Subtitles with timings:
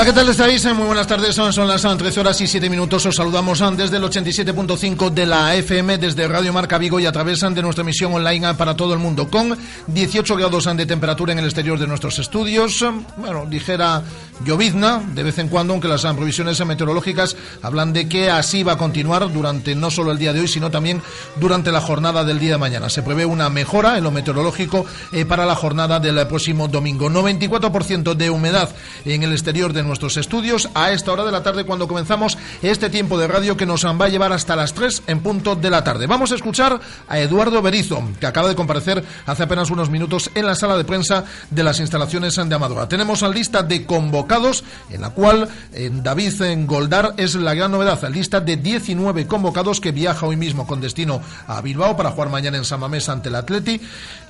[0.00, 0.64] Hola, ¿qué tal estáis?
[0.74, 3.04] Muy buenas tardes, son, las 13 horas y 7 minutos.
[3.04, 7.40] Os saludamos desde el 87.5 de la FM, desde Radio Marca Vigo y a través
[7.40, 9.54] de nuestra emisión online para todo el mundo, con
[9.88, 12.82] 18 grados de temperatura en el exterior de nuestros estudios.
[13.18, 14.02] Bueno, ligera
[14.42, 18.78] llovizna de vez en cuando, aunque las previsiones meteorológicas hablan de que así va a
[18.78, 21.02] continuar durante no solo el día de hoy, sino también
[21.38, 22.88] durante la jornada del día de mañana.
[22.88, 27.10] Se prevé una mejora en lo meteorológico eh, para la jornada del próximo domingo.
[27.10, 28.70] 94% de humedad
[29.04, 32.90] en el exterior de nuestros estudios a esta hora de la tarde cuando comenzamos este
[32.90, 35.82] tiempo de radio que nos va a llevar hasta las 3 en punto de la
[35.82, 36.06] tarde.
[36.06, 40.46] Vamos a escuchar a Eduardo Berizo, que acaba de comparecer hace apenas unos minutos en
[40.46, 42.88] la sala de prensa de las instalaciones de Amadora.
[42.88, 47.98] Tenemos la lista de convocados, en la cual eh, David Goldar es la gran novedad,
[48.00, 52.30] la lista de 19 convocados que viaja hoy mismo con destino a Bilbao para jugar
[52.30, 53.80] mañana en San Mamés ante el Atleti.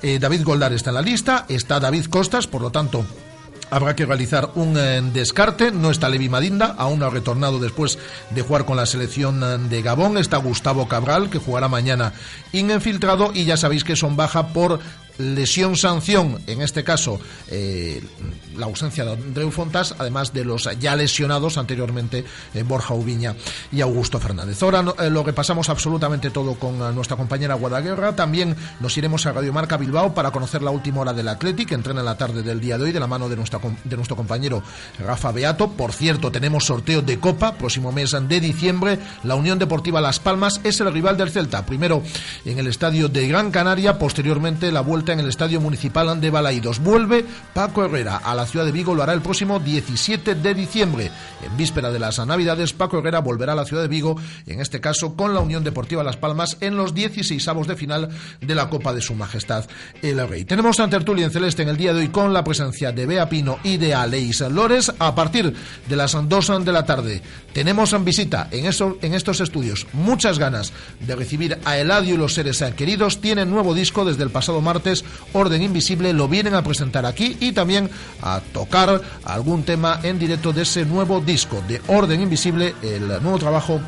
[0.00, 3.04] Eh, David Goldar está en la lista, está David Costas, por lo tanto
[3.70, 5.70] Habrá que realizar un eh, descarte.
[5.70, 7.98] No está Levi Madinda, aún ha retornado después
[8.30, 10.18] de jugar con la selección eh, de Gabón.
[10.18, 12.12] Está Gustavo Cabral, que jugará mañana
[12.52, 13.30] infiltrado.
[13.34, 14.80] Y ya sabéis que son baja por
[15.20, 18.02] lesión-sanción, en este caso eh,
[18.56, 23.34] la ausencia de Andreu Fontas, además de los ya lesionados anteriormente en Borja Ubiña
[23.72, 24.62] y Augusto Fernández.
[24.62, 28.14] Ahora eh, lo repasamos absolutamente todo con eh, nuestra compañera Guadaguerra.
[28.16, 31.74] También nos iremos a Radio Marca Bilbao para conocer la última hora del Athletic, que
[31.74, 34.16] entrena en la tarde del día de hoy de la mano de, nuestra, de nuestro
[34.16, 34.62] compañero
[34.98, 35.70] Rafa Beato.
[35.70, 38.98] Por cierto, tenemos sorteo de Copa, próximo mes de diciembre.
[39.22, 41.64] La Unión Deportiva Las Palmas es el rival del Celta.
[41.64, 42.02] Primero
[42.44, 46.78] en el estadio de Gran Canaria, posteriormente la vuelta en el Estadio Municipal de Balaídos.
[46.78, 51.10] Vuelve Paco Herrera a la ciudad de Vigo, lo hará el próximo 17 de diciembre.
[51.44, 54.16] En víspera de las Navidades, Paco Herrera volverá a la ciudad de Vigo,
[54.46, 58.08] en este caso con la Unión Deportiva Las Palmas, en los 16 avos de final
[58.40, 59.64] de la Copa de Su Majestad
[60.02, 60.44] el Rey.
[60.44, 63.28] Tenemos a tertulia en celeste en el día de hoy con la presencia de Bea
[63.28, 65.54] Pino y de Aleix Lores a partir
[65.88, 67.22] de las 2 de la tarde.
[67.52, 72.18] Tenemos en visita en, eso, en estos estudios muchas ganas de recibir a Eladio y
[72.18, 73.20] los seres queridos.
[73.20, 74.99] Tienen nuevo disco desde el pasado martes
[75.32, 77.90] Orden Invisible, lo vienen a presentar aquí y también
[78.22, 83.38] a tocar algún tema en directo de ese nuevo disco de Orden Invisible, el nuevo
[83.38, 83.80] trabajo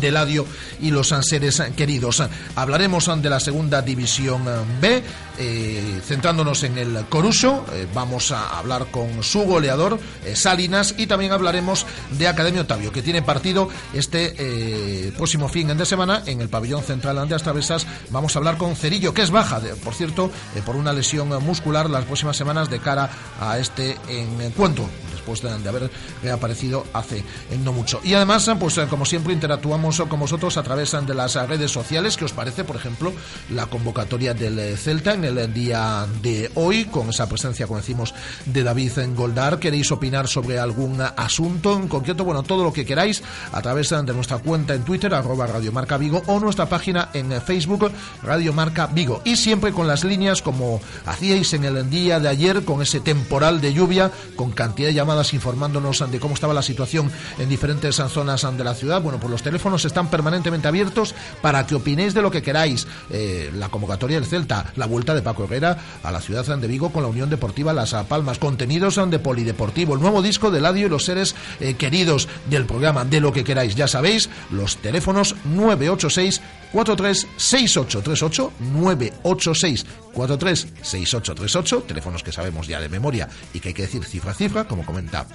[0.00, 0.46] de Ladio
[0.80, 2.22] y los seres queridos.
[2.56, 4.44] Hablaremos de la segunda división
[4.80, 5.02] B,
[5.44, 7.66] eh, centrándonos en el Coruso.
[7.72, 12.92] Eh, vamos a hablar con su goleador, eh, Salinas, y también hablaremos de Academia Otavio,
[12.92, 17.86] que tiene partido este próximo fin de semana en el pabellón central de Travesas.
[18.10, 20.30] Vamos a hablar con Cerillo, que es baja, por cierto,
[20.64, 23.10] por una lesión muscular las próximas semanas de cara
[23.40, 24.88] a este encuentro
[25.22, 25.90] después de, haber
[26.22, 27.24] reaparecido hace
[27.62, 28.00] no mucho.
[28.02, 32.16] Y además, pues como siempre, interactuamos con vosotros a través de las redes sociales.
[32.16, 33.12] ¿Qué os parece, por ejemplo,
[33.50, 38.14] la convocatoria del Celta en el día de hoy, con esa presencia, como decimos,
[38.46, 39.58] de David Goldar?
[39.58, 42.24] ¿Queréis opinar sobre algún asunto en concreto?
[42.24, 43.22] Bueno, todo lo que queráis
[43.52, 47.40] a través de nuestra cuenta en Twitter, arroba Radio Marca Vigo, o nuestra página en
[47.42, 49.22] Facebook, Radio Marca Vigo.
[49.24, 53.60] Y siempre con las líneas como hacíais en el día de ayer, con ese temporal
[53.60, 58.46] de lluvia, con cantidad de llamadas informándonos de cómo estaba la situación en diferentes zonas
[58.56, 59.00] de la ciudad.
[59.02, 62.86] Bueno, pues los teléfonos están permanentemente abiertos para que opinéis de lo que queráis.
[63.10, 66.90] Eh, la convocatoria del Celta, la vuelta de Paco Herrera a la ciudad de Vigo
[66.90, 70.90] con la Unión Deportiva Las Palmas, contenidos de Polideportivo, el nuevo disco de Ladio y
[70.90, 73.74] los seres eh, queridos del programa, de lo que queráis.
[73.74, 76.40] Ya sabéis, los teléfonos 986
[76.72, 84.32] 436838 986 436838, teléfonos que sabemos ya de memoria y que hay que decir cifra
[84.32, 85.26] a cifra, como comenta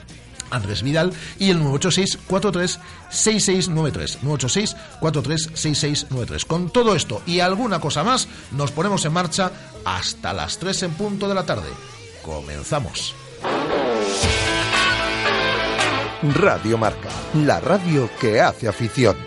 [0.49, 2.79] Andrés Vidal y el 986 43
[3.09, 9.51] 6693 986 43 6693 con todo esto y alguna cosa más nos ponemos en marcha
[9.85, 11.69] hasta las 3 en punto de la tarde.
[12.23, 13.15] Comenzamos.
[16.35, 19.26] Radio Marca la radio que hace afición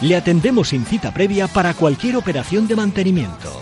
[0.00, 3.60] Le atendemos sin cita previa para cualquier operación de mantenimiento.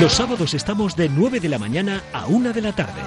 [0.00, 3.00] Los sábados estamos de 9 de la mañana a 1 de la tarde.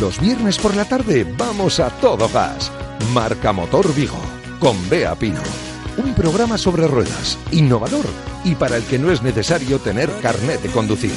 [0.00, 2.70] Los viernes por la tarde vamos a todo gas.
[3.12, 4.20] Marca Motor Vigo,
[4.60, 5.40] con Bea Pino.
[5.96, 8.04] Un programa sobre ruedas, innovador
[8.44, 11.14] y para el que no es necesario tener carnet de conducir.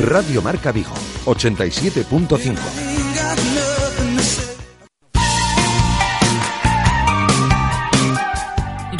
[0.00, 3.61] Radio Marca Vigo, 87.5.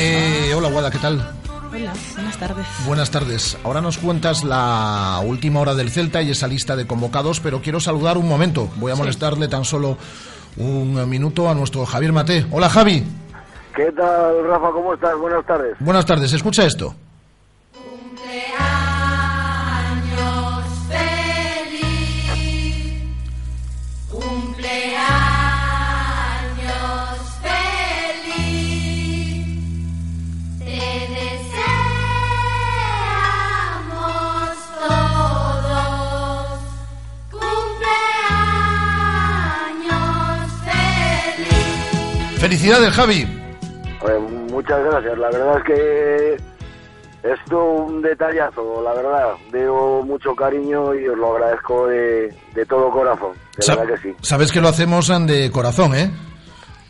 [0.00, 1.14] Eh, hola, Guada, ¿qué tal?
[1.72, 2.66] Hola, buenas tardes.
[2.86, 3.58] Buenas tardes.
[3.64, 7.80] Ahora nos cuentas la última hora del Celta y esa lista de convocados, pero quiero
[7.80, 8.68] saludar un momento.
[8.76, 9.98] Voy a molestarle tan solo
[10.56, 12.46] un minuto a nuestro Javier Mate.
[12.52, 13.04] Hola, Javi.
[13.74, 14.70] ¿Qué tal, Rafa?
[14.70, 15.16] ¿Cómo estás?
[15.18, 15.76] Buenas tardes.
[15.80, 16.32] Buenas tardes.
[16.32, 16.94] Escucha esto.
[42.52, 43.26] Felicidades, Javi.
[44.00, 44.18] Pues,
[44.50, 45.18] muchas gracias.
[45.18, 46.36] La verdad es que
[47.30, 49.32] esto un detallazo, la verdad.
[49.52, 53.32] Veo mucho cariño y os lo agradezco de, de todo corazón.
[53.54, 54.16] De Sa- verdad que sí.
[54.22, 56.10] Sabes que lo hacemos de corazón, ¿eh?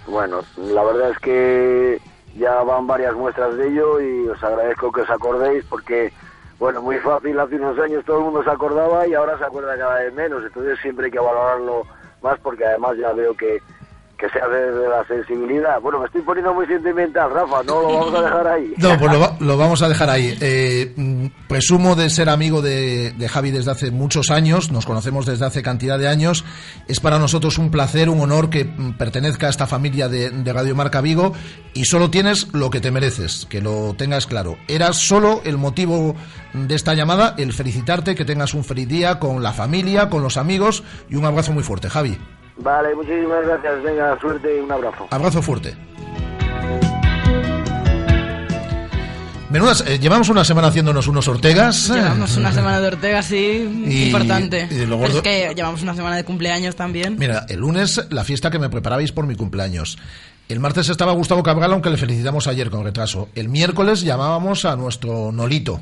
[0.07, 2.01] Bueno, la verdad es que
[2.37, 6.13] ya van varias muestras de ello y os agradezco que os acordéis porque,
[6.61, 9.77] bueno, muy fácil, hace unos años todo el mundo se acordaba y ahora se acuerda
[9.77, 11.83] cada vez menos, entonces siempre hay que valorarlo
[12.23, 13.59] más porque además ya veo que,
[14.19, 15.81] que se hace de la sensibilidad.
[15.81, 18.75] Bueno, me estoy poniendo muy sentimental, Rafa, no lo vamos a dejar ahí.
[18.77, 20.37] No, pues lo, lo vamos a dejar ahí.
[20.41, 25.25] Eh, mm, presumo de ser amigo de, de Javi desde hace muchos años, nos conocemos
[25.25, 26.45] desde hace cantidad de años.
[26.89, 30.53] Es para nosotros un placer, un honor que mm, pertenezca a esta familia de, de
[30.53, 31.33] Radio Marca Vigo
[31.73, 34.57] y solo tienes lo que te mereces, que lo tengas claro.
[34.67, 36.17] Era solo el motivo
[36.55, 40.37] de esta llamada, el felicitarte, que tengas un feliz día con la familia, con los
[40.37, 42.19] amigos y un abrazo muy fuerte, Javi.
[42.61, 45.07] Vale, muchísimas gracias, venga, suerte y un abrazo.
[45.11, 45.75] Abrazo fuerte.
[49.51, 51.89] Menudas, eh, llevamos una semana haciéndonos unos Ortegas.
[51.89, 54.69] Llevamos una semana de Ortega, sí, Y- importante.
[54.71, 57.17] y lo Pero gordo- es que llevamos una semana de cumpleaños también.
[57.19, 59.97] Mira, el lunes la fiesta que me preparabais por mi cumpleaños.
[60.51, 63.29] El martes estaba Gustavo Cabral, aunque le felicitamos ayer con retraso.
[63.35, 65.81] El miércoles llamábamos a nuestro Nolito,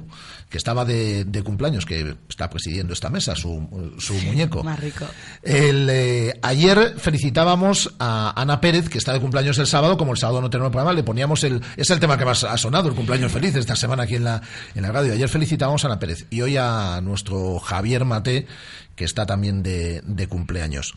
[0.49, 4.62] que estaba de, de cumpleaños, que está presidiendo esta mesa, su, su muñeco.
[4.62, 5.05] Más rico.
[5.43, 9.97] El, eh, ayer felicitábamos a Ana Pérez, que está de cumpleaños el sábado.
[9.97, 11.62] Como el sábado no tenemos programa, le poníamos el.
[11.76, 14.41] Es el tema que más ha sonado, el cumpleaños feliz esta semana aquí en la,
[14.75, 15.12] en la radio.
[15.12, 18.47] Ayer felicitábamos a Ana Pérez y hoy a nuestro Javier Mate,
[18.95, 20.95] que está también de, de cumpleaños.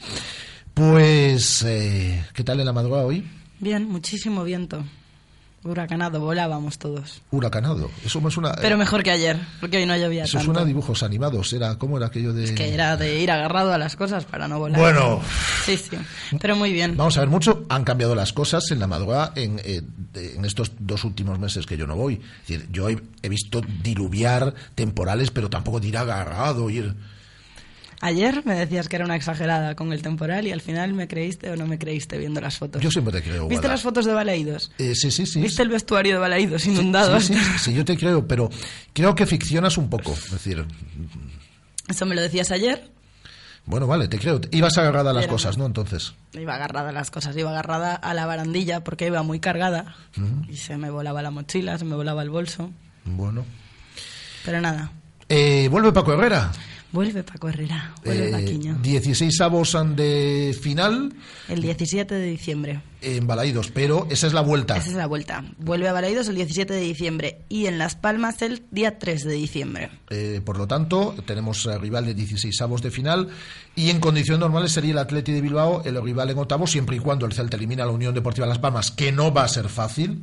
[0.76, 3.28] Pues, eh, ¿qué tal en la madrugada hoy?
[3.60, 4.86] Bien, muchísimo viento.
[5.64, 7.22] Huracanado, volábamos todos.
[7.32, 7.92] Huracanado.
[8.06, 8.54] Eso me suena.
[8.62, 10.46] Pero mejor que ayer, porque hoy no llovía eso tanto.
[10.46, 11.52] suena a dibujos animados.
[11.52, 12.56] Era, ¿Cómo era aquello de.?
[12.56, 14.80] Que era de ir agarrado a las cosas para no volar.
[14.80, 15.22] Bueno.
[15.66, 15.98] Sí, sí.
[16.40, 16.96] Pero muy bien.
[16.96, 19.82] Vamos a ver, mucho han cambiado las cosas en la madrugada en, eh,
[20.16, 22.16] en estos dos últimos meses que yo no voy.
[22.42, 26.96] Es decir, yo he, he visto diluviar temporales, pero tampoco de ir agarrado, ir...
[28.02, 31.52] Ayer me decías que era una exagerada con el temporal y al final me creíste
[31.52, 32.82] o no me creíste viendo las fotos.
[32.82, 33.74] Yo siempre te creo, ¿Viste Guada.
[33.74, 34.72] las fotos de Balaídos?
[34.78, 35.42] Eh, sí, sí, sí.
[35.42, 37.20] ¿Viste el vestuario de Balaídos inundado?
[37.20, 38.50] Sí, sí, sí, yo te creo, pero
[38.94, 40.14] creo que ficcionas un poco.
[40.14, 40.66] Es decir,
[41.90, 42.90] Eso me lo decías ayer.
[43.66, 44.40] bueno, vale, te creo.
[44.52, 45.66] Ibas agarrada a las cosas, ¿no?
[45.66, 49.96] Entonces, Iba agarrada a las cosas, iba agarrada a la barandilla porque iba muy cargada
[50.48, 52.72] y se me volaba la mochila, se me volaba el bolso.
[53.04, 53.44] bueno.
[54.46, 54.92] Pero nada,
[55.28, 56.52] Eh, vuelve Paco Herrera.
[56.92, 58.78] Vuelve Paco Herrera, vuelve Eh, Paquiño.
[58.82, 61.14] 16 avos de final
[61.48, 62.82] El 17 de diciembre.
[63.02, 64.76] en Balaídos, pero esa es la vuelta.
[64.78, 65.44] Esa es la vuelta.
[65.58, 69.34] Vuelve a Balaidos el 17 de diciembre y en Las Palmas el día 3 de
[69.34, 69.90] diciembre.
[70.10, 73.30] Eh, por lo tanto, tenemos rival de 16 avos de final
[73.76, 77.00] y en condiciones normales sería el Atleti de Bilbao el rival en octavos, siempre y
[77.00, 79.70] cuando el Celta elimina a la Unión Deportiva Las Palmas, que no va a ser
[79.70, 80.22] fácil,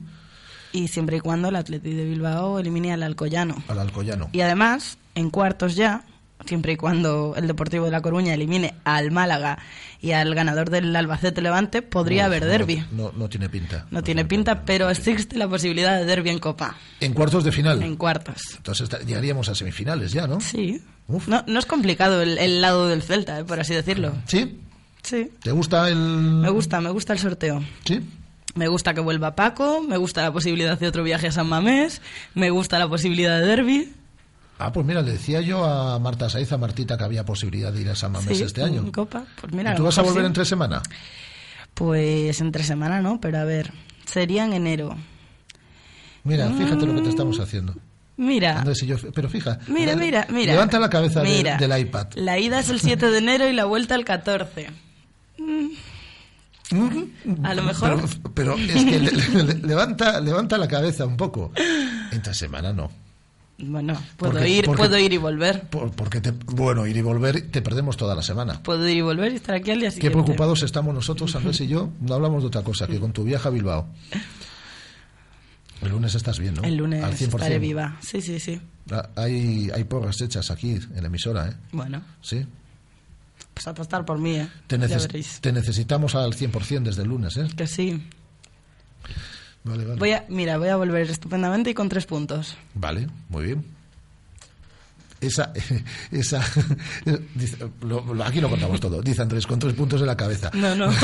[0.72, 3.62] Y siempre y cuando el Atleti de Bilbao elimine al Alcoyano.
[3.68, 4.28] al Alcoyano.
[4.32, 6.04] Y además, en cuartos ya,
[6.44, 9.58] siempre y cuando el Deportivo de La Coruña elimine al Málaga
[10.00, 12.84] y al ganador del Albacete Levante, podría No, haber derby.
[12.92, 13.86] No, no tiene pinta.
[13.90, 17.82] No tiene pinta, pero existe la posibilidad de derby en Copa, En cuartos de final.
[17.82, 18.42] en cuartos.
[18.56, 20.40] Entonces llegaríamos a semifinales ya, ¿no?
[20.40, 20.82] Sí.
[21.08, 21.28] Uf.
[21.28, 24.12] No, no es complicado el, el lado del Celta, eh, por así decirlo.
[24.26, 24.60] ¿Sí?
[25.02, 25.30] Sí.
[25.42, 25.96] ¿Te gusta el...?
[25.96, 27.62] Me gusta, me gusta el sorteo.
[27.84, 28.00] ¿Sí?
[28.56, 32.00] Me gusta que vuelva Paco, me gusta la posibilidad de otro viaje a San Mamés,
[32.34, 33.92] me gusta la posibilidad de derby.
[34.58, 37.80] Ah, pues mira, le decía yo a Marta Saiz, a Martita, que había posibilidad de
[37.82, 38.90] ir a San Mamés Sí, este año.
[38.90, 39.24] Copa.
[39.40, 40.26] Pues mira, ¿Y a tú vas a volver sí.
[40.26, 40.82] entre semana?
[41.74, 43.72] Pues entre semana no, pero a ver,
[44.06, 44.96] sería en enero.
[46.24, 47.74] Mira, fíjate lo que te estamos haciendo.
[48.16, 49.58] Mira, y yo, pero fija.
[49.68, 50.52] mira, mira, mira.
[50.54, 52.06] Levanta la cabeza de- del iPad.
[52.14, 54.68] La ida es el 7 de enero y la vuelta el 14.
[57.44, 58.02] A lo mejor.
[58.32, 61.52] Pero, pero es que le- le- le- levanta, levanta la cabeza un poco.
[62.10, 62.90] Entre semana no.
[63.58, 65.62] Bueno, puedo Porque- ir, porque- puedo ir y volver.
[65.68, 68.62] Por- porque, te, bueno, ir y volver, te perdemos toda la semana.
[68.62, 70.12] Puedo ir y volver y estar aquí al día Qué siguiente.
[70.22, 71.88] preocupados estamos nosotros, Andrés y yo.
[72.00, 73.88] No hablamos de otra cosa que con tu viaje a Bilbao.
[75.82, 76.62] El lunes estás bien, ¿no?
[76.64, 77.36] El lunes Al 100%.
[77.44, 77.96] estaré viva.
[78.00, 78.60] Sí, sí, sí.
[78.90, 81.54] Ah, Hay, hay porras hechas aquí en la emisora, ¿eh?
[81.72, 82.46] Bueno, Sí.
[83.54, 84.48] pues a apostar por mí, ¿eh?
[84.68, 87.46] Neces- te necesitamos al 100% desde el lunes, ¿eh?
[87.56, 88.06] Que sí.
[89.66, 89.98] Vale, vale.
[89.98, 92.56] Voy a, mira, voy a volver estupendamente y con tres puntos.
[92.74, 93.64] Vale, muy bien.
[95.20, 95.52] Esa,
[96.12, 96.40] esa,
[97.34, 99.02] dice- lo- lo- aquí lo contamos todo.
[99.02, 100.50] Dice Andrés, con tres puntos en la cabeza.
[100.54, 100.90] No, no.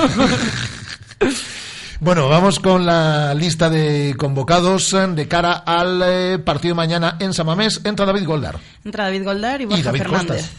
[2.01, 7.81] Bueno, vamos con la lista de convocados de cara al eh, partido mañana en Samamés.
[7.85, 8.59] Entra David Goldar.
[8.85, 10.29] Entra David Goldar y Borja David Fernández.
[10.43, 10.51] Costas.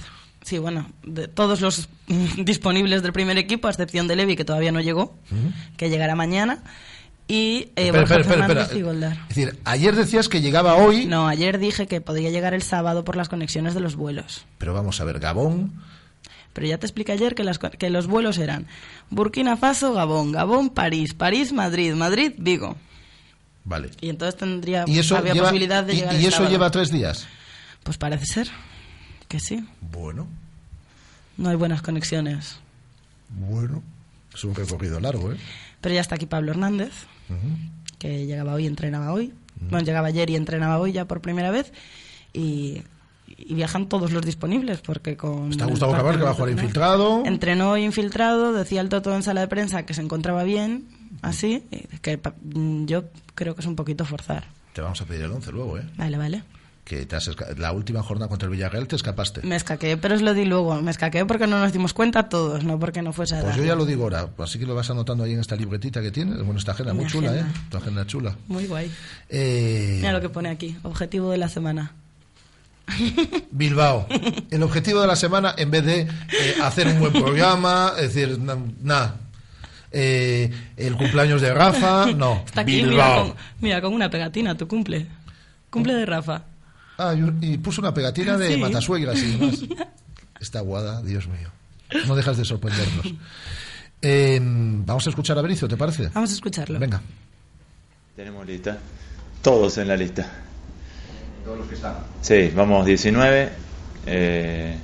[0.43, 1.89] Sí, bueno, de todos los
[2.37, 5.17] disponibles del primer equipo, a excepción de Levi, que todavía no llegó,
[5.75, 6.63] que llegará mañana.
[7.27, 8.79] Y eh, Espera, Borja espera, Fernández espera.
[8.79, 9.11] y Goldar.
[9.13, 13.03] Es decir, ayer decías que llegaba hoy, No, ayer dije que podía llegar el sábado
[13.05, 14.45] por las conexiones de los vuelos.
[14.57, 15.71] pero vamos a ver, Gabón,
[16.53, 18.67] Pero ya te expliqué ayer que, las, que los vuelos eran
[19.09, 22.75] Burkina Faso, Gabón, Gabón, París, París, Madrid, Madrid, Vigo.
[23.63, 23.89] vale.
[24.01, 26.51] Y entonces tendría Y eso, había lleva, posibilidad de y- llegar y el eso sábado.
[26.51, 27.25] lleva tres días.
[27.83, 28.47] Pues parece ser
[29.29, 29.65] que sí.
[29.81, 30.27] Bueno,
[31.37, 32.57] No hay buenas conexiones.
[33.29, 33.81] bueno.
[34.33, 35.37] Es un recorrido largo, ¿eh?
[35.81, 36.91] Pero ya está aquí Pablo Hernández,
[37.99, 39.33] que llegaba hoy y entrenaba hoy.
[39.69, 41.71] Bueno, llegaba ayer y entrenaba hoy ya por primera vez.
[42.33, 42.81] Y,
[43.27, 45.51] y viajan todos los disponibles, porque con...
[45.51, 47.23] Está Gustavo Cabal, que va a jugar infiltrado.
[47.25, 50.87] Entrenó hoy infiltrado, decía el Toto en sala de prensa que se encontraba bien,
[51.21, 51.63] así,
[52.01, 54.45] que pa- yo creo que es un poquito forzar.
[54.73, 55.83] Te vamos a pedir el once luego, ¿eh?
[55.97, 56.43] Vale, vale.
[56.83, 59.41] Que te has la última jornada contra el Villarreal te escapaste.
[59.43, 60.81] Me escaqué, pero os lo di luego.
[60.81, 63.57] Me escaqué porque no nos dimos cuenta todos, no porque no fuese a Pues dar.
[63.59, 66.11] yo ya lo digo ahora, así que lo vas anotando ahí en esta libretita que
[66.11, 66.37] tienes.
[66.43, 67.35] Bueno, esta agenda Mi muy chula.
[67.35, 67.45] ¿eh?
[67.69, 68.35] Tu agenda chula.
[68.47, 68.91] Muy guay.
[69.29, 70.77] Eh, Mira lo que pone aquí.
[70.83, 71.93] Objetivo de la semana.
[73.51, 74.05] Bilbao.
[74.51, 78.37] El objetivo de la semana, en vez de eh, hacer un buen programa, es decir,
[78.39, 79.15] na- nada.
[79.91, 82.43] Eh, el cumpleaños de Rafa, no.
[82.45, 83.23] Está aquí, mira Bilbao.
[83.27, 85.07] con, mira, con una pegatina, tu cumple.
[85.69, 86.43] Cumple de Rafa.
[87.09, 88.59] Ah, y, y puso una pegatina de Sí.
[88.59, 89.59] matasuegras y demás.
[90.39, 91.49] Está guada, Dios mío.
[92.07, 93.13] No dejas de sorprendernos.
[94.01, 96.09] Eh, vamos a escuchar a Bericio, ¿te parece?
[96.13, 96.77] Vamos a escucharlo.
[96.79, 97.01] Venga.
[98.15, 98.77] Tenemos lista.
[99.41, 100.27] Todos en la lista.
[101.45, 101.95] Todos los que están.
[102.21, 103.49] Sí, vamos 19.
[104.05, 104.75] Eh,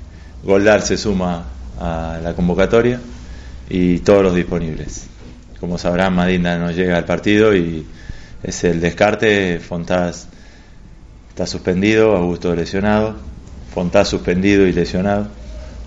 [0.44, 1.46] Goldar se suma
[1.80, 3.00] a la convocatoria
[3.70, 5.08] y todos los disponibles.
[5.60, 7.86] Como sabrán, Madinda no llega al partido y
[8.44, 9.60] es el descarte.
[9.60, 10.28] Fontás
[11.40, 13.16] está suspendido, Augusto lesionado,
[13.74, 15.30] Fontás suspendido y lesionado.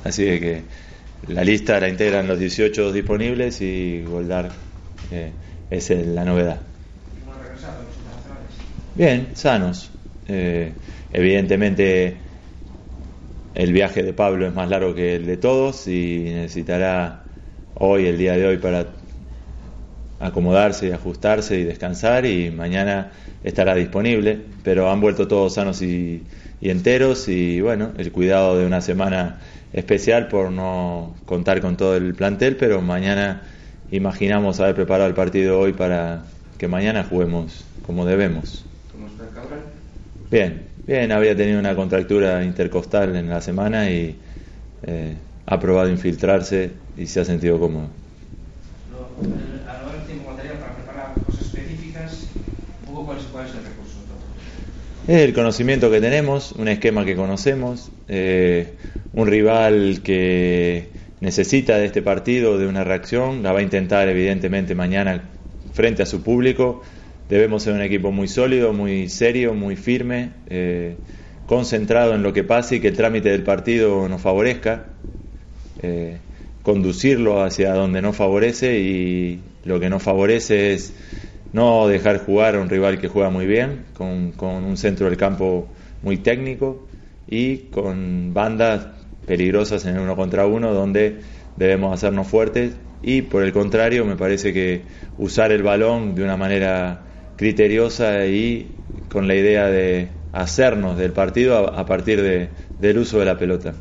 [0.02, 0.62] Así que
[1.28, 4.50] la lista la integran los 18 disponibles y Goldar
[5.10, 5.30] eh,
[5.68, 6.58] es la novedad.
[8.94, 9.90] Bien, sanos.
[10.26, 10.72] Eh,
[11.12, 12.16] evidentemente
[13.54, 17.24] el viaje de Pablo es más largo que el de todos y necesitará
[17.74, 18.86] hoy, el día de hoy, para
[20.22, 23.12] acomodarse y ajustarse y descansar y mañana
[23.44, 26.26] estará disponible, pero han vuelto todos sanos y,
[26.60, 29.40] y enteros y bueno, el cuidado de una semana
[29.72, 33.42] especial por no contar con todo el plantel, pero mañana
[33.90, 36.24] imaginamos haber preparado el partido hoy para
[36.58, 38.64] que mañana juguemos como debemos.
[38.92, 39.60] ¿Cómo está Cabral?
[40.30, 44.16] Bien, bien, había tenido una contractura intercostal en la semana y
[44.82, 47.88] eh, ha probado infiltrarse y se ha sentido cómodo.
[48.90, 52.28] No, el- a no haber tiempo material para preparar cosas específicas,
[52.86, 53.98] un poco cuál es, cuál es el recurso.
[55.12, 58.68] Es el conocimiento que tenemos, un esquema que conocemos, eh,
[59.12, 60.88] un rival que
[61.20, 65.22] necesita de este partido, de una reacción, la va a intentar evidentemente mañana
[65.74, 66.80] frente a su público.
[67.28, 70.96] Debemos ser un equipo muy sólido, muy serio, muy firme, eh,
[71.46, 74.86] concentrado en lo que pase y que el trámite del partido nos favorezca.
[75.82, 76.16] Eh,
[76.62, 80.94] conducirlo hacia donde no favorece y lo que no favorece es
[81.52, 85.16] no dejar jugar a un rival que juega muy bien, con, con un centro del
[85.16, 85.68] campo
[86.02, 86.86] muy técnico
[87.26, 88.88] y con bandas
[89.26, 91.20] peligrosas en el uno contra uno donde
[91.56, 94.86] debemos hacernos fuertes y por el contrario me parece que
[95.16, 101.56] usar el balón de una manera criteriosa y con la idea de hacernos del partido
[101.74, 103.74] a, partir de- del uso de la pelota.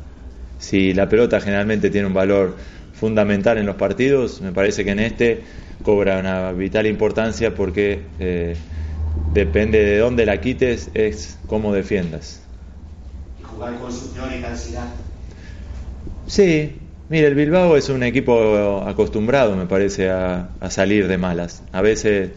[0.58, 2.56] Si la pelota generalmente tiene un valor
[3.02, 5.42] fundamental en los partidos, me parece que en este
[5.82, 8.54] cobra una vital importancia porque eh,
[9.34, 12.42] depende de dónde la quites, es cómo defiendas.
[13.40, 14.86] y jugar con succión y ansiedad.
[16.28, 16.76] Sí,
[17.08, 21.64] mire, el Bilbao es un equipo acostumbrado, me parece, a, a salir de malas.
[21.72, 22.30] A veces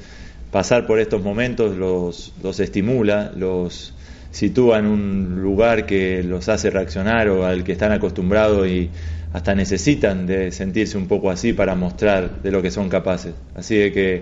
[0.51, 3.93] pasar por estos momentos los, los estimula, los
[4.31, 8.89] sitúa en un lugar que los hace reaccionar o al que están acostumbrados y
[9.35, 13.33] hasta necesitan de sentirse un poco así para mostrar de lo que son capaces.
[13.53, 14.21] Así de que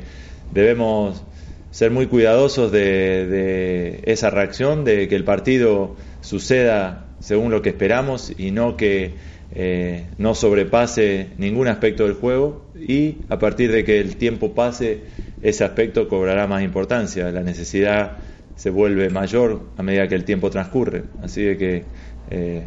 [0.51, 1.23] debemos
[1.69, 7.69] ser muy cuidadosos de, de esa reacción, de que el partido suceda según lo que
[7.69, 9.13] esperamos y no que
[9.53, 15.01] eh, no sobrepase ningún aspecto del juego y a partir de que el tiempo pase
[15.43, 18.17] ese aspecto cobrará más importancia, la necesidad
[18.55, 21.03] se vuelve mayor a medida que el tiempo transcurre.
[21.21, 21.83] Así de que
[22.31, 22.63] eh,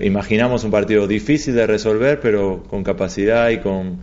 [0.00, 4.00] imaginamos un partido difícil de resolver, pero con capacidad y con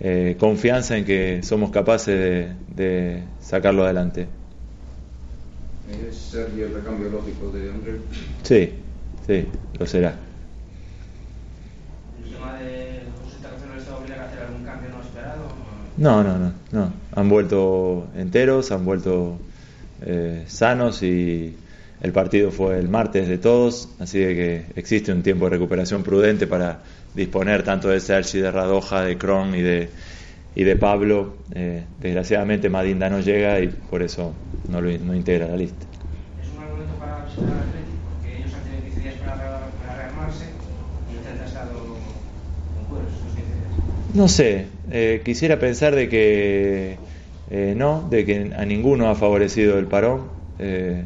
[0.00, 4.28] eh, confianza en que somos capaces de, de sacarlo adelante.
[6.08, 8.00] ¿Es Sergi el recambio lógico de André?
[8.42, 8.74] Sí,
[9.26, 9.46] sí,
[9.78, 10.14] lo será.
[12.24, 13.02] ¿El tema de
[13.96, 15.48] obliga a hacer algún cambio no esperado?
[15.96, 16.92] No, no, no, no.
[17.14, 19.38] Han vuelto enteros, han vuelto
[20.02, 21.56] eh, sanos y
[22.00, 26.02] el partido fue el martes de todos, así de que existe un tiempo de recuperación
[26.02, 26.80] prudente para
[27.14, 29.88] disponer tanto de Sergi, de Radoja, de Kron y de,
[30.54, 31.36] y de Pablo.
[31.54, 34.34] Eh, desgraciadamente Madinda no llega y por eso
[34.68, 35.86] no lo no integra la lista.
[36.42, 37.96] ¿Es un mal momento para visitar al Atlético?
[38.12, 40.44] Porque ellos han tenido 15 días para, para rearmarse
[41.10, 44.14] y el Celta ha estado con cueros esos 15 días.
[44.14, 46.98] No sé, eh, quisiera pensar de que
[47.48, 50.28] eh, no, de que a ninguno ha favorecido el parón.
[50.58, 51.04] Eh,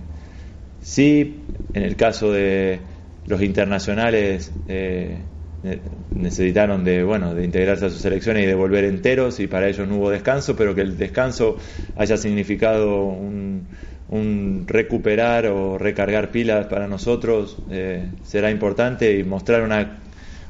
[0.81, 2.81] sí, en el caso de
[3.27, 5.19] los internacionales, eh,
[5.63, 5.81] ne-
[6.15, 9.87] necesitaron de, bueno, de integrarse a sus selecciones y de volver enteros y para ellos
[9.89, 11.59] no hubo descanso, pero que el descanso
[11.97, 13.69] haya significado un,
[14.09, 20.01] un recuperar o recargar pilas para nosotros eh, será importante y mostrar una,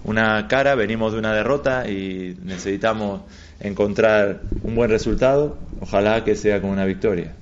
[0.04, 3.22] una cara, venimos de una derrota y necesitamos
[3.60, 7.34] encontrar un buen resultado, ojalá que sea con una victoria.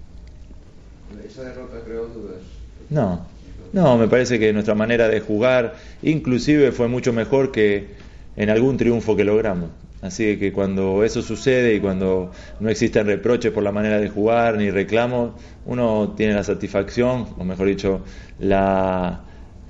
[1.24, 2.57] Esa derrota creó dudas.
[2.90, 3.26] No,
[3.72, 7.88] no, me parece que nuestra manera de jugar inclusive fue mucho mejor que
[8.36, 9.70] en algún triunfo que logramos.
[10.00, 14.56] Así que cuando eso sucede y cuando no existen reproches por la manera de jugar
[14.56, 15.32] ni reclamos,
[15.66, 18.00] uno tiene la satisfacción, o mejor dicho,
[18.38, 19.22] la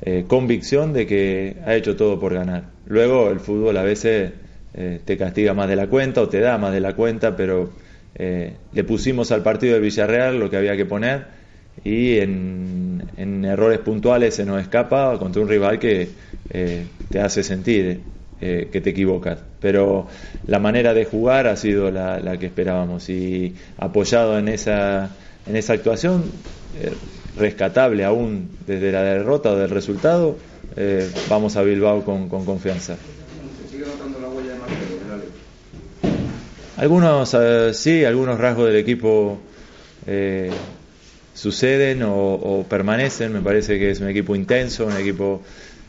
[0.02, 2.64] eh, convicción de que ha hecho todo por ganar.
[2.86, 4.32] Luego el fútbol a veces
[4.74, 7.70] eh, te castiga más de la cuenta o te da más de la cuenta, pero
[8.14, 11.37] eh, le pusimos al partido del Villarreal lo que había que poner
[11.84, 16.08] y en, en errores puntuales se nos escapa contra un rival que
[16.50, 18.00] eh, te hace sentir
[18.40, 19.38] eh, que te equivocas.
[19.60, 20.06] Pero
[20.46, 25.10] la manera de jugar ha sido la, la que esperábamos y apoyado en esa,
[25.46, 26.24] en esa actuación,
[26.80, 26.92] eh,
[27.36, 30.36] rescatable aún desde la derrota o del resultado,
[30.76, 32.96] eh, vamos a Bilbao con, con confianza.
[36.76, 39.40] Algunos eh, sí, algunos rasgos del equipo
[40.06, 40.48] eh,
[41.38, 43.32] suceden o, o permanecen.
[43.32, 45.42] Me parece que es un equipo intenso, un equipo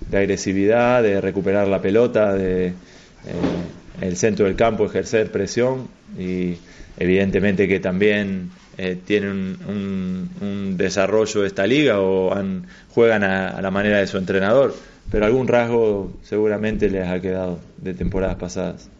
[0.08, 2.80] de agresividad, de recuperar la pelota, de
[3.24, 6.62] eh, el centro del campo ejercer presión y
[6.96, 13.24] evidentemente que también eh, tienen un, un- un desarrollo de esta liga o han- juegan
[13.24, 17.94] a, a la manera de su entrenador, pero algún rasgo seguramente les ha quedado de
[17.94, 18.92] temporadas pasadas.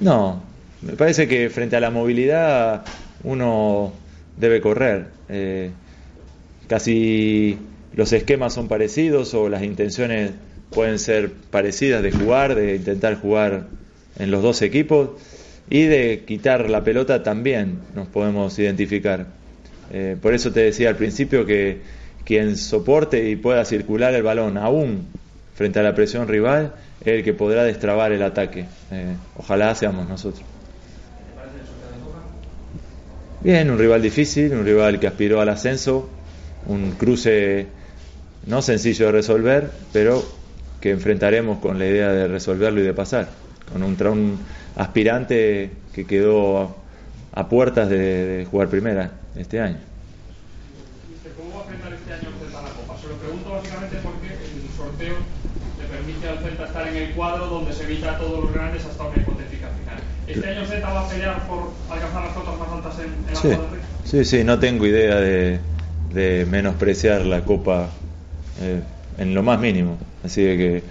[0.00, 0.51] No,
[0.82, 2.84] me parece que frente a la movilidad
[3.24, 3.92] uno
[4.36, 5.06] debe correr.
[5.28, 5.70] Eh,
[6.66, 7.58] casi
[7.94, 10.32] los esquemas son parecidos o las intenciones
[10.70, 13.66] pueden ser parecidas de jugar, de intentar jugar
[14.18, 15.10] en los dos equipos
[15.70, 19.26] y de quitar la pelota también nos podemos identificar.
[19.92, 21.80] Eh, por eso te decía al principio que
[22.24, 25.06] quien soporte y pueda circular el balón aún
[25.54, 28.66] frente a la presión rival es el que podrá destrabar el ataque.
[28.90, 30.51] Eh, ojalá seamos nosotros.
[33.42, 36.08] Bien, un rival difícil, un rival que aspiró al ascenso,
[36.66, 37.66] un cruce
[38.46, 40.22] no sencillo de resolver, pero
[40.80, 43.30] que enfrentaremos con la idea de resolverlo y de pasar,
[43.72, 44.38] con un, un
[44.76, 46.60] aspirante que quedó
[47.34, 49.78] a, a puertas de, de jugar primera este año.
[51.36, 52.96] ¿Cómo va a enfrentar este año el Celta la Copa?
[53.00, 55.16] Se lo pregunto básicamente porque el sorteo
[55.80, 58.84] le permite al Celta estar en el cuadro donde se evita a todos los grandes
[58.84, 59.61] hasta una hipotética.
[60.34, 63.40] ¿Este año Celta va a pelear por alcanzar las cotas más altas en, en la
[63.40, 63.80] Sí, Copa del Rey?
[64.04, 65.60] sí, sí, no tengo idea de,
[66.12, 67.88] de menospreciar la Copa
[68.60, 68.80] eh,
[69.18, 69.98] en lo más mínimo.
[70.24, 70.82] Así que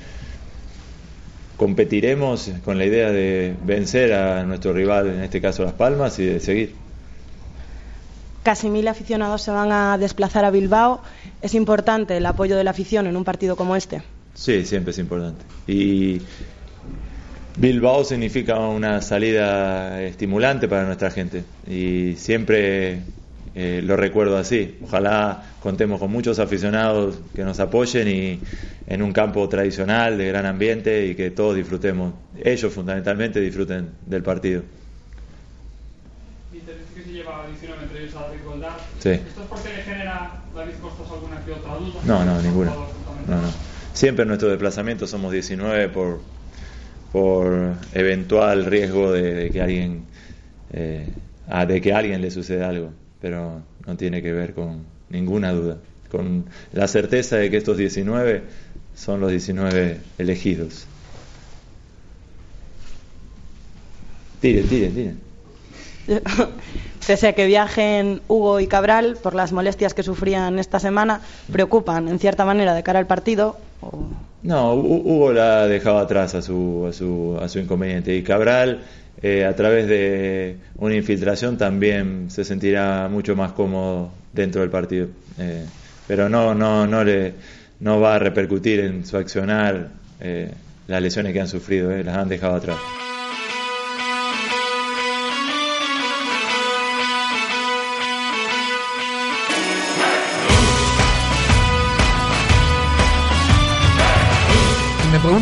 [1.58, 6.26] competiremos con la idea de vencer a nuestro rival, en este caso Las Palmas, y
[6.26, 6.76] de seguir.
[8.44, 11.02] Casi mil aficionados se van a desplazar a Bilbao.
[11.44, 14.02] Es importante el apoyo de la afición en un partido como este.
[14.34, 15.44] Sí, siempre es importante.
[15.68, 16.22] Y
[17.58, 23.02] Bilbao significa una salida estimulante para nuestra gente y siempre
[23.56, 24.78] eh, lo recuerdo así.
[24.84, 28.40] Ojalá contemos con muchos aficionados que nos apoyen y
[28.88, 34.24] en un campo tradicional, de gran ambiente y que todos disfrutemos, ellos fundamentalmente disfruten del
[34.24, 34.64] partido.
[36.52, 38.28] Que se lleva 19 entre ellos a.
[39.00, 39.10] Sí.
[39.10, 42.00] ¿Esto es porque le genera David Costas alguna que otra duda?
[42.06, 42.72] No, no, ninguna.
[43.28, 43.54] No, no.
[43.94, 46.20] Siempre en nuestro desplazamiento somos 19 por,
[47.12, 50.06] por eventual riesgo de, que alguien
[50.74, 51.08] eh,
[51.48, 55.52] a- de que a alguien le suceda algo, pero no tiene que ver con ninguna
[55.52, 55.78] duda,
[56.10, 58.44] con la certeza de que estos 19
[58.96, 60.86] son los 19 elegidos.
[64.40, 65.20] Tiren, tiren, tiren.
[67.08, 71.22] Pese a que viajen Hugo y Cabral por las molestias que sufrían esta semana,
[71.52, 73.58] preocupan en cierta manera de cara al partido.
[73.82, 74.06] O-
[74.44, 78.24] No, Hu- Hugo la ha dejado atrás a su, a su, a su inconveniente y
[78.24, 78.82] Cabral
[79.22, 85.08] eh, a través de una infiltración también se sentirá mucho más cómodo dentro del partido.
[85.38, 85.66] Eh,
[86.08, 87.34] pero no, no, no, le,
[87.82, 89.90] no va a repercutir en su accionar
[90.20, 90.50] eh,
[90.88, 92.78] las lesiones que han sufrido, eh, las han dejado atrás.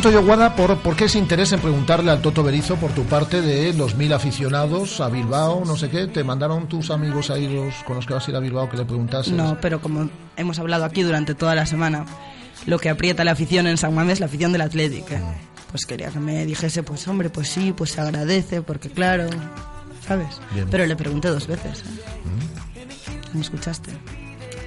[0.02, 3.04] Pregunto yo, Guada, por, por qué ese interés en preguntarle al Toto Berizo por tu
[3.04, 6.08] parte de los mil aficionados a Bilbao, no sé qué.
[6.08, 8.78] ¿Te mandaron tus amigos ahí los, con los que vas a ir a Bilbao que
[8.78, 9.34] le preguntases?
[9.34, 12.06] No, pero como hemos hablado aquí durante toda la semana,
[12.66, 15.12] lo que aprieta la afición en San Mamés es la afición del Athletic.
[15.12, 15.22] ¿eh?
[15.72, 19.28] Pues quería que me dijese, pues hombre, pues sí, pues se agradece, porque claro,
[20.08, 20.40] ¿sabes?
[20.54, 20.68] Bien.
[20.72, 21.80] Pero le pregunté dos veces.
[21.82, 23.30] ¿eh?
[23.34, 23.92] ¿Me escuchaste?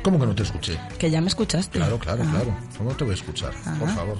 [0.03, 0.79] ¿Cómo que no te escuché?
[0.99, 1.79] Que ya me escuchaste.
[1.79, 2.31] Claro, claro, Ah.
[2.33, 2.55] claro.
[2.77, 3.53] ¿Cómo te voy a escuchar?
[3.79, 4.19] Por favor.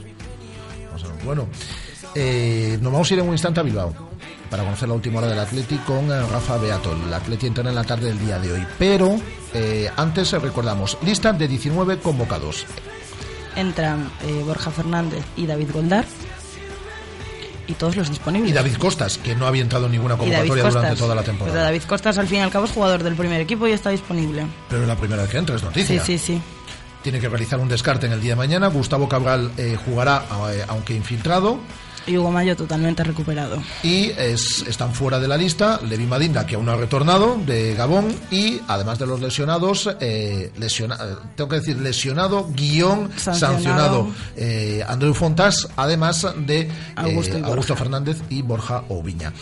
[1.25, 1.47] Bueno,
[2.15, 3.95] eh, nos vamos a ir en un instante a Bilbao
[4.51, 6.93] para conocer la última hora del Atleti con eh, Rafa Beato.
[6.93, 8.67] El Atleti entra en la tarde del día de hoy.
[8.79, 9.19] Pero
[9.55, 12.67] eh, antes eh, recordamos, lista de 19 convocados.
[13.57, 16.05] Entran eh, Borja Fernández y David Goldar.
[17.67, 18.51] Y todos los disponibles.
[18.51, 21.63] Y David Costas, que no había entrado en ninguna convocatoria durante toda la Pero temporada.
[21.63, 24.47] David Costas, al fin y al cabo, es jugador del primer equipo y está disponible.
[24.69, 26.05] Pero es la primera vez que entra, es noticia.
[26.05, 26.43] Sí, sí, sí.
[27.03, 28.69] Tiene que realizar un descarte en el día de mañana.
[28.69, 31.59] Gustavo Cabral eh, jugará, eh, aunque infiltrado.
[32.05, 33.63] Y Hugo Mayo totalmente recuperado.
[33.85, 37.75] y es- están fuera de la lista Levi Madinda, que aún no ha retornado, de
[37.77, 43.39] Gabón, y además de los lesionados, eh, lesiona- eh, tengo que decir lesionado, guion, Sancionado.
[43.39, 46.69] sancionado, eh, Andreu Fontas, además de.
[47.45, 49.33] Augusto Fernández y Borja Oviña.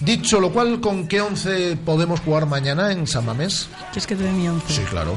[0.00, 3.68] Dicho lo cual, ¿con qué once podemos jugar mañana en San Mamés?
[3.92, 4.72] ¿Quieres que te dé mi once?
[4.72, 5.16] Sí, claro.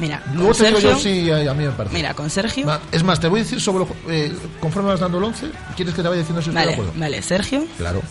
[0.00, 1.94] Mira, Luego te digo Sergio, yo si a, a mí me parece.
[1.94, 2.64] Mira, con Sergio.
[2.66, 5.50] Ma- Es más, te voy a decir sobre lo- eh, conforme vas dando el once,
[5.76, 6.92] ¿quieres que te vaya diciendo si estoy de Vale, acuerdo?
[6.98, 7.22] vale.
[7.22, 8.02] Sergio, Claro.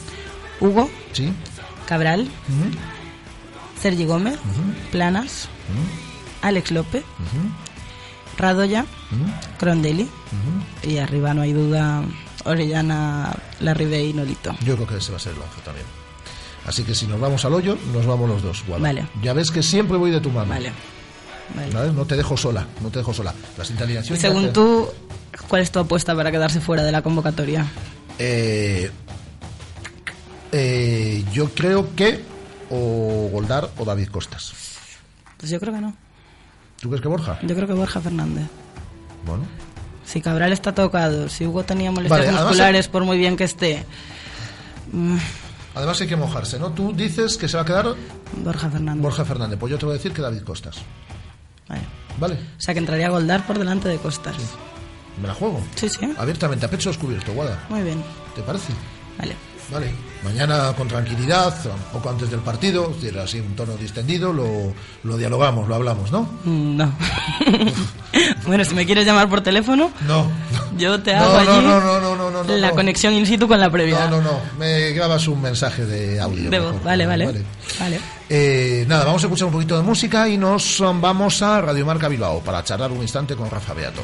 [0.59, 1.33] Hugo, Sí.
[1.87, 2.27] Cabral.
[3.81, 4.37] Sergi Gómez,
[4.91, 5.47] Planas,
[6.41, 7.03] Alex López,
[8.37, 8.85] Radoya,
[9.57, 10.07] Crondelli.
[10.83, 12.03] Y arriba no hay duda,
[12.45, 14.55] Orellana, Larribey y Nolito.
[14.63, 15.85] Yo creo que ese va a ser el 11 también.
[16.65, 18.63] Así que si nos vamos al hoyo, nos vamos los dos.
[18.67, 18.83] Guada.
[18.83, 19.07] Vale.
[19.23, 20.49] Ya ves que siempre voy de tu mano.
[20.49, 20.71] Vale.
[21.55, 21.71] Vale.
[21.73, 21.91] ¿Vale?
[21.93, 23.33] No te dejo sola, no te dejo sola.
[23.57, 23.67] Las
[24.19, 24.87] según te- tú,
[25.47, 27.65] ¿cuál es tu apuesta para quedarse fuera de la convocatoria?
[28.17, 28.91] Eh,
[30.51, 32.23] eh, yo creo que
[32.69, 34.53] o Goldar o David Costas.
[35.37, 35.95] Pues yo creo que no.
[36.81, 37.39] ¿Tú crees que Borja?
[37.43, 38.47] Yo creo que Borja Fernández.
[39.25, 39.43] Bueno.
[40.05, 43.85] Si Cabral está tocado, si Hugo tenía molestias Vale, musculares, por muy bien que esté.
[44.91, 45.17] mm,
[45.75, 46.71] Además hay que mojarse, ¿no?
[46.71, 47.95] Tú dices que se va a quedar
[48.43, 49.01] Borja Fernández.
[49.03, 49.59] Borja Fernández.
[49.59, 50.77] Pues yo te voy a decir que David Costas.
[51.69, 51.81] Vale.
[52.19, 52.33] ¿Vale?
[52.35, 54.35] O sea que entraría a Goldar por delante de Costas.
[55.21, 55.61] Me la juego.
[55.75, 56.13] Sí, sí.
[56.17, 57.65] Abiertamente, a pecho descubierto, Guada.
[57.69, 58.03] Muy bien.
[58.35, 58.73] ¿Te parece?
[59.17, 59.35] Vale.
[59.71, 59.91] Vale.
[60.23, 64.73] Mañana con tranquilidad, un poco antes del partido, es decir, así un tono distendido, lo,
[65.03, 66.23] lo dialogamos, lo hablamos, ¿no?
[66.43, 66.91] Mm, No.
[68.47, 70.29] bueno, si me quieres llamar por teléfono, No.
[70.77, 73.47] yo te hago no, allí no, no, no, no, no, no, la conexión in situ
[73.47, 74.07] con la previa.
[74.09, 74.39] No, no, no.
[74.57, 76.49] Me grabas un mensaje de audio.
[76.49, 76.73] De voz.
[76.73, 76.83] mejor.
[76.83, 77.25] Vale, vale.
[77.79, 77.99] Vale.
[78.29, 81.85] Eh, nada, vamos a escuchar un poquito de música y nos um, vamos a Radio
[81.85, 84.01] Marca Bilbao para charlar un instante con Rafa Beato.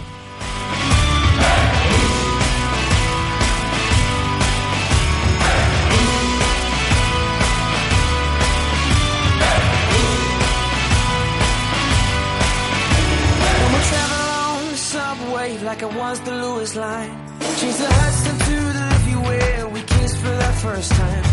[16.24, 17.10] The Lewis line.
[17.60, 21.25] Change the Hudson to the Liffey where we kissed for the first time.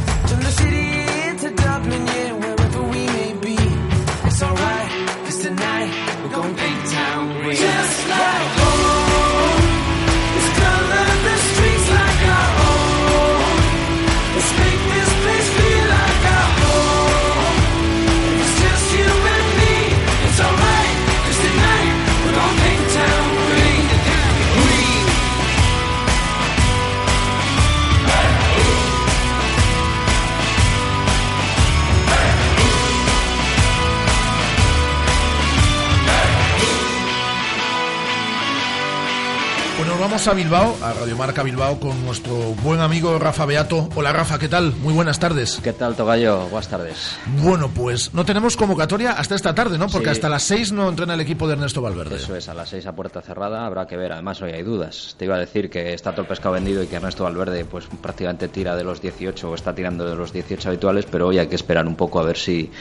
[40.03, 42.35] Vamos a Bilbao, a Radio Marca Bilbao, con nuestro
[42.65, 43.88] buen amigo Rafa Beato.
[43.95, 44.75] Hola Rafa, ¿qué tal?
[44.83, 45.61] Muy buenas tardes.
[45.62, 46.49] ¿Qué tal, Togallo?
[46.49, 47.17] Buenas tardes.
[47.41, 49.87] Bueno, pues no tenemos convocatoria hasta esta tarde, ¿no?
[49.87, 50.11] Porque Sí.
[50.11, 52.17] hasta las seis no entrena el equipo de Ernesto Valverde.
[52.17, 54.11] Eso es, a las seis a puerta cerrada habrá que ver.
[54.12, 55.15] Además, hoy hay dudas.
[55.17, 57.87] Te iba a decir que está todo el pescado vendido y que Ernesto Valverde pues
[58.01, 61.47] prácticamente tira de los 18 o está tirando de los 18 habituales, pero hoy hay
[61.47, 62.73] que esperar un poco a ver si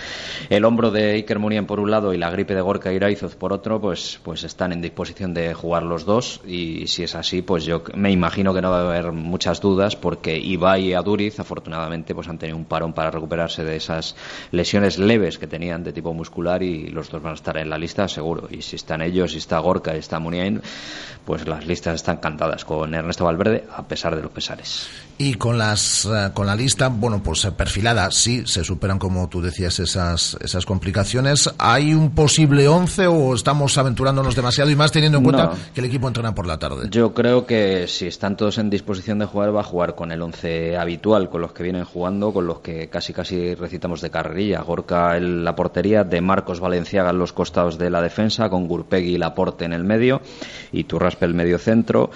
[0.49, 3.53] el hombro de Iker Muniain por un lado y la gripe de Gorka Iraizoz por
[3.53, 7.63] otro, pues, pues están en disposición de jugar los dos y si es así, pues
[7.63, 12.13] yo me imagino que no va a haber muchas dudas porque Ibai y Aduriz afortunadamente
[12.13, 14.15] pues han tenido un parón para recuperarse de esas
[14.51, 17.77] lesiones leves que tenían de tipo muscular y los dos van a estar en la
[17.77, 20.61] lista seguro y si están ellos, si está Gorka y está Muniain
[21.25, 24.87] pues las listas están cantadas con Ernesto Valverde a pesar de los pesares.
[25.17, 29.29] Y con las eh, con la lista, bueno, pues eh, perfilada, sí, se superan, como
[29.29, 31.47] tú decías, esas, esas complicaciones.
[31.59, 35.53] ¿Hay un posible 11 o estamos aventurándonos demasiado y más teniendo en cuenta No.
[35.73, 36.87] que el equipo entrena por la tarde?
[36.89, 40.11] Yo Yo creo que si están todos en disposición de jugar, va a jugar con
[40.11, 44.11] el once habitual, con los que vienen jugando, con los que casi casi recitamos de
[44.11, 44.61] carrerilla.
[44.61, 49.15] Gorka en la portería, de Marcos Valenciaga en los costados de la defensa, con Gurpegui
[49.15, 50.21] y Laporte en el medio,
[50.71, 52.11] y Turraspe el medio centro.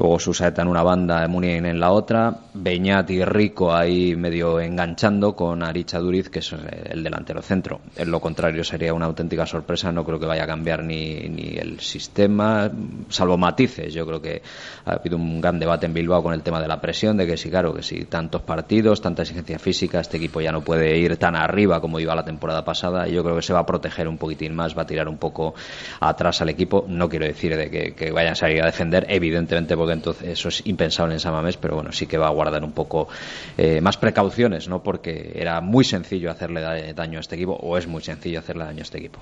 [0.00, 5.36] Luego Susaeta en una banda, Munien en la otra, Beñat y Rico ahí medio enganchando
[5.36, 7.82] con Aricha Duriz, que es el delantero centro.
[7.96, 11.58] En lo contrario sería una auténtica sorpresa, no creo que vaya a cambiar ni, ni
[11.58, 12.70] el sistema,
[13.10, 13.92] salvo matices.
[13.92, 14.40] Yo creo que
[14.86, 17.36] ha habido un gran debate en Bilbao con el tema de la presión, de que
[17.36, 21.18] sí, claro, que si tantos partidos, tanta exigencia física, este equipo ya no puede ir
[21.18, 24.08] tan arriba como iba la temporada pasada, y yo creo que se va a proteger
[24.08, 25.54] un poquitín más, va a tirar un poco
[26.00, 26.86] atrás al equipo.
[26.88, 30.48] No quiero decir de que, que vayan a salir a defender, evidentemente, porque entonces eso
[30.48, 33.08] es impensable en Samamés, pero bueno, sí que va a guardar un poco
[33.56, 34.82] eh, más precauciones, ¿no?
[34.82, 38.64] Porque era muy sencillo hacerle da- daño a este equipo, o es muy sencillo hacerle
[38.64, 39.18] daño a este equipo.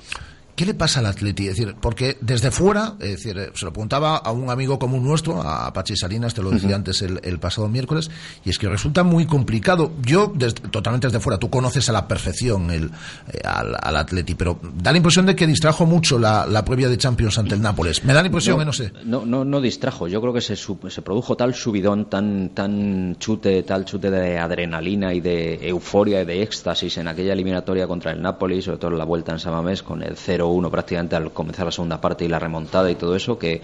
[0.59, 1.47] ¿Qué le pasa al Atleti?
[1.47, 5.05] Es decir, porque desde fuera, es decir, eh, se lo preguntaba a un amigo común
[5.05, 8.11] nuestro, a Pachi Salinas, te lo decía antes el, el pasado miércoles,
[8.45, 9.93] y es que resulta muy complicado.
[10.03, 12.87] Yo, desde- totalmente desde fuera, tú conoces a la perfección el,
[13.33, 16.89] eh, al, al Atleti, pero da la impresión de que distrajo mucho la, la previa
[16.89, 18.03] de Champions ante el Nápoles.
[18.05, 18.93] Me da la impresión, eh, no sé.
[19.05, 20.09] No, no, no distrajo.
[20.09, 25.15] Yo creo que se, se produjo tal subidón, tan, tan chute, tal chute de adrenalina
[25.15, 28.99] y de euforia y de éxtasis en aquella eliminatoria contra el Napoli, sobre todo en
[28.99, 30.17] la vuelta en Samamés, con el
[30.49, 33.61] 0-1 prácticamente al comenzar la segunda parte y la remontada y todo eso, que,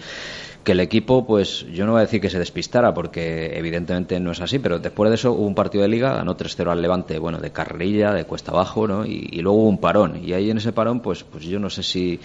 [0.63, 4.31] que el equipo, pues yo no voy a decir que se despistara, porque evidentemente no
[4.31, 7.19] es así, pero después de eso hubo un partido de liga, ganó 3-0 al Levante,
[7.19, 9.05] bueno, de carrerilla, de cuesta abajo, ¿no?
[9.05, 10.21] Y, y luego hubo un parón.
[10.23, 12.19] Y ahí en ese parón, pues, pues yo no sé si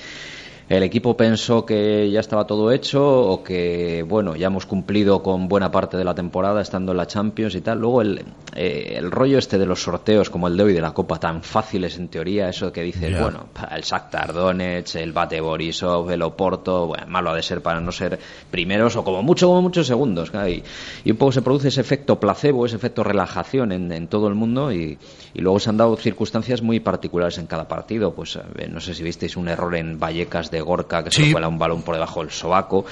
[0.71, 5.49] el equipo pensó que ya estaba todo hecho o que, bueno, ya hemos cumplido con
[5.49, 7.81] buena parte de la temporada estando en la Champions y tal.
[7.81, 10.95] Luego el, eh, el rollo este de los sorteos como el de hoy de la
[10.95, 13.21] Copa, tan fáciles en teoría, eso que dices, Ya.
[13.21, 17.81] bueno, el Shakhtar Donetsk, el Bate Borisov, el Oporto, bueno, malo ha de ser para
[17.81, 18.21] no ser
[18.53, 20.31] primeros o como mucho, como muchos segundos.
[20.49, 20.63] Y,
[21.05, 24.37] y un poco se produce ese efecto placebo, ese efecto relajación en, en todo el
[24.37, 24.97] mundo y,
[25.35, 28.15] y luego se han dado circunstancias muy particulares en cada partido.
[28.15, 31.27] Pues eh, no sé si visteis un error en Vallecas de Gorka que se Sí.
[31.27, 32.85] le cuela un balón por debajo del sobaco,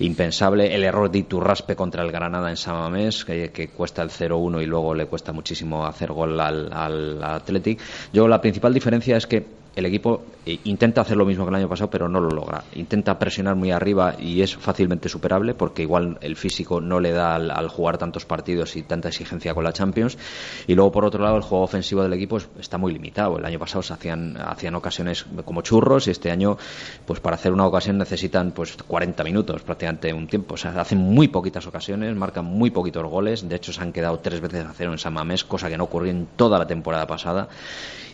[0.00, 0.74] impensable.
[0.74, 4.66] El error de Iturraspe contra el Granada en Samamés, que, que cuesta el 0-1 y
[4.66, 7.80] luego le cuesta muchísimo hacer gol al, al Athletic.
[8.12, 11.54] Yo la principal diferencia es que el equipo eh, intenta hacer lo mismo que el
[11.56, 12.64] año pasado, pero no lo logra.
[12.74, 17.34] Intenta presionar muy arriba y es fácilmente superable porque igual el físico no le da
[17.36, 20.18] al, al jugar tantos partidos y tanta exigencia con la Champions.
[20.66, 23.38] Y luego, por otro lado, el juego ofensivo del equipo es- está muy limitado.
[23.38, 26.58] El año pasado se hacían, hacían ocasiones como churros y este año,
[27.06, 30.54] pues para hacer una ocasión necesitan pues 40 minutos, prácticamente un tiempo.
[30.54, 33.48] O sea, hacen muy poquitas ocasiones, marcan muy poquitos goles.
[33.48, 35.84] De hecho, se han quedado tres veces a cero en San Mamés, cosa que no
[35.84, 37.48] ocurrió en toda la temporada pasada.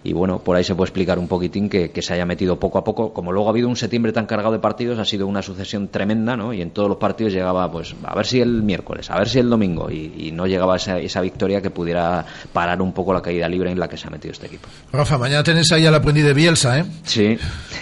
[0.05, 2.79] Y bueno, por ahí se puede explicar un poquitín que, que se haya metido poco
[2.79, 3.13] a poco.
[3.13, 6.37] Como luego ha habido un septiembre tan cargado de partidos, ha sido una sucesión tremenda,
[6.37, 6.53] ¿no?
[6.53, 9.39] Y en todos los partidos llegaba, pues, a ver si el miércoles, a ver si
[9.39, 9.91] el domingo.
[9.91, 13.71] Y, y no llegaba esa, esa victoria que pudiera parar un poco la caída libre
[13.71, 14.69] en la que se ha metido este equipo.
[14.93, 16.85] Rafa, mañana tenés ahí al aprendiz de Bielsa, ¿eh?
[17.05, 17.37] Sí,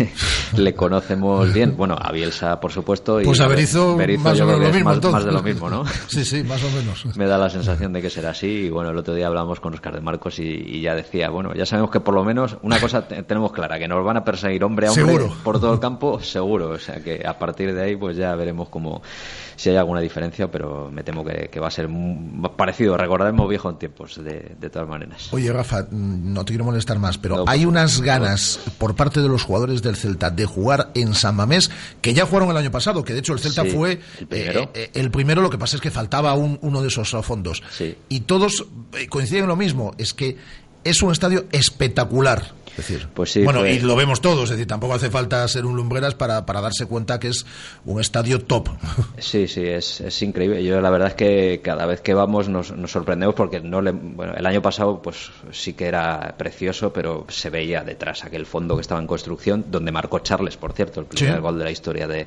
[0.57, 1.77] le conocemos bien.
[1.77, 3.21] Bueno, a Bielsa, por supuesto.
[3.21, 5.13] y Pues a Berizzo, más yo o creo menos que lo es mismo, Más, entonces.
[5.13, 5.85] más de lo mismo, ¿no?
[6.09, 7.05] Sí, sí, más o menos.
[7.17, 8.47] Me da la sensación de que será así.
[8.47, 11.53] Y bueno, el otro día hablamos con Oscar de Marcos y, y ya decía, bueno,
[11.55, 14.25] ya sabemos que por lo menos una cosa te- tenemos clara, que nos van a
[14.25, 15.35] perseguir hombre a hombre Seguro.
[15.43, 16.71] por todo el campo, seguro.
[16.71, 19.03] O sea que a partir de ahí, pues ya veremos cómo
[19.57, 22.97] si hay alguna diferencia, pero me temo que, que va a ser mu- parecido.
[22.97, 25.33] Recordaremos viejos tiempos, de, de todas maneras.
[25.33, 29.21] Oye, Rafa, mm, no te quiero molestar más, pero No, hay unas ganas por parte
[29.21, 32.71] de los jugadores del Celta de jugar en San Mamés, que ya jugaron el año
[32.71, 34.61] pasado, que de hecho el Celta Sí, fue el primero.
[34.61, 37.63] eh, eh, el primero, lo que pasa es que faltaba un- uno de esos fondos.
[38.09, 40.37] Y todos eh, coinciden en lo mismo, es que
[40.89, 42.55] es un estadio espectacular.
[42.79, 45.49] Es decir, Pues sí, bueno, fue- y lo vemos todos, es decir, tampoco hace falta
[45.49, 47.47] ser un lumbreras para, para darse cuenta que es
[47.87, 48.69] un estadio top.
[49.19, 50.63] Sí, sí, es, es increíble.
[50.63, 53.93] Yo la verdad es que cada vez que vamos nos, nos sorprendemos porque no le,
[53.93, 58.75] bueno, el año pasado pues sí que era precioso, pero se veía detrás aquel fondo
[58.77, 61.41] que estaba en construcción, donde marcó Charles, por cierto, el primer Sí.
[61.41, 62.27] gol de la historia de,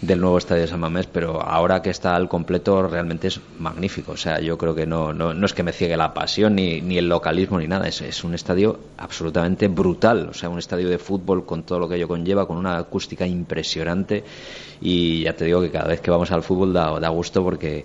[0.00, 4.12] del nuevo estadio de San Mamés, pero ahora que está al completo realmente es magnífico.
[4.12, 6.80] O sea, yo creo que no, no, no es que me ciegue la pasión ni,
[6.82, 10.88] ni el localismo ni nada, es, es un estadio absolutamente brutal, o sea, un estadio
[10.88, 14.22] de fútbol con todo lo que ello conlleva, con una acústica impresionante.
[14.80, 17.84] Y ya te digo que cada vez que vamos al fútbol da, da gusto porque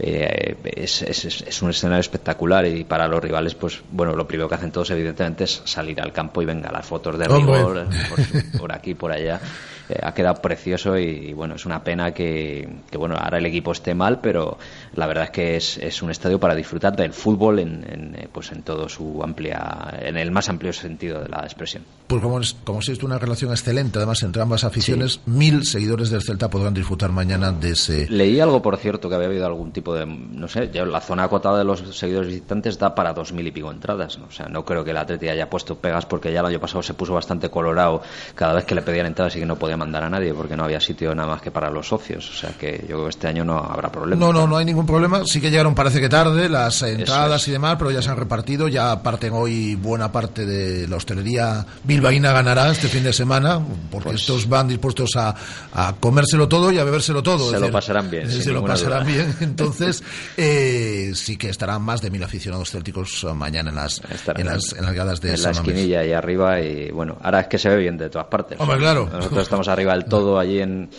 [0.00, 2.66] eh, es, es- es- un escenario espectacular.
[2.66, 6.12] Y para los rivales, pues bueno, lo primero que hacen todos evidentemente es salir al
[6.12, 9.40] campo y venga las fotos de rigor por, por aquí, por allá
[9.88, 13.72] eh, ha quedado precioso y, bueno, es una pena que, que, bueno, ahora el equipo
[13.72, 14.58] esté mal, pero
[14.94, 18.28] la verdad es que es, es un estadio para disfrutar del fútbol en, en, eh,
[18.30, 21.84] pues en todo su amplia, en el más amplio sentido de la expresión.
[22.06, 25.20] Pues como, es, como existe una relación excelente, además entre ambas aficiones, sí.
[25.26, 28.06] mil seguidores del Celta podrán disfrutar mañana de ese.
[28.08, 31.24] Leí algo, por cierto, que había habido algún tipo de, no sé, ya la zona
[31.24, 34.18] acotada de los seguidores visitantes da para dos mil y pico entradas.
[34.18, 36.82] O sea, no creo que el Atleti haya puesto pegas porque ya el año pasado
[36.82, 38.02] se puso bastante colorado
[38.34, 40.64] cada vez que le pedían entradas y que no podía mandar a nadie porque no
[40.64, 42.28] había sitio nada más que para los socios.
[42.30, 44.24] O sea que yo creo que este año no habrá problema.
[44.24, 45.24] No, no, no hay ningún problema.
[45.24, 47.48] Sí que llegaron, parece que tarde, las entradas es.
[47.48, 48.68] y demás, pero ya se han repartido.
[48.68, 53.60] Ya parten hoy buena parte de la hostelería bilbaína ganará este fin de semana
[53.90, 55.34] porque pues, estos van dispuestos a,
[55.72, 57.38] a, comérselo todo y a bebérselo todo.
[57.38, 58.30] Se es lo decir, pasarán bien.
[58.30, 59.12] Se lo pasarán duda.
[59.12, 59.36] bien.
[59.40, 60.02] Entonces,
[60.36, 64.00] eh, sí que estarán más de mil aficionados célticos mañana en las,
[64.36, 67.46] en las, en las gradas de En la esquinilla ahí arriba y bueno, ahora es
[67.48, 68.58] que se ve bien de todas partes.
[68.60, 69.08] Hombre, claro.
[69.12, 70.90] Nosotros estamos arriba del todo allí en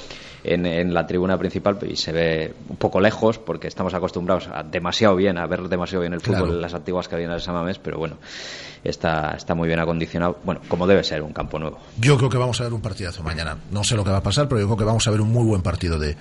[0.44, 4.64] en, en, la tribuna principal y se ve un poco lejos porque estamos acostumbrados a
[4.64, 6.54] demasiado bien, a ver demasiado bien el fútbol Claro.
[6.56, 8.18] en las antiguas cabinas de Samamés, pero bueno,
[8.84, 11.80] está, está muy bien acondicionado, bueno, como debe ser un campo nuevo.
[12.00, 13.58] Yo creo que vamos a ver un partidazo mañana.
[13.72, 15.32] No sé lo que va a pasar, pero yo creo que vamos a ver un
[15.32, 16.18] muy buen partido de,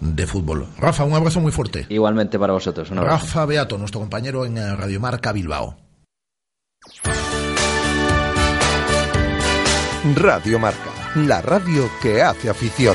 [0.00, 0.66] de fútbol.
[0.78, 1.86] Rafa, un abrazo muy fuerte.
[1.88, 2.90] Igualmente para vosotros.
[2.90, 3.26] Un abrazo.
[3.26, 5.76] Rafa Beato, nuestro compañero en Radio Marca Bilbao.
[10.14, 12.94] Radio Marca, la radio que hace afición.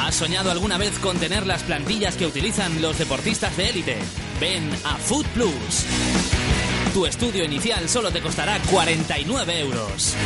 [0.00, 3.98] ¿Has soñado alguna vez con tener las plantillas que utilizan los deportistas de élite?
[4.40, 5.86] Ven a Food Plus.
[6.94, 10.16] Tu estudio inicial solo te costará 49 euros.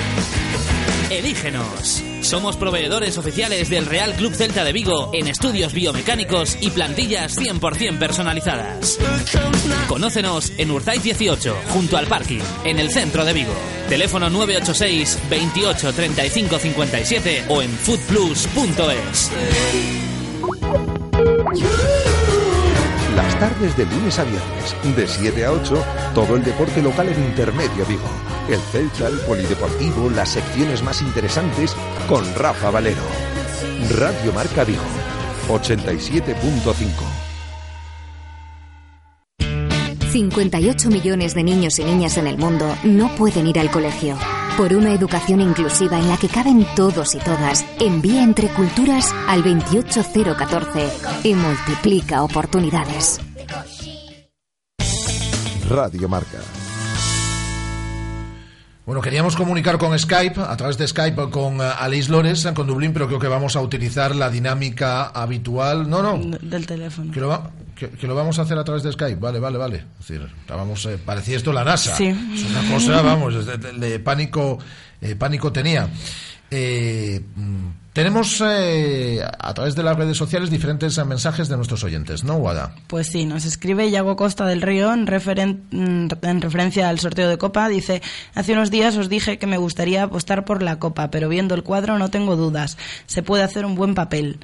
[1.11, 2.02] Elígenos.
[2.22, 7.98] Somos proveedores oficiales del Real Club Celta de Vigo en estudios biomecánicos y plantillas 100%
[7.98, 8.98] personalizadas.
[9.88, 13.54] Conócenos en Urzaiz 18, junto al parking, en el centro de Vigo.
[13.88, 19.30] Teléfono 986 28 35 57 o en foodplus.es.
[23.16, 27.24] Las tardes de lunes a viernes, de 7 a 8, todo el deporte local en
[27.24, 28.04] Intermedio Vigo.
[28.46, 31.74] El Celta, el Polideportivo, las secciones más interesantes
[32.10, 33.00] con Rafa Valero.
[33.98, 34.82] Radio Marca Vigo,
[35.48, 37.26] 87.5.
[40.12, 44.18] 58 millones de niños y niñas en el mundo no pueden ir al colegio.
[44.57, 49.42] Por una educación inclusiva en la que caben todos y todas, envía entre culturas al
[49.42, 50.88] 28014
[51.24, 53.20] y multiplica oportunidades.
[55.68, 56.38] Radio Marca.
[58.86, 62.94] Bueno, queríamos comunicar con Skype, a través de Skype con uh, Alice Lores, con Dublín,
[62.94, 65.90] pero creo que vamos a utilizar la dinámica habitual.
[65.90, 66.38] No, no.
[66.40, 67.12] Del teléfono.
[67.12, 67.50] Que lo va...
[67.76, 69.76] Que, que lo vamos a hacer a través de Skype, vale, vale, vale.
[70.00, 71.94] Es decir, estábamos, eh, parecía esto la NASA.
[71.94, 72.06] Sí.
[72.06, 74.58] Es una cosa, vamos, de, de- de pánico,
[75.02, 75.88] eh, pánico tenía.
[76.50, 82.24] Eh, mm, tenemos eh, a través de las redes sociales diferentes mensajes de nuestros oyentes,
[82.24, 82.74] ¿no, Guada?
[82.86, 87.28] Pues sí, nos escribe Yago Costa del Río en, referen- mm, en referencia al sorteo
[87.28, 87.68] de Copa.
[87.68, 88.00] Dice,
[88.34, 91.62] hace unos días os dije que me gustaría apostar por la Copa, pero viendo el
[91.64, 92.78] cuadro no tengo dudas.
[93.06, 94.38] Se puede hacer un buen papel.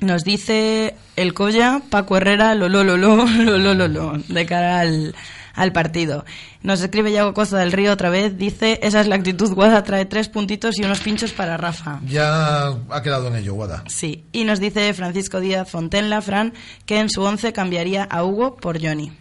[0.00, 4.80] Nos dice el Colla, Paco Herrera, lo lo lo lo lo lo lo de cara
[4.80, 5.14] al,
[5.54, 6.24] al partido.
[6.62, 10.06] Nos escribe Yago Costa del Río otra vez, dice, esa es la actitud, Guada trae
[10.06, 12.00] tres puntitos y unos pinchos para Rafa.
[12.06, 13.84] Ya ha quedado en ello, Guada.
[13.88, 16.54] Sí, y nos dice Francisco Díaz Fontenla, Fran,
[16.86, 19.12] que en su once cambiaría a Hugo por Johnny.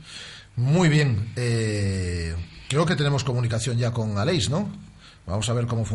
[0.56, 2.36] Muy bien, eh,
[2.70, 4.70] creo que tenemos comunicación ya con Aleix, ¿no?
[5.26, 5.86] Vamos a ver cómo,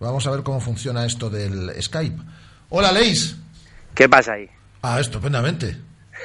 [0.00, 2.22] vamos a ver cómo funciona esto del Skype.
[2.68, 3.36] Hola, Aleix.
[3.96, 4.48] ¿Qué pasa ahí?
[4.82, 5.76] Ah, estupendamente.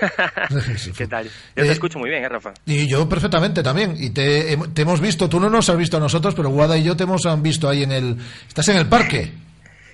[0.97, 1.25] ¿Qué tal?
[1.25, 2.53] Yo Eh, te escucho muy bien, ¿eh, Rafa?
[2.65, 3.95] Y yo perfectamente también.
[3.97, 6.83] Y te, te hemos visto, tú no nos has visto a nosotros, pero Guada y
[6.83, 8.17] yo te hemos han visto ahí en el...
[8.47, 9.31] ¿Estás en el parque?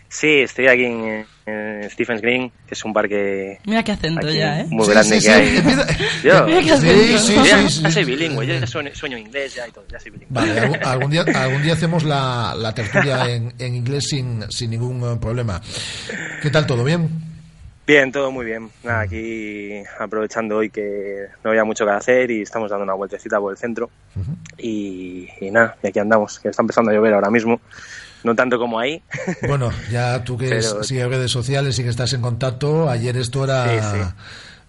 [0.09, 4.37] Sí, estoy aquí en, en Stephens Green, que es un parque Mira qué acento aquí
[4.37, 4.65] ya, ¿eh?
[4.69, 5.57] muy Sí, grande sí, que sí, hay.
[5.57, 5.87] empieza-
[6.23, 7.17] Yo, Mira qué Sí, acento.
[7.17, 10.11] sí, sí, ya soy bilingüe, yo ya sueño, sueño inglés ya y todo, ya soy
[10.11, 10.33] bilingüe.
[10.33, 14.69] Vale, algún, algún día, algún día hacemos la, la tertulia en, en inglés sin, sin
[14.71, 15.61] ningún eh, problema.
[16.41, 17.09] ¿Qué tal, todo bien?
[17.87, 18.69] Bien, todo muy bien.
[18.83, 23.39] Nada, aquí aprovechando hoy que no había mucho que hacer y estamos dando una vueltecita
[23.39, 23.89] por el centro.
[24.57, 27.61] y, y nada, y aquí andamos, que está empezando a llover ahora mismo.
[28.25, 29.01] No tanto como ahí.
[29.47, 33.45] Bueno, ya tú que Pero- sigues redes sociales y que estás en contacto, ayer esto
[33.45, 34.03] era Sí, sí.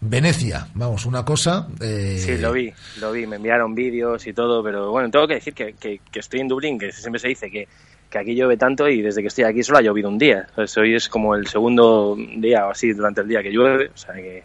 [0.00, 1.66] Venecia, vamos, una cosa...
[1.80, 5.34] eh, Sí, lo vi, lo vi, me enviaron vídeos y todo, pero bueno, tengo que
[5.34, 7.66] decir que, que- que estoy en Dublín, que siempre se dice que,
[8.10, 10.46] que aquí llueve tanto y desde que estoy aquí solo ha llovido un día.
[10.48, 13.96] Entonces, hoy es como el segundo día o así durante el día que llueve, o
[13.96, 14.44] sea que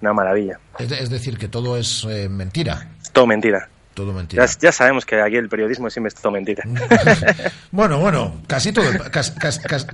[0.00, 0.58] una maravilla.
[0.78, 3.68] Es, es decir, que todo es eh, mentira, todo mentira.
[3.94, 4.44] todo mentira.
[4.46, 6.62] Ya, ya sabemos que aquí el periodismo siempre es todo mentira.
[7.70, 9.32] Bueno, bueno, casi todo, el, casi,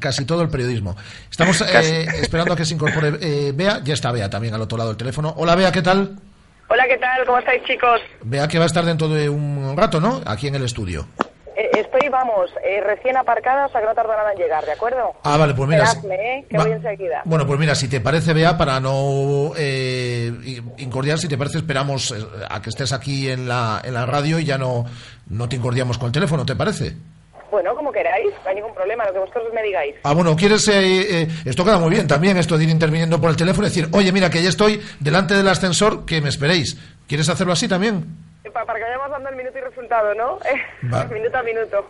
[0.01, 0.97] casi- todo el periodismo.
[1.31, 4.79] Estamos eh, esperando a que se incorpore eh, Bea, ya está Bea también al otro
[4.79, 5.35] lado del teléfono.
[5.39, 6.17] Hola Bea, ¿qué tal?
[6.69, 7.25] Hola, ¿qué tal?
[7.27, 8.01] ¿Cómo estáis, chicos?
[8.23, 10.21] Bea que va a estar dentro de un rato, ¿no?
[10.27, 11.07] Aquí en el estudio.
[11.57, 14.73] Eh, estoy, vamos, eh, recién aparcada, o sea que no tarda nada en llegar, ¿de
[14.73, 15.13] acuerdo?
[15.23, 15.85] Ah, vale, pues mira.
[15.85, 16.47] Esperadme, ¿eh?
[16.51, 17.23] Que Va- voy enseguida.
[17.25, 20.33] Bueno, pues mira, si te parece, Bea, para no eh,
[20.79, 22.13] incordiar, si te parece, esperamos
[22.51, 24.85] a que estés aquí en la, en la radio y ya no,
[25.31, 26.95] no te incordiamos con el teléfono, ¿te parece?
[27.53, 29.95] Bueno, como queráis, no hay ningún problema, lo que vosotros me digáis.
[30.03, 30.67] Ah, bueno, ¿quieres...?
[30.67, 33.71] eh, eh, esto queda muy bien también, esto de ir interviniendo por el teléfono y
[33.71, 36.77] decir, oye, mira, que ya estoy delante del ascensor, que me esperéis.
[37.07, 38.07] ¿Quieres hacerlo así también?
[38.55, 40.39] Pa- Para que vayamos dando el minuto y resultado, ¿no?
[40.93, 41.05] Va.
[41.11, 41.87] minuto a minuto.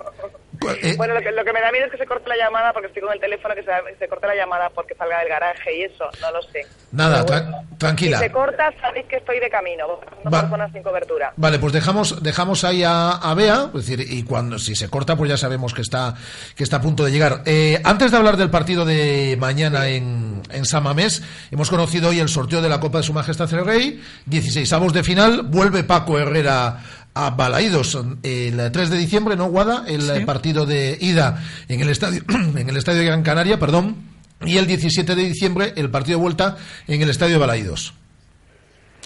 [0.71, 2.73] Eh, Bueno, lo que, lo que me da miedo es que se corte la llamada
[2.73, 5.77] porque estoy con el teléfono, que se, se corte la llamada porque salga del garaje
[5.79, 6.67] y eso, no lo sé.
[6.93, 8.19] Nada, tra- tranquila.
[8.19, 10.49] Si se corta, sabéis que estoy de camino, no Va.
[10.49, 11.33] zonas sin cobertura.
[11.37, 15.17] Vale, pues dejamos, dejamos ahí a, a Bea, es decir, y cuando si se corta,
[15.17, 16.15] pues ya sabemos que está,
[16.57, 17.43] que está a punto de llegar.
[17.47, 22.21] Eh, antes de hablar del partido de mañana en, en San Mamés, hemos conocido hoy
[22.21, 25.85] el sorteo de la Copa de Su Majestad el Rey, 16 avos de final, vuelve
[25.85, 26.79] Paco Herrera
[27.15, 29.85] a Balaídos el 3 de diciembre, ¿no, Guada?
[29.87, 32.23] El partido de ida en el estadio,
[32.57, 33.97] en el estadio de Gran Canaria, perdón,
[34.45, 36.57] y el 17 de diciembre el partido de vuelta
[36.89, 37.95] en el estadio de Balaídos.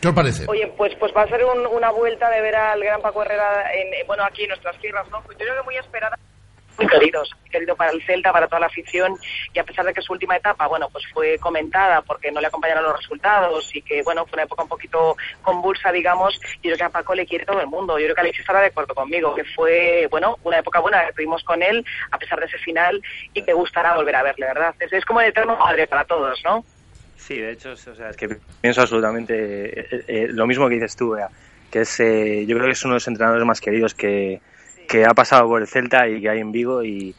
[0.00, 0.44] ¿Qué os parece?
[0.48, 3.72] Oye, pues pues va a ser un- una vuelta de ver al gran Paco Herrera,
[3.74, 5.20] en, en- bueno, aquí en nuestras tierras, ¿no?
[5.24, 6.16] Pues yo creo que muy esperada.
[6.86, 9.16] Queridos, querido para el Celta, para toda la afición,
[9.52, 12.46] y a pesar de que su última etapa, bueno, pues fue comentada porque no le
[12.46, 16.76] acompañaron los resultados y que, bueno, fue una época un poquito convulsa, digamos, yo creo
[16.76, 17.98] que a Paco le quiere todo el mundo.
[17.98, 21.14] Yo creo que Alexis estará de acuerdo conmigo, que fue, bueno, una época buena que
[21.14, 23.02] tuvimos con él, a pesar de ese final,
[23.34, 24.74] y que gustará volver a verle, ¿verdad?
[24.78, 26.64] Es, es como el eterno padre para todos, ¿no?
[27.16, 30.94] Sí, de hecho, o sea, es que pienso absolutamente eh, eh, lo mismo que dices
[30.94, 31.16] tú,
[31.70, 34.40] que es, eh, yo creo que es uno de los entrenadores más queridos que,
[34.88, 37.14] que ha pasado por el Celta y que hay en Vigo y,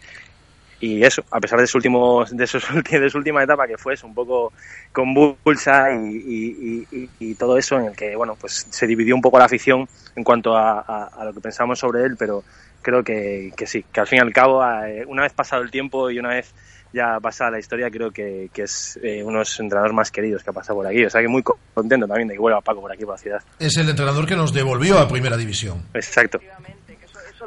[0.82, 2.58] y eso, a pesar de su, último, de, su,
[2.92, 4.52] de su última etapa que fue es un poco
[4.92, 9.22] convulsa y, y- y- y todo eso en el que, bueno, pues se dividió un
[9.22, 12.44] poco la afición en cuanto a, a- a lo que pensamos sobre él, pero
[12.82, 15.72] creo que, que sí, que al fin y al cabo, eh, una vez pasado el
[15.72, 16.54] tiempo y una vez
[16.92, 20.44] ya pasada la historia, creo que, que es eh, uno de los entrenadores más queridos
[20.44, 21.04] que ha pasado por aquí.
[21.06, 23.18] O sea que muy co- contento también de que vuelva Paco por aquí, por la
[23.20, 23.44] ciudad.
[23.60, 25.84] Es el entrenador que nos devolvió a Primera División.
[25.94, 26.40] Exacto.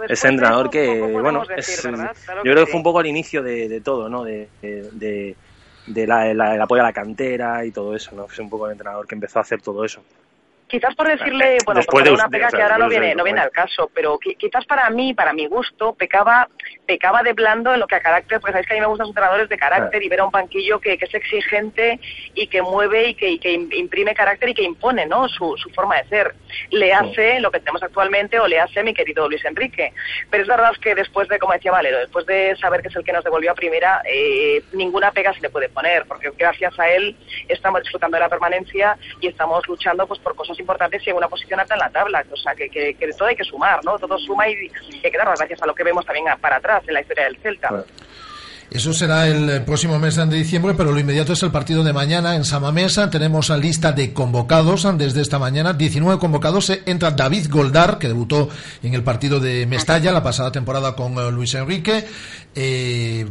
[0.00, 2.16] Después Ese entrenador que, bueno, podemos decir, es, ¿verdad?
[2.24, 4.24] Claro yo que creo que fue un poco al inicio de, de todo, ¿no?
[4.24, 5.36] De, de, de-
[5.86, 8.28] de la, la- el apoyo a la cantera y todo eso, ¿no?
[8.28, 10.02] Fue un poco el entrenador que empezó a hacer todo eso.
[10.72, 13.50] Quizás por decirle, bueno, Después de una pega que ahora no viene, no viene al
[13.50, 16.48] caso, pero qui- quizás para mí, para mi gusto, pecaba,
[16.86, 19.04] pecaba de blando en lo que a carácter, porque sabéis que a mí me gustan
[19.04, 22.00] los entrenadores de carácter y ver a un banquillo que, que es exigente
[22.34, 25.28] y que mueve y que, y que im- imprime carácter y que impone, ¿no?
[25.28, 26.34] Su, su forma de ser.
[26.70, 29.92] Le hace lo que tenemos actualmente o le hace mi querido Luis Enrique.
[30.30, 33.04] Pero es verdad que después de, como decía Valero, después de saber que es el
[33.04, 36.88] que nos devolvió a primera, eh, ninguna pega se le puede poner, porque gracias a
[36.88, 37.14] él
[37.48, 41.28] estamos disfrutando de la permanencia y estamos luchando pues por cosas importantes y en una
[41.28, 42.24] posición alta en la tabla.
[42.30, 43.98] O sea, que, que, todo hay que sumar, ¿no?
[43.98, 44.70] Todo suma y,
[45.04, 47.24] hay que dar las gracias a lo que vemos también para atrás en la historia
[47.24, 47.84] del Celta.
[48.72, 51.92] Eso será el eh, próximo mes de diciembre, pero lo inmediato es el partido de
[51.92, 53.10] mañana en Samamesa.
[53.10, 55.74] Tenemos la lista de convocados desde esta mañana.
[55.74, 56.70] 19 convocados.
[56.70, 58.48] Eh, Entra David Goldar, que debutó
[58.82, 62.06] en el partido de Mestalla la pasada temporada con eh, Luis Enrique.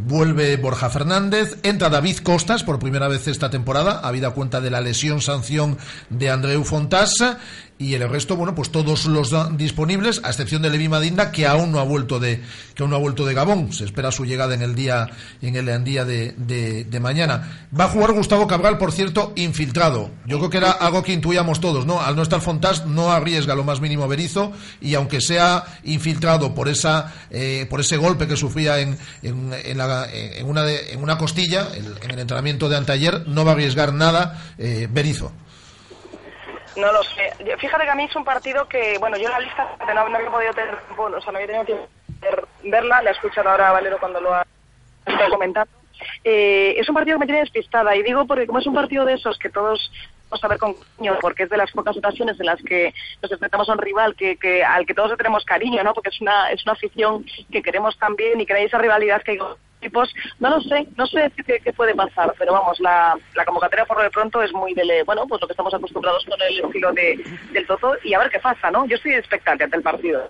[0.06, 1.58] Vuelve Borja Fernández.
[1.64, 5.78] Entra David Costas por primera vez esta temporada, habida cuenta de la lesión sanción
[6.12, 7.40] de Andreu Fontasa.
[7.82, 11.72] Y el resto, bueno, pues todos los disponibles, a excepción de Levi Madinda, que aún
[11.72, 12.40] no ha vuelto de,
[12.76, 13.74] que aún no ha vuelto de Gabón.
[13.74, 15.10] Se espera su llegada en el día,
[15.42, 17.68] en el, día de, mañana.
[17.78, 20.12] Va a jugar Gustavo Cabral, por cierto, infiltrado.
[20.28, 22.00] Yo creo que era algo que intuíamos todos, ¿no?
[22.00, 26.70] Al no estar Fontás, no arriesga lo más mínimo Berizo, y aunque sea infiltrado por
[26.70, 31.02] esa, eh, por ese golpe que sufría en, en, en la- en una, de- en
[31.02, 35.32] una costilla, en el entrenamiento de anteayer, no va a arriesgar nada eh, Berizzo.
[36.76, 37.34] No lo sé.
[37.58, 40.32] Fíjate que a mí es un partido que, bueno, yo la lista no, no había
[40.32, 43.70] podido tener, o sea, no había tenido tiempo de ver- verla, la he escuchado ahora
[43.70, 44.46] a Valero cuando lo ha
[45.06, 45.72] estado comentando.
[46.24, 49.06] Eh, es un partido que me tiene despistada y digo porque como es un partido
[49.06, 49.92] de esos que todos
[50.30, 53.32] vamos a ver con cariño, porque es de las pocas ocasiones en las que nos
[53.32, 55.94] enfrentamos a un rival que, que al que todos le tenemos cariño, ¿no?
[55.94, 59.32] Porque es una es una afición que queremos también y que hay esa rivalidad que
[59.32, 59.40] hay
[59.82, 60.14] equipos.
[60.40, 63.86] No lo sé, no sé decir qué, qué puede pasar, pero vamos, la, la convocatoria
[63.86, 66.60] por lo de pronto es muy de, bueno, pues lo que estamos acostumbrados con el
[66.60, 68.86] estilo de, del Toto y a ver qué pasa, ¿no?
[68.86, 70.30] Yo estoy expectante ante el partido.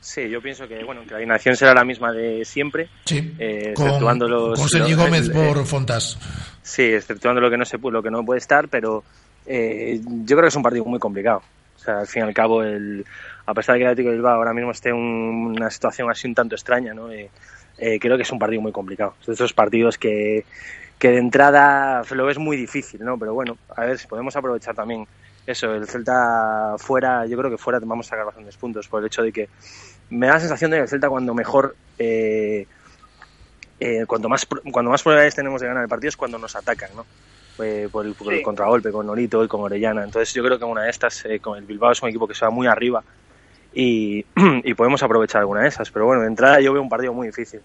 [0.00, 2.88] Sí, yo pienso que bueno que la alineación será la misma de siempre.
[3.06, 3.34] Sí.
[3.40, 6.16] eh, Con, exceptuando los, con Sergi Gómez por eh, Fontás.
[6.62, 9.02] Sí, exceptuando lo que no se lo que no puede estar, pero
[9.46, 11.42] eh, yo creo que es un partido muy complicado.
[11.74, 13.04] O sea, al fin y al cabo, el,
[13.46, 16.26] a pesar de que el Atlético de Bilbao ahora mismo esté en una situación así
[16.28, 17.10] un tanto extraña, ¿no?
[17.10, 17.28] Eh,
[17.78, 19.14] eh, creo que es un partido muy complicado.
[19.20, 20.44] Es de esos partidos que,
[20.98, 23.18] que de entrada lo ves muy difícil, ¿no?
[23.18, 25.06] Pero bueno, a ver si podemos aprovechar también
[25.46, 25.74] eso.
[25.74, 29.22] El Celta fuera, yo creo que fuera vamos a sacar bastantes puntos por el hecho
[29.22, 29.48] de que
[30.10, 32.66] me da la sensación de que el Celta cuando mejor eh,
[33.78, 36.90] eh, cuanto más cuando más probabilidades tenemos de ganar el partido es cuando nos atacan,
[36.96, 37.06] ¿no?
[37.58, 40.04] Eh, por, el, por el contragolpe con Norito y con Orellana.
[40.04, 42.34] Entonces yo creo que una de estas, eh, con el Bilbao es un equipo que
[42.34, 43.02] se va muy arriba
[43.76, 44.24] y,
[44.64, 45.90] y podemos aprovechar alguna de esas.
[45.90, 47.60] Pero bueno, de entrada yo veo un partido muy difícil.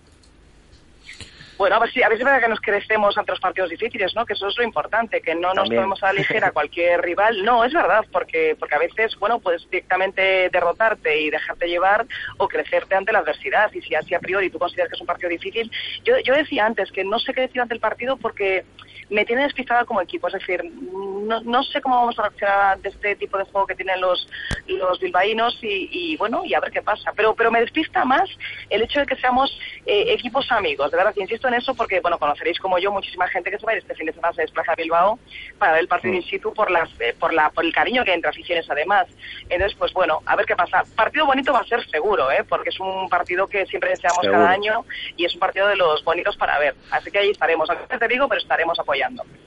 [1.58, 3.70] Bueno, a ver si a ver si es verdad que nos crecemos ante los partidos
[3.70, 4.26] difíciles, ¿no?
[4.26, 7.46] Que eso es lo importante, que no nos tomemos a la ligera a cualquier rival.
[7.46, 12.08] No, es verdad, porque porque a veces, bueno, puedes directamente derrotarte y dejarte llevar
[12.38, 13.72] o crecerte ante la adversidad.
[13.74, 15.72] Y si así a priori tú consideras que es un partido difícil,
[16.04, 18.66] yo, yo decía antes que no sé qué decir ante el partido porque
[19.12, 20.28] me tiene despistada como equipo.
[20.28, 23.76] Es decir, no, no sé cómo vamos a reaccionar ante este tipo de juego que
[23.76, 24.28] tienen los,
[24.68, 27.12] los bilbaínos y, y, bueno, y a ver qué pasa.
[27.16, 28.30] Pero, pero me despista más
[28.70, 29.52] el hecho de que seamos
[29.86, 30.90] eh, equipos amigos.
[30.92, 33.74] De verdad, insisto en eso porque, bueno, conoceréis como yo muchísima gente que se va
[33.74, 35.20] a ir este fin de semana, se desplaza a Bilbao
[35.60, 38.12] para ver el partido in situ por, las, eh, por, la, por el cariño que
[38.12, 39.08] hay entre aficiones además.
[39.50, 40.84] Entonces, pues bueno, a ver qué pasa.
[40.96, 42.46] Partido bonito va a ser seguro, ¿eh?
[42.48, 44.40] porque es un partido que siempre deseamos Seguro.
[44.40, 44.86] cada año
[45.18, 46.76] y es un partido de los bonitos para ver.
[46.92, 47.70] Así que ahí estaremos.
[47.70, 49.01] A veces te digo, pero estaremos apoyando.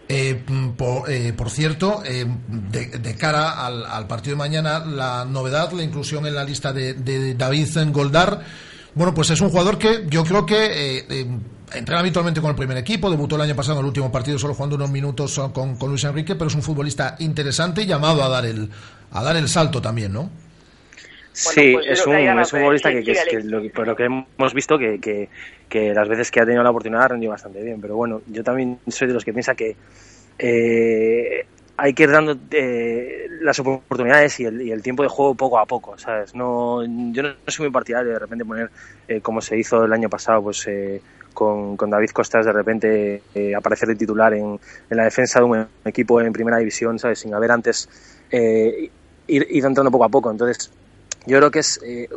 [0.09, 5.73] Eh, mm, por, eh, por cierto, eh, de, cara al, partido de mañana, la novedad,
[5.73, 8.43] la inclusión en la lista de, de David Goldar,
[8.95, 11.27] bueno, pues es un jugador que yo creo que eh, eh,
[11.75, 14.55] entrena habitualmente con el primer equipo, debutó el año pasado en el último partido solo
[14.55, 18.29] jugando unos minutos con, con Luis Enrique, pero es un futbolista interesante y llamado a
[18.29, 18.71] dar el,
[19.11, 20.31] a dar el salto también, ¿no?
[21.35, 23.97] Sí, pues es que un, es un futbolista que, que es- que lo por lo
[23.97, 25.29] que hemos visto que, que,
[25.69, 27.81] que las veces que ha tenido la oportunidad ha rendido bastante bien.
[27.81, 29.77] Pero bueno, yo también soy de los que piensa que
[30.39, 35.35] eh, hay que ir dando eh, las oportunidades y el, y el tiempo de juego
[35.35, 36.35] poco a poco, ¿sabes?
[36.35, 36.83] No,
[37.13, 38.71] yo no soy muy partidario de de repente poner,
[39.09, 43.23] eh, como se hizo el año pasado, pues eh, con, con David Costas de repente
[43.35, 44.61] eh, aparecer de titular en,
[44.91, 47.19] en la defensa de un equipo en primera división, ¿sabes?
[47.21, 47.89] Sin haber antes
[48.31, 48.91] eh,
[49.27, 50.31] ir, ir entrando poco a poco.
[50.31, 50.71] Entonces,
[51.27, 52.09] yo creo que es eh,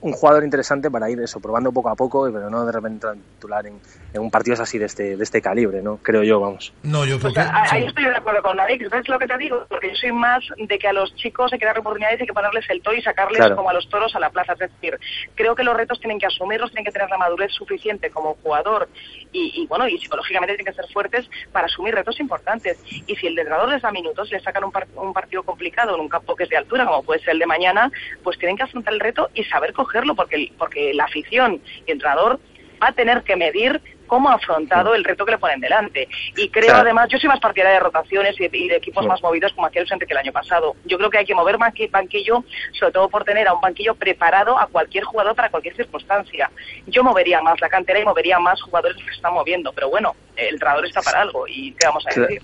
[0.00, 3.06] un jugador interesante para ir eso, probando poco a poco, pero no de repente
[3.36, 3.80] titular en,
[4.12, 5.98] en un partido así de este, de este calibre, ¿no?
[6.02, 6.72] Creo yo, vamos.
[6.82, 7.40] No, yo creo que...
[7.40, 9.64] ahí estoy de acuerdo con Alex, ¿ves lo que te digo?
[9.68, 12.32] Porque yo soy más de que a los chicos hay que dar oportunidades, hay que
[12.34, 13.56] ponerles el toro y sacarles Claro.
[13.56, 14.52] como a los toros a la plaza.
[14.54, 14.98] Es decir,
[15.34, 18.88] creo que los retos tienen que asumirlos, tienen que tener la madurez suficiente como jugador
[19.32, 22.78] y, y, bueno, y psicológicamente tienen que ser fuertes para asumir retos importantes.
[23.06, 26.00] Y si el entrenador les da minutos, les sacan un, par- un partido complicado en
[26.00, 27.90] un campo que es de altura, como puede ser el de mañana,
[28.22, 31.92] pues tienen que afrontar el reto y saber cogerlo, porque, porque la afición y el
[31.94, 32.38] entrenador
[32.82, 36.06] va a tener que medir cómo ha afrontado el reto que le ponen delante.
[36.36, 36.82] Y creo Claro.
[36.82, 39.08] además, yo soy más partidaria de rotaciones y de, y de equipos Sí.
[39.08, 40.76] más movidos como hacía el Vicente que el año pasado.
[40.84, 42.44] Yo creo que hay que mover banqui- banquillo,
[42.78, 46.50] sobre todo por tener a un banquillo preparado a cualquier jugador para cualquier circunstancia.
[46.86, 50.14] Yo movería más la cantera y movería más jugadores que se están moviendo, pero bueno,
[50.36, 52.42] el entrenador está para algo y qué vamos a decir.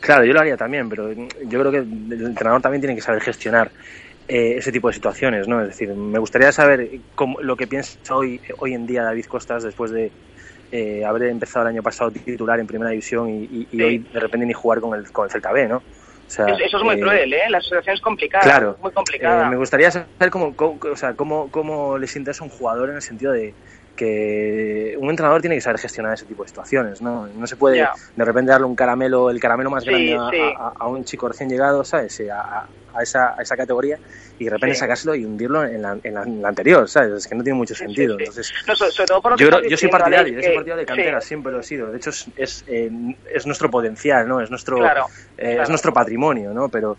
[0.00, 3.20] Claro, yo lo haría también, pero yo creo que el entrenador también tiene que saber
[3.22, 3.70] gestionar
[4.28, 5.60] eh, ese tipo de situaciones, ¿no?
[5.62, 9.62] Es decir, me gustaría saber cómo- lo que piensa hoy, hoy en día David Costas
[9.64, 10.12] después de
[10.70, 14.46] eh, haber empezado el año pasado titular en Primera División y, y- hoy de repente
[14.46, 15.78] ni jugar con el, con el Celta B, ¿no?
[15.78, 17.48] O sea, Es- Eso es muy eh, cruel, ¿eh?
[17.48, 18.76] La situación es complicada, Claro.
[18.82, 19.46] muy complicada.
[19.46, 22.50] Eh, me gustaría saber cómo, cómo- o sea, cómo, cómo le sienta eso a un
[22.50, 23.56] jugador en el sentido de
[23.98, 27.26] que un entrenador tiene que saber gestionar ese tipo de situaciones, ¿no?
[27.26, 30.54] No se puede de repente darle un caramelo, el caramelo más Sí, grande a, sí.
[30.56, 32.22] a- a un chico recién llegado, ¿sabes?
[32.32, 33.98] A, a esa, a esa categoría
[34.38, 34.80] y de repente Sí.
[34.80, 37.12] sacárselo y hundirlo en la, en la- en la anterior, ¿sabes?
[37.12, 38.16] Es que no tiene mucho sentido.
[38.18, 40.54] Entonces, No, so- sobre todo por lo que yo, creo- yo soy partidario, yo soy
[40.54, 41.90] partidario de cantera, siempre lo he sido.
[41.90, 42.90] De hecho, es, es, eh,
[43.34, 44.40] es nuestro potencial, ¿no?
[44.40, 45.62] Es nuestro, Claro, eh, claro.
[45.64, 46.68] es nuestro patrimonio, ¿no?
[46.70, 46.98] Pero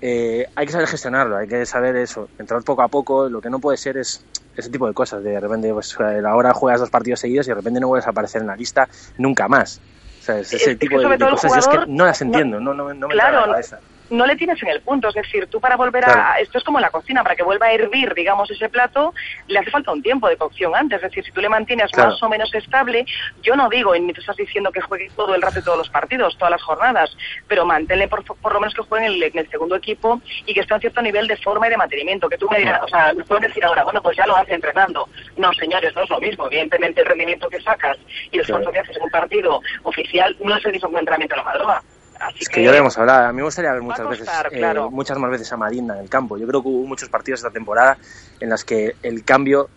[0.00, 3.28] eh, hay que saber gestionarlo, hay que saber eso, entrar poco a poco.
[3.28, 4.24] Lo que no puede ser es
[4.56, 5.22] ese tipo de cosas.
[5.22, 8.10] De repente, pues eh, ahora juegas dos partidos seguidos y de repente no vuelves a
[8.10, 8.88] aparecer en la lista
[9.18, 9.80] nunca más.
[10.20, 12.74] O sea, es Es ese tipo de, cosas es jugador que no las entiendo, no,
[12.74, 13.80] no, no me Claro, la cabeza.
[14.10, 15.08] No le tienes en el punto.
[15.08, 16.20] Es decir, tú para volver Claro.
[16.20, 16.40] a.
[16.40, 19.14] Esto es como la cocina, para que vuelva a hervir, digamos, ese plato,
[19.46, 20.96] le hace falta un tiempo de cocción antes.
[20.96, 22.10] Es decir, si tú le mantienes Claro.
[22.10, 23.04] más o menos estable,
[23.42, 25.88] yo no digo, y ni tú estás diciendo que juegue todo el rato todos los
[25.90, 27.16] partidos, todas las jornadas,
[27.48, 30.54] pero manténle por, por lo menos que juegue en el, en el segundo equipo y
[30.54, 32.28] que esté a un cierto nivel de forma y de mantenimiento.
[32.28, 34.54] Que tú me dirás, o sea, me puedes decir ahora, bueno, pues ya lo hace
[34.54, 35.08] entrenando.
[35.36, 36.46] No, señores, no es lo mismo.
[36.46, 37.98] Evidentemente, el rendimiento que sacas
[38.30, 40.98] y el esfuerzo que haces en un partido oficial no es el mismo que un
[41.00, 41.82] entrenamiento en la madrugada.
[42.20, 43.26] Así Es que ya lo hemos hablado.
[43.28, 46.08] A mí me gustaría ver muchas veces, eh, muchas más veces a Marina en el
[46.10, 46.36] campo.
[46.36, 47.96] Yo creo que hubo muchos partidos esta temporada
[48.40, 49.68] en las que el cambio,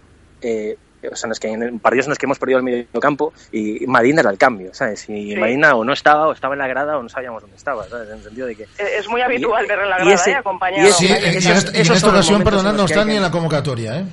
[0.41, 0.77] eh,
[1.11, 3.33] o sea, en los que en partidos en los que hemos perdido el medio campo
[3.51, 5.07] y Marina era el cambio, ¿sabes?
[5.09, 5.35] Y Sí.
[5.37, 8.09] Marina o no estaba, o estaba en la grada o no sabíamos dónde estaba, ¿sabes?
[8.09, 10.35] En el sentido de que Es muy habitual verlo en la y grada, ese- ¿eh?
[10.35, 10.83] acompañado.
[10.85, 11.69] y ese- Sí, y en, esos- esta-
[12.09, 14.05] ocasión, momentos en perdonad, no los que está hay ni que- en la convocatoria, ¿eh?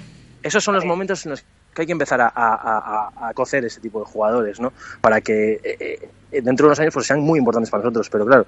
[0.43, 1.43] esos son los momentos en los
[1.74, 4.72] que hay que empezar a, a- a- a- a cocer ese tipo de jugadores, ¿no?
[5.01, 8.09] Para que eh, dentro de unos años pues, sean muy importantes para nosotros.
[8.11, 8.47] Pero claro,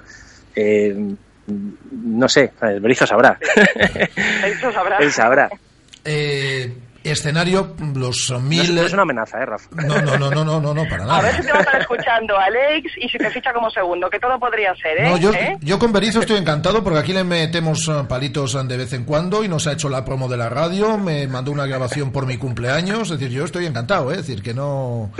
[0.54, 1.14] eh,
[1.46, 3.38] no sé, el Berizzo sabrá.
[4.46, 4.98] Eso sabrá.
[4.98, 5.50] Él sabrá.
[6.04, 6.72] Eh,
[7.04, 8.74] escenario, los mil...
[8.74, 9.68] no es una amenaza, ¿eh, Rafa?
[9.72, 11.22] No, no, no, no, no, no, para A nada.
[11.22, 14.18] ver si te va a estar escuchando, Alex, y si te ficha como segundo, que
[14.18, 15.08] todo podría ser, ¿eh?
[15.10, 15.56] No, yo, ¿Eh?
[15.60, 19.42] yo con Berizzo estoy encantado porque aquí le metemos eh, palitos de vez en cuando
[19.44, 22.36] y nos ha hecho la promo de la radio, me mandó una grabación por mi
[22.38, 24.16] cumpleaños, es decir, yo estoy encantado, ¿eh?
[24.16, 25.10] es decir, que no...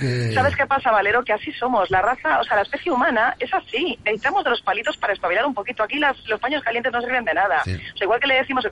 [0.00, 1.22] que- ¿Sabes qué pasa, Valero?
[1.24, 1.90] Que así somos.
[1.90, 3.98] La raza, o sea, la especie humana es así.
[4.04, 5.82] Necesitamos de los palitos para espabilar un poquito.
[5.82, 7.62] Aquí las- los paños calientes no sirven de nada.
[7.64, 7.74] Sí.
[7.74, 8.64] O sea, igual que le decimos,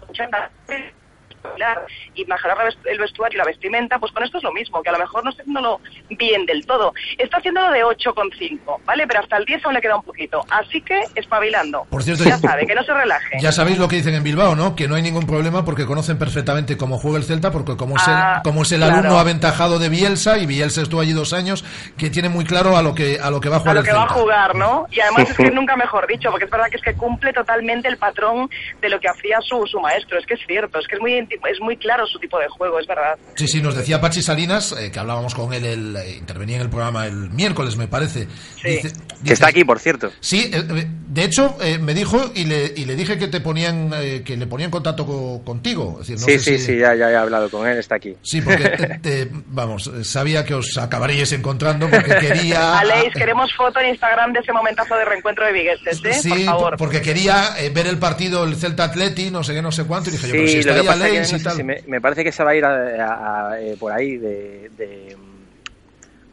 [1.45, 1.67] escuchen,
[2.15, 4.93] y mejorar el vestuario y la vestimenta, pues con esto es lo mismo, que a
[4.93, 5.81] lo mejor no está haciéndolo
[6.11, 6.93] bien del todo.
[7.19, 9.07] Está haciéndolo de 8,5, ¿vale?
[9.07, 10.45] Pero hasta el 10 aún le queda un poquito.
[10.51, 11.85] Así que espabilando.
[11.91, 13.39] Por cierto, ya sabe, que no se relaje.
[13.41, 14.75] Ya sabéis lo que dicen en Bilbao, ¿no?
[14.77, 18.03] Que no hay ningún problema porque conocen perfectamente cómo juega el Celta, porque como es
[18.07, 18.97] Ah, el, como es el claro.
[18.97, 21.65] alumno aventajado de Bielsa, y Bielsa estuvo allí dos años,
[21.97, 23.81] que tiene muy claro a lo que, a lo que va a a jugar lo
[23.81, 24.87] el que va a jugar, ¿no?
[24.91, 27.89] Y además es que nunca mejor dicho, porque es verdad que es que cumple totalmente
[27.89, 28.49] el patrón
[28.81, 30.19] de lo que hacía su, su maestro.
[30.19, 31.15] Es que es cierto, es que es muy,
[31.51, 33.17] es muy claro su tipo de juego, es verdad.
[33.37, 36.63] Sí, sí, nos decía Pachi Salinas, eh, que hablábamos con él, el, eh, intervenía en
[36.63, 38.27] el programa el miércoles, me parece.
[38.63, 38.93] Dice-
[39.25, 40.11] Que está aquí, por cierto.
[40.21, 40.63] Sí, eh,
[41.09, 44.37] de hecho eh, me dijo y le, y le dije que te ponían eh, que
[44.37, 45.99] le ponían contacto co- contigo.
[46.01, 47.95] Es decir, no sí, sé sí, si- sí, ya, ya he hablado con él, está
[47.97, 48.15] aquí.
[48.23, 54.33] Sí, porque vamos, sabía que os acabaríais encontrando porque quería Aleix, queremos foto en Instagram
[54.33, 56.13] de ese momentazo de reencuentro de Vigueses, ¿eh?
[56.15, 56.77] Sí, por favor.
[56.77, 60.11] porque quería eh, ver el partido el Celta Atleti, no sé qué, no sé cuánto,
[60.11, 61.45] y dije yo, pero si Sí, está lo que ahí pasa Aleix no y sé
[61.45, 61.57] tal.
[61.57, 64.17] si me, me parece que se va a ir a- a- a, eh, por ahí
[64.17, 65.17] de, de,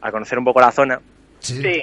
[0.00, 1.00] a conocer un poco la zona.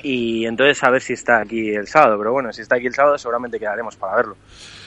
[0.03, 2.17] Y entonces a ver si está aquí el sábado.
[2.17, 4.37] Pero bueno, si está aquí el sábado seguramente quedaremos para verlo.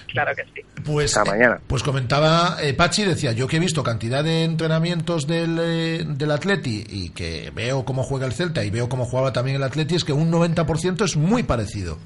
[0.09, 0.61] Claro que sí.
[0.85, 1.61] Pues, Hasta mañana.
[1.66, 6.31] Pues comentaba eh, Pachi, decía, yo que he visto cantidad de entrenamientos del, eh, del
[6.31, 9.95] Atleti y que veo cómo juega el Celta y veo cómo jugaba también el Atleti,
[9.95, 11.99] es que un 90% es muy parecido.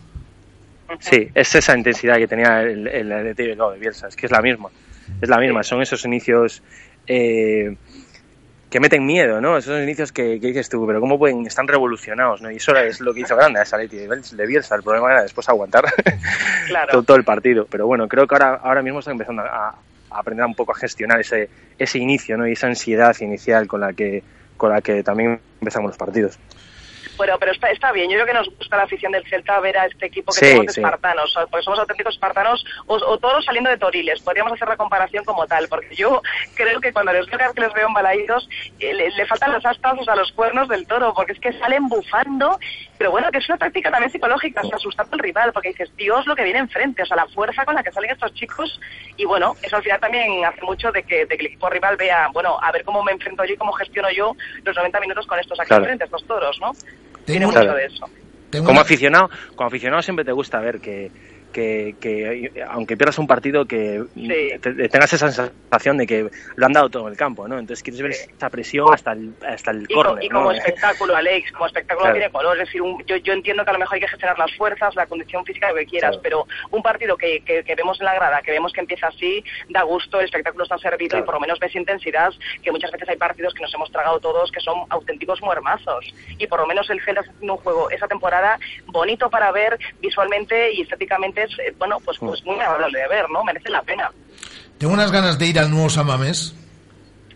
[1.01, 4.41] Sí, es esa intensidad que tenía el, el Atleti de Bielsa, es que es la
[4.41, 4.69] misma.
[5.21, 6.63] Es la misma, son esos inicios
[7.07, 7.77] eh,
[8.71, 9.57] que meten miedo, ¿no?
[9.57, 11.47] Esos inicios que, que dices tú, pero ¿cómo pueden?
[11.47, 12.51] Están revolucionados, ¿no?
[12.51, 14.75] Y eso es lo que hizo grande a esa Leti de Bielsa.
[14.75, 15.85] El problema era después aguantar
[16.91, 17.67] todo, todo el partido.
[17.71, 20.75] Pero bueno, creo que ahora, ahora mismo están empezando a, a aprender un poco a
[20.75, 21.49] gestionar ese,
[21.79, 22.47] ese inicio, ¿no?
[22.47, 24.23] Y esa ansiedad inicial con la que,
[24.57, 26.39] con la que también empezamos los partidos.
[27.17, 28.11] Bueno, pero está, está bien.
[28.11, 30.61] Yo creo que nos gusta la afición del Celta ver a este equipo que Sí,
[30.61, 30.81] de sí.
[30.81, 34.21] espartanos, porque somos auténticos espartanos, o, o todos saliendo de toriles.
[34.23, 36.23] Podríamos hacer la comparación como tal, porque yo
[36.55, 38.49] creo que cuando les veo, que les veo embalaídos,
[38.81, 41.53] eh, le, le faltan las astas, o sea, los cuernos del toro, porque es que
[41.55, 42.59] salen bufando,
[42.99, 45.95] pero bueno, que es una táctica también psicológica, o sea, asustando al rival, porque dices,
[45.97, 48.81] Dios, lo que viene enfrente, o sea, la fuerza con la que salen estos chicos,
[49.17, 51.97] y bueno, eso al final también hace mucho de que, de que el equipo rival
[51.97, 55.27] vea, bueno, a ver cómo me enfrento yo y cómo gestiono yo los 90 minutos
[55.27, 55.85] con estos aquí Claro.
[55.85, 56.73] enfrente, estos toros, ¿no?
[57.27, 58.07] Tengo Tiene mucho de eso.
[58.65, 61.11] Como aficionado, como aficionado siempre te gusta ver que,
[61.57, 66.67] que, que, aunque pierdas un partido que te- te- tengas esa sensación de que lo
[66.67, 67.59] han dado todo en el campo, ¿no?
[67.59, 70.35] Entonces quieres ver esa presión hasta el, hasta el Y, córner, y ¿no?
[70.41, 72.17] como espectáculo, Alex, como espectáculo Claro.
[72.19, 72.59] tiene color.
[72.61, 74.95] Es decir, un- yo, yo entiendo que a lo mejor hay que gestionar las fuerzas,
[74.97, 76.23] la condición física, lo que quieras, Claro.
[76.23, 79.43] pero un partido que, que, que vemos en la grada, que vemos que empieza así,
[79.71, 81.25] da gusto, el espectáculo está servido Claro.
[81.25, 84.21] y por lo menos ves intensidad, que muchas veces hay partidos que nos hemos tragado
[84.21, 86.05] todos que son auténticos muermazos.
[86.39, 89.79] Y por lo menos el Celta está haciendo un juego esa temporada bonito para ver
[90.01, 93.43] visualmente y estéticamente, es, eh, bueno, pues, pues muy agradable de ver, ¿no?
[93.45, 94.11] Merece la pena.
[94.79, 96.55] Tengo unas ganas de ir al nuevo San Mamés.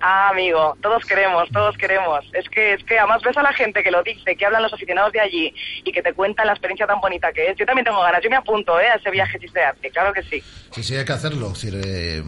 [0.03, 2.25] Ah, amigo, todos queremos, todos queremos.
[2.33, 4.73] Es que, es que además ves a la gente que lo dice, que hablan los
[4.73, 5.55] aficionados de allí
[5.85, 7.57] y que te cuentan la experiencia tan bonita que es.
[7.59, 8.89] Yo también tengo ganas, yo me apunto ¿eh?
[8.89, 10.43] a ese viaje si se hace, claro que sí.
[10.71, 11.49] Sí, sí, hay que hacerlo.
[11.49, 12.23] Es, decir, eh,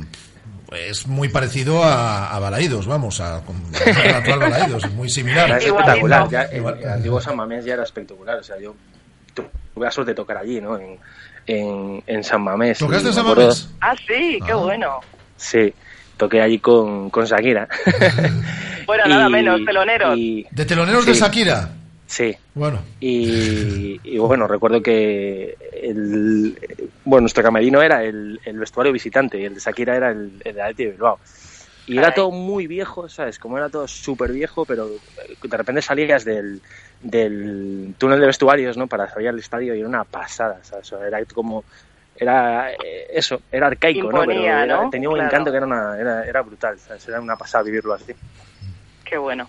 [0.73, 5.51] es muy parecido a, a Balaídos, vamos, a, actual Balaídos, es muy similar.
[5.53, 6.29] Es espectacular.
[6.29, 8.37] Ya, el, el antiguo San Mamés ya era espectacular.
[8.39, 8.75] O sea, yo
[9.33, 10.77] tu- tuve la suerte de tocar allí, ¿no?
[10.79, 10.99] En,
[11.47, 12.79] en, en San Mamés.
[12.79, 13.69] ¿Tocaste Y en San Mamés?
[13.81, 15.01] Ah, sí, qué bueno.
[15.37, 15.73] Sí,
[16.17, 17.69] toqué allí con, con Shakira.
[18.87, 20.19] Bueno, Y- nada menos, teloneros.
[20.19, 21.15] y- ¿De teloneros de.
[21.15, 21.71] Shakira?
[22.05, 22.35] Sí.
[22.53, 22.81] Bueno.
[23.01, 26.59] Y, y bueno, recuerdo que el,
[27.05, 30.55] bueno, nuestro camerino era el, el vestuario visitante y el de Shakira era el, el
[30.55, 31.19] de Athletic de Bilbao.
[31.87, 33.39] Y era todo muy viejo, ¿sabes?
[33.39, 35.01] Como era todo súper viejo, pero
[35.43, 36.63] de repente salías del,
[37.01, 38.87] del túnel de vestuarios, ¿no?
[38.87, 40.93] Para salir al estadio y era una pasada, ¿sabes?
[40.93, 41.65] O sea, era como...
[42.15, 44.21] Era eh, eso, era arcaico, ¿no?
[44.21, 44.91] Pero Imponía, era- ¿no?
[44.91, 45.29] tenía un Claro.
[45.29, 47.09] encanto que era, una, era, era brutal, ¿sabes?
[47.09, 48.13] Era una pasada vivirlo así.
[49.05, 49.49] Qué bueno.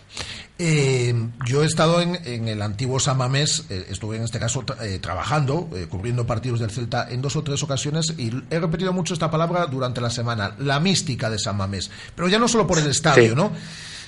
[0.60, 1.14] Eh,
[1.48, 5.00] yo he estado en, en el antiguo San Mamés, eh, estuve en este caso eh,
[5.02, 9.14] trabajando, eh, cubriendo partidos del Celta en dos o tres ocasiones y he repetido mucho
[9.16, 11.90] esta palabra durante la semana, la mística de San Mamés.
[12.16, 13.36] Pero ya no solo por el estadio, Sí.
[13.36, 13.52] ¿no?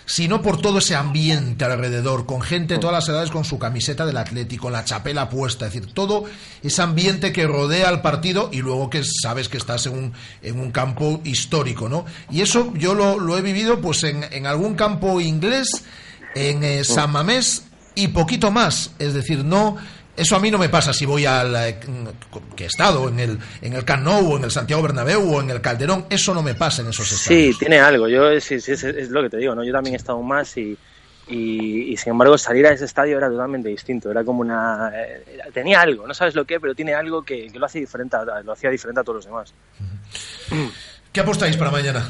[0.07, 4.05] sino por todo ese ambiente alrededor, con gente de todas las edades con su camiseta
[4.05, 6.25] del Atlético, la chapela puesta, es decir, todo
[6.61, 10.59] ese ambiente que rodea al partido y luego que sabes que estás en un, en
[10.59, 12.05] un campo histórico, ¿no?
[12.29, 15.83] Y eso yo lo, lo he vivido pues en, en algún campo inglés,
[16.35, 17.65] en eh, San Mamés
[17.95, 19.77] y poquito más, es decir, no...
[20.17, 21.77] Eso a mí no me pasa si voy al eh,
[22.55, 25.41] que he estado en el en el Camp Nou o en el Santiago Bernabéu o
[25.41, 27.53] en el Calderón, eso no me pasa en esos estadios.
[27.55, 28.07] Sí, tiene algo.
[28.07, 29.61] Yo es, es, es- es lo que te digo, ¿no?
[29.65, 30.77] Yo también he estado más y,
[31.27, 34.09] y, y, sin embargo salir a ese estadio era totalmente distinto.
[34.09, 35.21] Era como una eh,
[35.53, 38.41] tenía algo, no sabes lo que, pero tiene algo que, que lo hace diferente, a-
[38.41, 39.53] lo hacía diferente a todos los demás.
[41.11, 42.07] ¿Qué apostáis para mañana?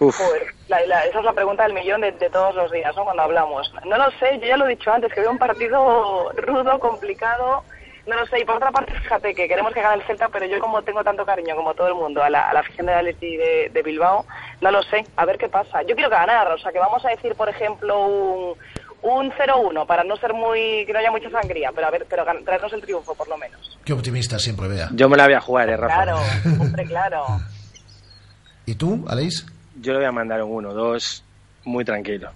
[0.00, 3.04] Joder, la- la- esa es la pregunta del millón de, de todos los días, ¿no?
[3.04, 3.72] Cuando hablamos.
[3.86, 7.62] No lo sé, yo ya lo he dicho antes, que veo un partido rudo, complicado.
[8.06, 10.46] No lo sé, y por otra parte, fíjate que queremos que gane el Celta, pero
[10.46, 12.94] yo como tengo tanto cariño, como todo el mundo, a la, a la afición de
[12.94, 14.24] Atleti de, de Bilbao,
[14.62, 15.82] no lo sé, a ver qué pasa.
[15.82, 18.54] Yo quiero ganar, o sea, que vamos a decir, por ejemplo, un,
[19.02, 22.24] un 0-1, para no ser muy, que no haya mucha sangría, pero a ver, pero
[22.44, 23.78] traernos el triunfo, por lo menos.
[23.84, 24.88] Qué optimista siempre vea.
[24.92, 25.94] Yo me la voy a jugar, eh, Rafa.
[26.02, 26.18] Claro,
[26.58, 27.26] hombre, claro.
[28.66, 29.44] ¿Y tú, Aleix?
[29.80, 31.22] Yo le voy a mandar un 1-2
[31.64, 32.30] muy tranquilo.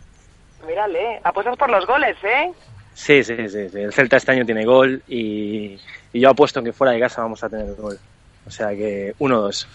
[0.67, 2.53] Mírale, apuestas por los goles, ¿eh?
[2.95, 3.79] Sí, sí, sí, sí.
[3.79, 5.79] El Celta este año tiene gol y,
[6.13, 7.99] y yo apuesto que fuera de casa vamos a tener gol.
[8.47, 9.67] O sea que 1-2.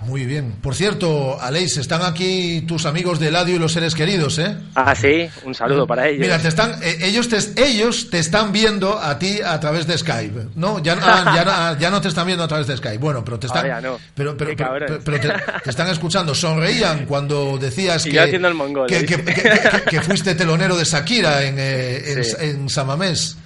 [0.00, 0.52] Muy bien.
[0.62, 4.56] Por cierto, Aleix, están aquí tus amigos de Eladio y los seres queridos, ¿eh?
[4.74, 6.20] Ah, sí, un saludo para ellos.
[6.20, 9.98] Mira, te están, eh, ellos, te, ellos te están viendo a ti a través de
[9.98, 10.82] Skype, ¿no?
[10.82, 12.98] Ya, ah, ya, no- ah, ya no te están viendo a través de Skype.
[12.98, 13.98] Bueno, pero te están, Ahora ya no.
[14.14, 15.28] pero, pero, te,
[15.64, 16.34] te están escuchando.
[16.34, 20.34] Sonreían cuando decías Y que, yo haciendo el mongol, que, que- que- que- que fuiste
[20.34, 22.36] telonero de Shakira en, eh, en, Sí.
[22.40, 23.36] en Samamés.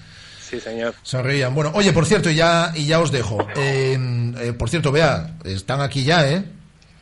[0.52, 0.92] Sí, señor.
[1.02, 1.54] Sonreían.
[1.54, 3.38] Bueno, oye, por cierto, y ya, y ya os dejo.
[3.56, 3.96] Eh,
[4.38, 6.44] eh, por cierto, vea, están aquí ya, ¿eh?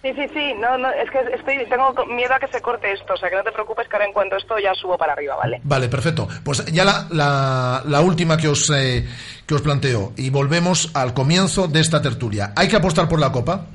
[0.03, 3.13] Sí, sí, sí, no, no, es que estoy, tengo miedo a que se corte esto,
[3.13, 5.35] o sea que no te preocupes que ahora en cuanto esto ya subo para arriba,
[5.35, 5.61] ¿vale?
[5.65, 6.29] Vale, perfecto.
[6.45, 9.05] Pues ya la, la, la última que os, eh,
[9.45, 10.13] que os planteo.
[10.17, 12.53] Y volvemos al comienzo de esta tertulia.
[12.55, 13.67] ¿Hay que apostar por la Copa?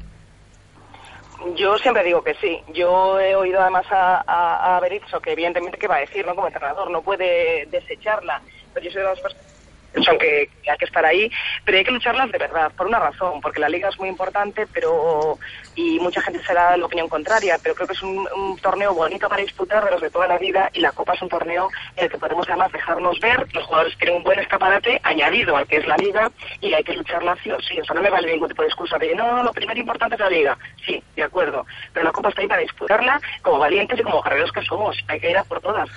[1.57, 2.61] Yo siempre digo que sí.
[2.73, 6.33] Yo he oído además a, a, a Berizzo que evidentemente que va a decir, ¿no?
[6.33, 8.41] Como entrenador, no puede desecharla.
[8.73, 9.54] Pero yo soy de las personas
[10.03, 11.31] son que, que hay que estar ahí,
[11.63, 14.67] pero hay que lucharlas de verdad, por una razón, porque la liga es muy importante,
[14.73, 15.37] pero
[15.75, 18.25] y mucha gente será la opinión contraria, pero creo que es un,
[18.61, 21.29] torneo bonito para disputar de los de toda la vida y la Copa es un
[21.29, 25.55] torneo en el que podemos además dejarnos ver, los jugadores tienen un buen escaparate añadido
[25.55, 26.31] al que es la liga
[26.61, 28.69] y hay que lucharla sí o sí, o sea, no me vale ningún tipo de
[28.69, 32.29] excusa de no, lo primero importante es la liga, sí, de acuerdo, pero la Copa
[32.29, 35.43] está ahí para disputarla como valientes y como guerreros que somos, hay que ir a
[35.43, 35.89] por todas.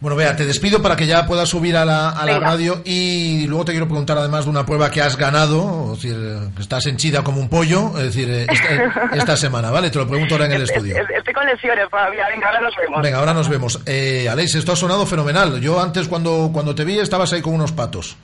[0.00, 3.46] Bueno, vea, te despido para que ya puedas subir a la, a la radio y
[3.48, 6.62] luego te quiero preguntar además de una prueba que has ganado, es decir, eh, que
[6.62, 9.90] estás henchida como un pollo, es decir, eh, esta, esta semana, ¿vale?
[9.90, 10.96] Te lo pregunto ahora en el estudio.
[10.96, 13.02] Es- Estoy con lesiones todavía, venga, ahora nos vemos.
[13.02, 13.80] Venga, ahora nos vemos.
[13.84, 15.60] Eh, Aleix, esto ha sonado fenomenal.
[15.60, 18.16] Yo antes cuando, cuando te vi estabas ahí con unos patos.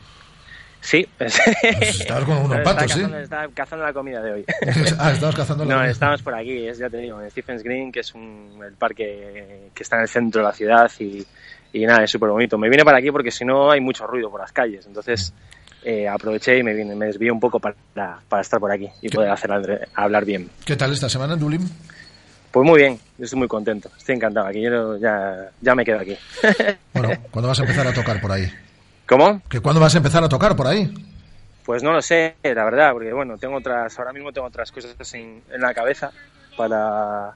[0.81, 1.07] Sí.
[1.19, 3.01] estabas con unos patos, ¿sí?
[3.01, 4.45] cazando, estaba cazando la comida de hoy.
[4.99, 5.91] ah, estabas cazando la No, comida.
[5.93, 9.69] estábamos por aquí, es, ya te digo, en Stephens Green, que es un, el parque
[9.75, 11.27] que está en el centro de la ciudad y,
[11.73, 12.57] y nada, es súper bonito.
[12.59, 15.33] Me vine para aquí porque si no hay mucho ruido por las calles, entonces
[15.85, 17.77] eh, aproveché y me vine, me desvié un poco para,
[18.29, 19.51] para estar por aquí y poder hacer
[19.95, 20.51] hablar bien.
[20.65, 21.71] ¿Qué tal esta semana en Dublín?
[22.51, 26.17] Pues muy bien, estoy muy contento, estoy encantado aquí, yo ya, ya me quedo aquí.
[26.95, 28.51] Bueno, ¿cuándo vas a empezar a tocar por ahí?
[29.07, 29.43] ¿Cómo?
[29.51, 30.91] ¿Que cuándo vas a empezar a tocar por ahí?
[31.63, 34.95] Pues no lo sé, la verdad, porque bueno, tengo otras, ahora mismo tengo otras cosas
[35.15, 36.11] en, en la cabeza
[36.57, 37.35] para,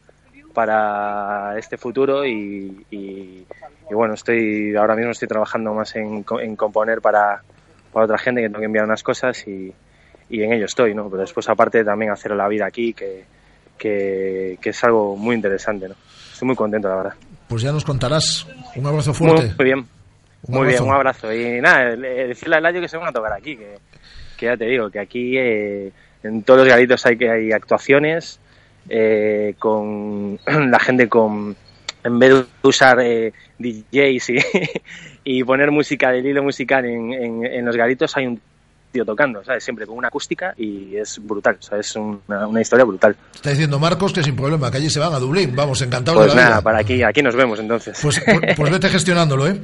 [0.54, 3.46] para este futuro y, y-
[3.90, 7.42] y bueno, estoy ahora mismo estoy trabajando más en, en componer para,
[7.92, 9.72] para otra gente que tengo que enviar unas cosas y,
[10.28, 11.08] y en ello estoy, ¿no?
[11.10, 13.24] Pero después aparte también hacer la vida aquí, que,
[13.76, 15.94] que, que es algo muy interesante, ¿no?
[16.32, 17.14] Estoy muy contento, la verdad.
[17.48, 18.46] Pues ya nos contarás.
[18.76, 19.52] Un abrazo fuerte.
[19.56, 19.78] muy bien.
[20.42, 21.32] Un muy bien, un abrazo.
[21.34, 23.76] Y nada, le- decirle a Layo que se van a tocar aquí, que,
[24.38, 28.40] que ya te digo, que aquí eh, en todos los garitos hay que hay actuaciones
[28.88, 31.56] eh, con la gente con
[32.04, 34.38] en vez de usar eh, DJs y,
[35.24, 38.40] y poner música del hilo musical en, en, en los garitos hay un
[38.90, 39.62] tío tocando, ¿sabes?
[39.64, 43.16] Siempre con una acústica y es brutal, o sea, es una, una historia brutal.
[43.34, 45.54] Está diciendo Marcos que sin problema, que allí se van a Dublín.
[45.54, 46.62] Vamos, encantados Pues de la nada, vida.
[46.62, 47.98] para aquí, aquí nos vemos entonces.
[48.02, 49.60] Pues, pues, pues vete gestionándolo, ¿eh?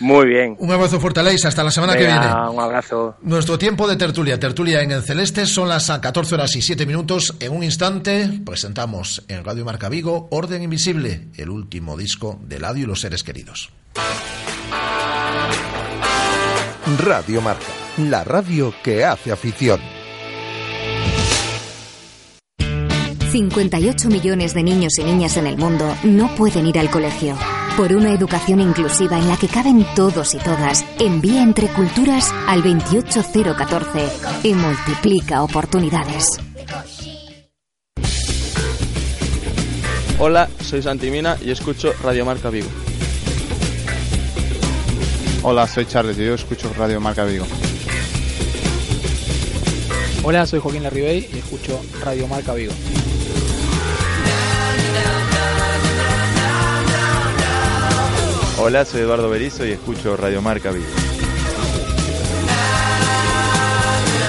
[0.00, 0.56] Muy bien.
[0.58, 1.44] Un abrazo fuerte, Aleix.
[1.44, 2.50] Hasta la semana que Venga, viene.
[2.56, 3.16] Un abrazo.
[3.20, 7.36] Nuestro tiempo de tertulia, tertulia en el Celeste, son las 14 horas y 7 minutos.
[7.38, 12.84] En un instante presentamos en Radio Marca Vigo Orden Invisible, el último disco de Ladio
[12.84, 13.70] y los seres queridos.
[16.98, 17.66] Radio Marca,
[17.96, 19.80] la radio que hace afición.
[23.30, 27.36] 58 millones de niños y niñas en el mundo no pueden ir al colegio.
[27.76, 32.62] Por una educación inclusiva en la que caben todos y todas, envía entre culturas al
[32.62, 34.08] 28014
[34.42, 36.28] y multiplica oportunidades.
[40.18, 42.68] Hola, soy Santi Mina y escucho Radio Marca Vigo.
[45.42, 47.46] Hola, soy Charles y yo escucho Radio Marca Vigo.
[50.22, 52.72] Hola, soy Joaquín Larribey y escucho Radio Marca Vigo.
[58.58, 60.84] Hola, soy Eduardo Berizo y escucho Radio Marca Vigo.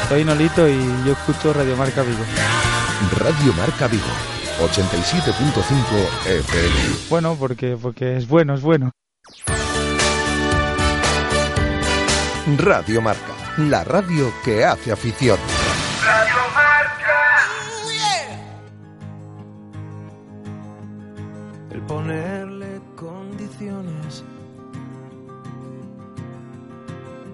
[0.07, 2.23] Soy Nolito y yo escucho Radio Marca Vigo.
[3.17, 4.03] Radio Marca Vigo,
[4.61, 5.25] 87.5
[6.25, 6.75] FM.
[7.09, 8.91] Bueno, porque, porque es bueno, es bueno.
[12.57, 15.37] Radio Marca, la radio que hace afición.
[21.87, 24.23] Ponerle condiciones.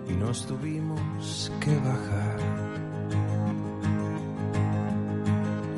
[0.09, 2.39] Y nos tuvimos que bajar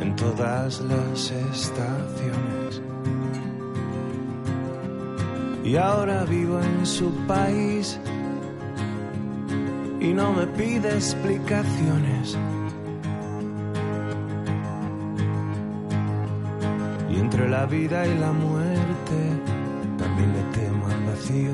[0.01, 2.81] en todas las estaciones.
[5.63, 7.99] Y ahora vivo en su país
[9.99, 12.37] y no me pide explicaciones
[17.39, 19.15] entre la vida y la muerte
[19.97, 21.51] también le temo al vacío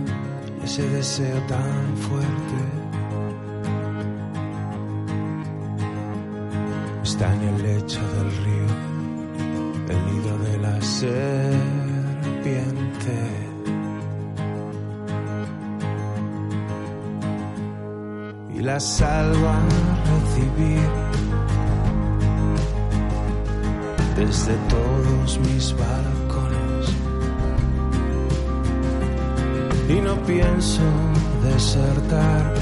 [0.63, 2.59] ese deseo tan fuerte.
[7.03, 8.67] Está en el lecho del río,
[9.89, 11.19] el nido de la serpiente.
[18.55, 19.59] Y la salvo a
[20.09, 21.04] recibir
[24.15, 26.85] desde todos mis balcones.
[29.89, 30.83] Y no pienso
[31.43, 32.53] desertar,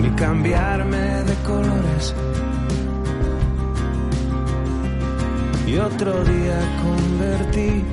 [0.00, 2.14] ni cambiarme de colores.
[5.66, 7.84] y otro día convertí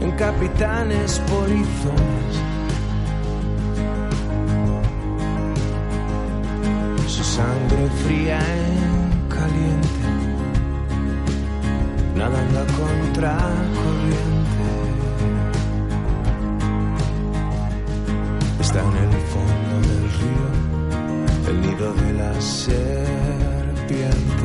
[0.00, 2.45] en capitanes polizones.
[7.86, 9.88] Sangre fría en caliente,
[12.14, 14.66] nadando a contracorriente.
[18.60, 20.48] Está en el fondo del río,
[21.48, 24.35] el nido de la serpiente.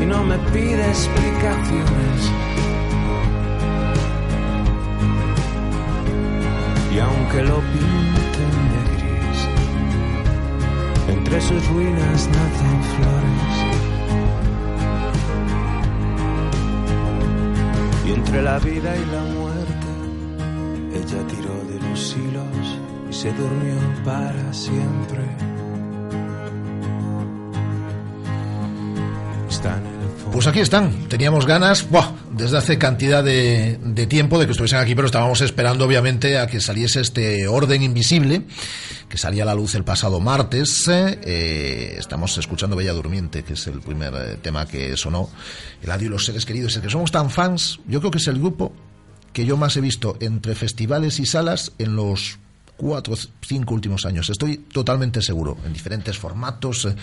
[0.00, 2.30] Y no me pide explicaciones.
[6.94, 9.48] Y aunque lo pinten de gris,
[11.08, 13.54] entre sus ruinas nacen flores.
[18.06, 19.92] Y entre la vida y la muerte,
[20.94, 22.78] ella tiró de los hilos
[23.10, 25.53] y se durmió para siempre.
[30.44, 32.12] Pues aquí están, teníamos ganas, ¡buah!
[32.30, 33.78] desde hace cantidad de,
[34.10, 38.42] tiempo de que estuviesen aquí, pero estábamos esperando obviamente a que saliese este orden invisible,
[39.08, 40.86] que salía a la luz el pasado martes.
[40.86, 45.30] eh, estamos escuchando Bella Durmiente, que es el primer eh, tema que sonó,
[45.82, 46.76] El adiós y los seres queridos.
[46.76, 48.74] Es que somos tan fans, yo creo que es el grupo
[49.32, 52.38] que yo más he visto entre festivales y salas en los
[52.76, 54.28] cuatro, cinco últimos años.
[54.28, 56.94] Estoy totalmente seguro, en diferentes formatos, eh,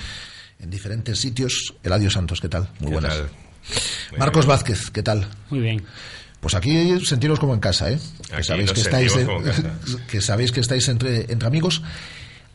[0.62, 1.74] en diferentes sitios.
[1.84, 2.70] Eladio Santos, ¿qué tal?
[2.80, 3.16] Muy ¿Qué buenas.
[3.18, 3.30] tal?
[4.18, 5.28] Marcos Vázquez, ¿qué tal?
[5.50, 5.84] Muy bien.
[6.40, 8.00] Pues aquí sentiros como en casa, ¿eh?
[8.28, 9.14] Que Aquí sabéis que estáis,
[10.08, 11.84] que sabéis que estáis entre, entre amigos.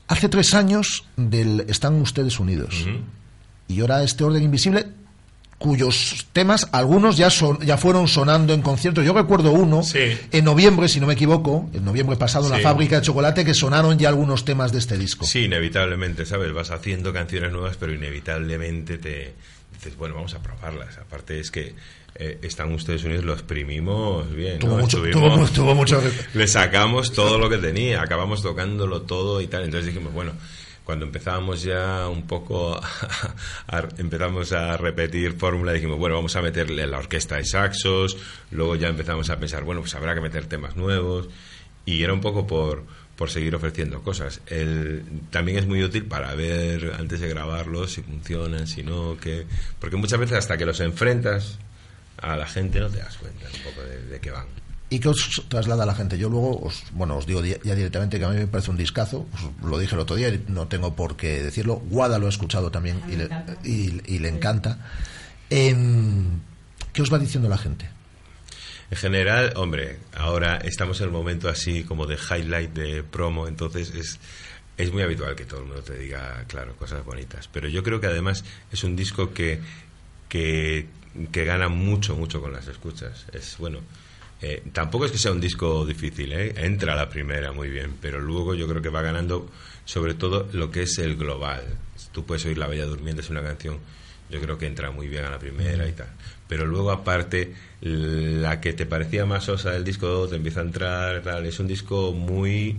[0.09, 2.87] Hace tres años del están ustedes unidos
[3.69, 4.87] y ahora este orden invisible
[5.59, 9.05] cuyos temas algunos ya son ya fueron sonando en conciertos.
[9.05, 9.83] Yo recuerdo uno
[10.33, 13.55] en noviembre, si no me equivoco, en noviembre pasado en la fábrica de chocolate que
[13.55, 15.25] sonaron ya algunos temas de este disco.
[15.25, 16.53] Sí, inevitablemente, ¿sabes?
[16.53, 19.35] Vas haciendo canciones nuevas, pero inevitablemente te
[19.73, 20.99] dices, bueno, vamos a probarlas.
[20.99, 21.75] Aparte es que
[22.19, 24.59] eh, están ustedes unidos, lo exprimimos bien.
[24.59, 24.83] Tuvo ¿no?
[24.83, 26.03] mucho- Estuvimos- tuvo tuvo mucho-
[26.35, 29.65] Le sacamos todo lo que tenía, acabamos tocándolo todo y tal.
[29.65, 30.33] Entonces dijimos, bueno,
[30.87, 32.89] cuando empezábamos ya un poco, a,
[33.77, 38.17] a- empezamos a repetir fórmula, dijimos, bueno, vamos a meterle la orquesta de saxos,
[38.53, 41.29] luego ya empezamos a pensar, bueno, pues habrá que meter temas nuevos,
[41.85, 42.85] y era un poco por,
[43.17, 44.41] por seguir ofreciendo cosas.
[45.31, 49.47] También es muy útil para ver antes de grabarlos si funcionan, si no, que,
[49.81, 51.59] porque muchas veces hasta que los enfrentas
[52.19, 54.47] a la gente no te das cuenta un poco de, de qué van.
[54.89, 56.17] ¿Y qué os traslada a la gente?
[56.17, 58.77] Yo luego, os, bueno, os digo di- ya directamente que a mí me parece un
[58.77, 59.27] discazo,
[59.61, 61.77] os lo dije el otro día y no tengo por qué decirlo.
[61.91, 63.29] Guada lo he escuchado también y le,
[63.65, 64.79] y le encanta.
[65.51, 66.39] Em,
[66.93, 67.89] ¿Qué os va diciendo la gente?
[68.91, 73.91] En general, hombre, ahora estamos en el momento así como de highlight de promo, entonces
[73.93, 74.21] es,
[74.77, 77.49] es muy habitual que todo el mundo te diga, claro, cosas bonitas.
[77.53, 79.61] Pero yo creo que además es un disco que,
[80.29, 80.87] que,
[81.33, 83.27] que gana mucho, mucho con las escuchas.
[83.33, 83.81] Es bueno.
[84.43, 86.55] Eh, tampoco es que sea un disco difícil, ¿eh?
[86.59, 89.51] entra a la primera muy bien, pero luego yo creo que va ganando
[89.87, 91.65] sobre todo lo que es el global.
[92.13, 93.79] Tú puedes oír La Bella Durmiente, es una canción,
[94.29, 96.09] yo creo que entra muy bien a la primera y tal.
[96.49, 101.23] Pero luego, aparte, la que te parecía más sosa del disco te empieza a entrar,
[101.23, 101.47] tal.
[101.47, 102.77] Es un disco muy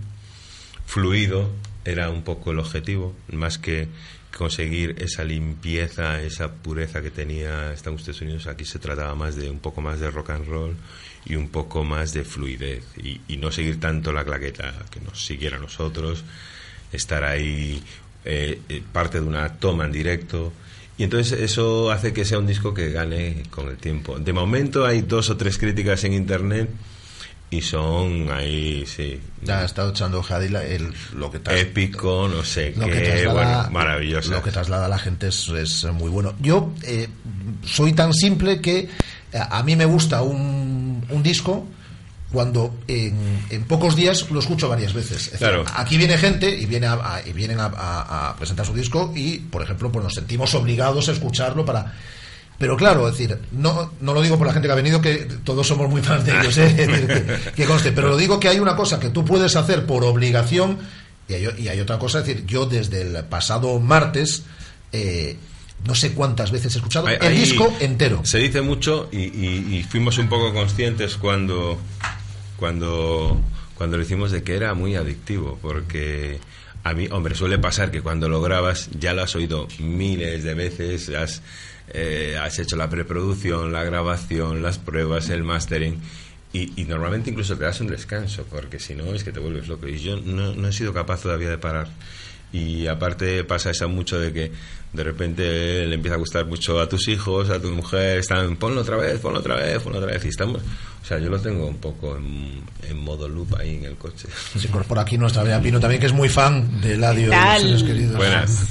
[0.86, 1.50] fluido,
[1.84, 3.88] era un poco el objetivo, más que
[4.36, 8.46] conseguir esa limpieza, esa pureza que tenía Estados Unidos.
[8.46, 10.76] Aquí se trataba más de un poco más de rock and roll
[11.28, 15.24] y un poco más de fluidez y, y no seguir tanto la claqueta que nos
[15.24, 16.24] siguiera a nosotros,
[16.92, 17.82] estar ahí
[18.24, 20.52] eh, eh, parte de una toma en directo.
[20.96, 24.18] Y entonces eso hace que sea un disco que gane con el tiempo.
[24.18, 26.68] De momento hay dos o tres críticas en internet
[27.50, 29.20] y son ahí, sí.
[29.42, 33.32] Ya ha estado echando ojeada el, lo que Épico, no sé lo que qué, traslada-
[33.32, 34.30] bueno, maravilloso.
[34.32, 36.34] Lo que traslada a la gente es, es muy bueno.
[36.40, 37.08] Yo eh,
[37.64, 38.88] soy tan simple que
[39.32, 41.66] a mí me gusta un, un disco
[42.32, 43.16] cuando en,
[43.48, 45.16] en pocos días lo escucho varias veces.
[45.16, 45.64] Es decir, Claro.
[45.76, 49.62] Aquí viene gente y, viene a, a- y vienen a, presentar su disco y, por
[49.62, 51.94] ejemplo, pues nos sentimos obligados a escucharlo para...
[52.58, 55.28] Pero claro, es decir, no, no lo digo por la gente que ha venido, que
[55.44, 56.66] todos somos muy fans de ellos, ¿eh?
[56.78, 59.54] Es decir, que, que conste, pero lo digo que hay una cosa que tú puedes
[59.54, 60.76] hacer por obligación
[61.28, 64.42] y hay, y hay otra cosa, es decir, yo desde el pasado martes
[64.92, 65.36] eh,
[65.86, 68.20] no sé cuántas veces he escuchado Ahí- el disco entero.
[68.24, 71.78] Se dice mucho y, y- y fuimos un poco conscientes cuando,
[72.56, 73.40] cuando,
[73.74, 76.38] cuando lo hicimos de que era muy adictivo, porque
[76.84, 80.54] a mí, hombre, suele pasar que cuando lo grabas ya lo has oído miles de
[80.54, 81.42] veces, has,
[81.88, 85.98] eh, has hecho la preproducción, la grabación, las pruebas, el mastering.
[86.52, 89.68] Y, y normalmente incluso te das un descanso, porque si no es que te vuelves
[89.68, 89.86] loco.
[89.86, 91.88] Y yo no, no he sido capaz todavía de parar.
[92.52, 94.52] Y aparte pasa eso mucho de que
[94.92, 98.80] de repente le empieza a gustar mucho a tus hijos, a tu mujer, están, ponlo
[98.80, 100.24] otra vez, ponlo otra vez, ponlo otra vez.
[100.24, 100.62] Y estamos,
[101.02, 104.28] o sea, yo lo tengo un poco en, en modo loop ahí en el coche.
[104.58, 107.30] Se incorpora aquí nuestra Bea Pino también, que es muy fan de Eladio.
[107.60, 108.16] seres queridos.
[108.16, 108.64] Buenas.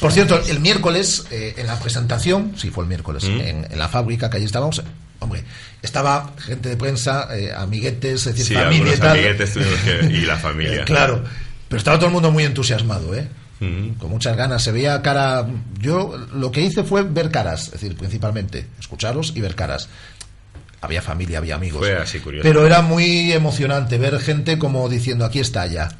[0.00, 3.40] Por cierto, el miércoles, eh, en la presentación, sí, fue el miércoles, ¿Mm?
[3.40, 4.82] en, en la fábrica que allí estábamos,
[5.20, 5.44] hombre,
[5.82, 9.10] estaba gente de prensa, eh, amiguetes, es decir, Sí, familia y algunos tal.
[9.10, 10.84] amiguetes tuvimos que- y la familia.
[10.86, 11.22] Claro,
[11.70, 13.28] pero estaba todo el mundo muy entusiasmado, ¿eh?
[13.60, 13.94] Ujú.
[13.98, 14.62] con muchas ganas.
[14.62, 15.46] Se veía cara.
[15.78, 19.88] Yo lo que hice fue ver caras, es decir, principalmente escucharos y ver caras.
[20.80, 21.78] Había familia, había amigos.
[21.78, 22.42] Fue así curioso.
[22.42, 25.90] Pero era muy emocionante ver gente como diciendo aquí está ya.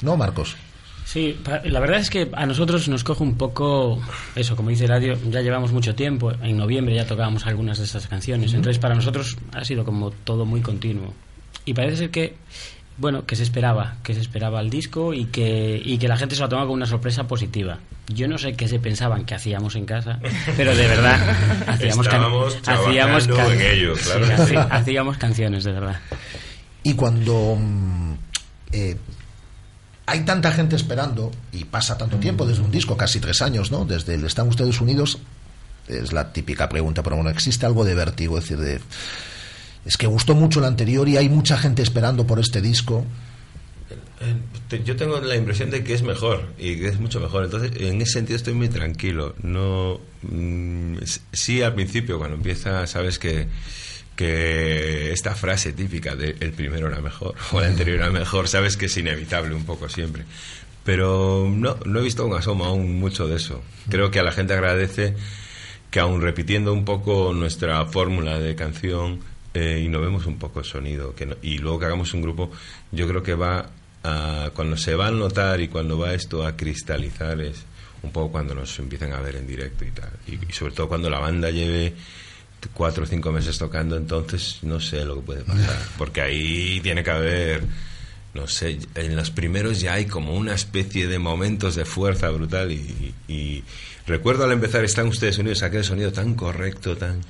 [0.00, 0.56] ¿No, Marcos?
[1.04, 4.00] Sí, la verdad es que a nosotros nos coge un poco
[4.34, 8.08] eso, como dice Radio, ya llevamos mucho tiempo, en noviembre ya tocábamos algunas de esas
[8.08, 11.12] canciones, entonces para nosotros ha sido como todo muy continuo.
[11.66, 12.34] Y parece ser que,
[12.96, 16.34] bueno, que se esperaba, que se esperaba el disco y que, y que la gente
[16.36, 17.78] se lo toma como una sorpresa positiva.
[18.08, 20.20] Yo no sé qué se pensaban que hacíamos en casa,
[20.56, 21.18] pero de verdad
[21.66, 24.26] hacíamos, can- Estábamos hacíamos, trabajando can- en ello, sí, claro.
[24.26, 26.00] haci- hacíamos canciones, de verdad.
[26.82, 28.14] Y cuando mm,
[28.72, 28.96] eh,
[30.06, 33.86] hay tanta gente esperando y pasa tanto tiempo, desde un disco, casi tres años, ¿no?
[33.86, 35.18] Desde el Están Ustedes Unidos,
[35.88, 38.80] es la típica pregunta, pero bueno, existe algo de vértigo, es decir, de.
[39.86, 43.04] Es que gustó mucho el anterior y hay mucha gente esperando por este disco.
[44.70, 47.44] Eh, Yo tengo la impresión de que es mejor y que es mucho mejor.
[47.44, 49.34] Entonces, en ese sentido estoy muy tranquilo.
[49.42, 53.46] No, mm, s- sí, al principio, cuando empieza, sabes que
[54.16, 58.76] que esta frase típica de el primero era mejor o el anterior era mejor, sabes
[58.76, 60.22] que es inevitable un poco siempre.
[60.84, 63.60] Pero no, no he visto un asomo aún mucho de eso.
[63.90, 65.16] Creo que a la gente agradece
[65.90, 69.18] que aún repitiendo un poco nuestra fórmula de canción,
[69.54, 72.50] eh, innovemos un poco el sonido que no- y luego que hagamos un grupo,
[72.92, 73.70] yo creo que va
[74.02, 77.64] a, cuando se va a notar y cuando va esto a cristalizar es
[78.02, 80.10] un poco cuando nos empiezan a ver en directo y tal.
[80.26, 81.94] Y, y sobre todo cuando la banda lleve
[82.74, 85.78] cuatro o cinco meses tocando, entonces no sé lo que puede pasar.
[85.98, 87.62] Porque ahí tiene que haber,
[88.34, 92.72] no sé, en los primeros ya hay como una especie de momentos de fuerza brutal
[92.72, 93.62] y, y
[94.06, 97.20] recuerdo al empezar, están ustedes unidos, aquel sonido tan correcto, tan...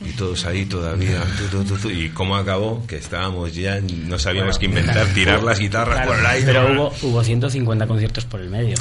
[0.00, 4.18] Y todos ahí todavía, tu, tu, tu, tu, y cómo acabó, que estábamos ya, no
[4.18, 6.46] sabíamos qué inventar, tirar las guitarras Claro, por el aire.
[6.46, 8.76] Pero hubo, hubo 150 conciertos por el medio.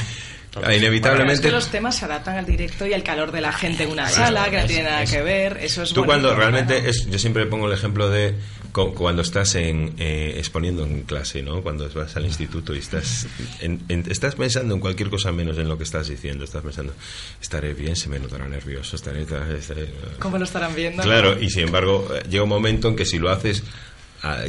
[0.56, 3.84] Inevitablemente Es que los temas se adaptan al directo y al calor de la gente
[3.84, 5.58] en una sala, que no tiene nada que ver.
[5.62, 6.36] Eso es Tú bonito, cuando ¿no?
[6.36, 8.34] realmente es, yo siempre pongo el ejemplo de
[8.72, 11.62] cu- cuando estás en, eh, exponiendo en clase, ¿no?
[11.62, 13.28] Cuando vas al instituto y estás
[13.62, 16.44] en- en- estás pensando en cualquier cosa menos en lo que estás diciendo.
[16.44, 16.94] Estás pensando,
[17.42, 19.24] estaré bien, se me notará nervioso, estaré...
[19.24, 21.04] estaré- ¿Cómo lo estarán viendo?
[21.04, 23.62] Claro, y sin embargo eh, llega un momento en que si lo haces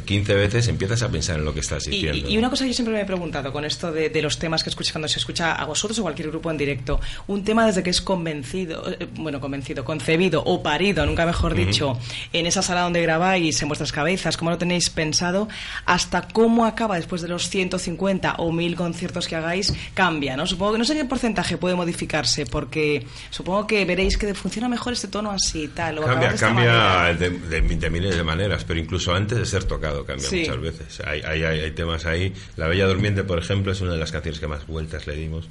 [0.05, 2.29] 15 veces empiezas a pensar en lo que estás diciendo.
[2.29, 4.39] y- y una cosa que yo siempre me he preguntado con esto de, de los
[4.39, 7.67] temas que escuchas cuando se escucha a vosotros o cualquier grupo en directo, un tema
[7.67, 11.99] desde que es convencido, eh, bueno, convencido, concebido o parido, nunca mejor dicho,
[12.33, 15.49] en esa sala donde grabáis, en vuestras cabezas, cómo lo tenéis pensado,
[15.85, 20.47] hasta cómo acaba después de los 150 o 1000 conciertos que hagáis, cambia, ¿no?
[20.47, 24.93] Supongo que no sé qué porcentaje puede modificarse, porque supongo que veréis que funciona mejor
[24.95, 29.15] este tono así tal, o Cambia, cambia de, de- de miles de maneras, pero incluso
[29.15, 30.41] antes de ser tocado cambia Sí.
[30.41, 31.01] muchas veces.
[31.07, 32.33] Hay, hay, temas ahí.
[32.57, 35.49] La Bella Durmiente, por ejemplo, es una de las canciones que más vueltas le dimos.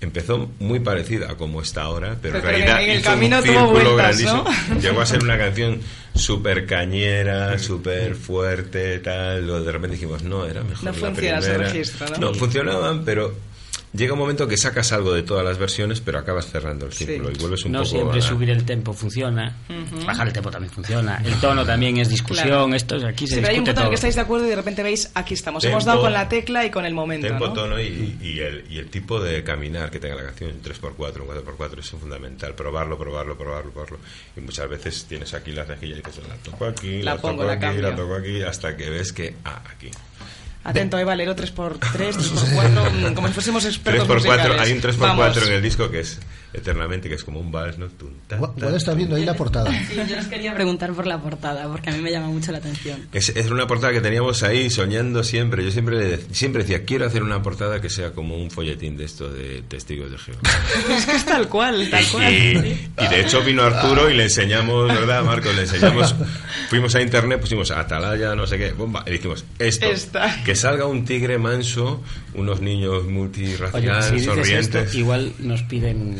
[0.00, 3.14] Empezó muy parecida a como está ahora, pero, Pero en realidad en el hizo un
[3.14, 4.44] camino tuvo vueltas, grandísimo.
[4.68, 4.80] ¿no?
[4.80, 5.80] Llegó a ser una canción
[6.14, 9.46] súper cañera, súper fuerte, tal.
[9.46, 11.70] Luego de repente dijimos, no, era mejor No la funciona ese primera.
[11.72, 12.16] registro, ¿no?
[12.18, 13.34] No, funcionaban, pero
[13.94, 17.30] llega un momento que sacas algo de todas las versiones, pero acabas cerrando el círculo
[17.30, 20.04] y vuelves un no poco siempre a- subir el tempo funciona, Ujú.
[20.04, 22.74] bajar el tempo también funciona, el tono también es discusión, Claro.
[22.74, 23.90] esto es- aquí se Sí, pero hay un discute punto en el todo.
[23.90, 25.62] que estáis de acuerdo y de repente veis, aquí estamos.
[25.62, 27.26] Tempo, Hemos dado con la tecla y con el momento.
[27.28, 27.52] Tempo, ¿no?
[27.52, 31.22] tono y, y el, y el tipo de caminar que tenga la canción, un 3x4,
[31.22, 32.54] un 4x4, es fundamental.
[32.54, 33.98] Probarlo, probarlo, probarlo, probarlo.
[34.36, 37.34] Y muchas veces tienes aquí la cejilla y dices, la toco aquí, La la, pongo,
[37.36, 37.82] toco la aquí, cambio.
[37.90, 39.90] la toco aquí, hasta que ves que, ah, aquí.
[40.64, 44.60] Atento, Eva Valero 3x3, 3x4, mm, como si fuésemos expertos 3x4, musicales.
[44.60, 45.36] hay un 3x4 Vamos.
[45.46, 46.18] en el disco que es
[46.54, 47.88] eternamente, que es como un vals, ¿no?
[48.28, 49.70] Tan, está viendo ahí la portada.
[49.86, 52.58] Sí, yo os quería preguntar por la portada, porque a mí me llama mucho la
[52.58, 53.06] atención.
[53.12, 55.64] Es, es una portada que teníamos ahí soñando siempre.
[55.64, 59.04] Yo siempre, le siempre decía, quiero hacer una portada que sea como un folletín de
[59.04, 60.40] esto de testigos de Jehová.
[60.96, 62.32] es que es tal cual, tal cual.
[62.32, 65.54] Y, y de hecho vino Arturo y le enseñamos, ¿verdad, Marcos?
[65.54, 66.14] Le enseñamos,
[66.68, 70.42] fuimos a internet, pusimos Atalaya, no sé qué, bomba, y dijimos, esto, Esta.
[70.44, 72.02] que salga un tigre manso,
[72.34, 74.86] unos niños Oye, multirraciales, si dices sonrientes.
[74.86, 76.16] esto, igual nos piden...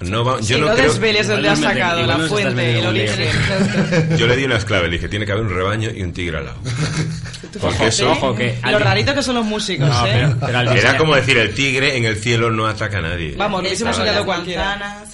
[0.00, 2.86] No va- yo Sí, no no creo- desveles de dónde has sacado la fuente, el
[2.86, 3.28] origen.
[4.16, 6.38] Yo le di unas claves, le dije, tiene que haber un rebaño y un tigre
[6.38, 6.58] al lado.
[7.60, 8.12] Porque eso...
[8.12, 10.10] ojo, que Lo rarito que son los músicos, No, ¿eh?
[10.12, 13.34] pero- pero Era como decir, el tigre en el cielo no ataca a nadie.
[13.36, 14.76] Vamos, lo hubiésemos soñado cualquiera.
[14.76, 15.08] Manzanas.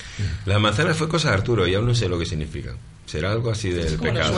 [0.45, 2.73] La manzana fue cosa de Arturo y aún no sé lo que significa.
[3.07, 4.33] Será algo así del pecado.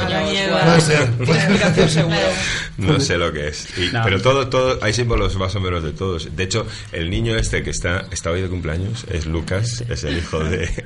[2.78, 3.66] No sé lo que es.
[3.78, 4.02] Y- No.
[4.04, 6.34] Pero todo, todo, hay símbolos más o menos de todos.
[6.36, 10.18] De hecho, el niño este que está, está hoy de cumpleaños es Lucas, es el
[10.18, 10.84] hijo de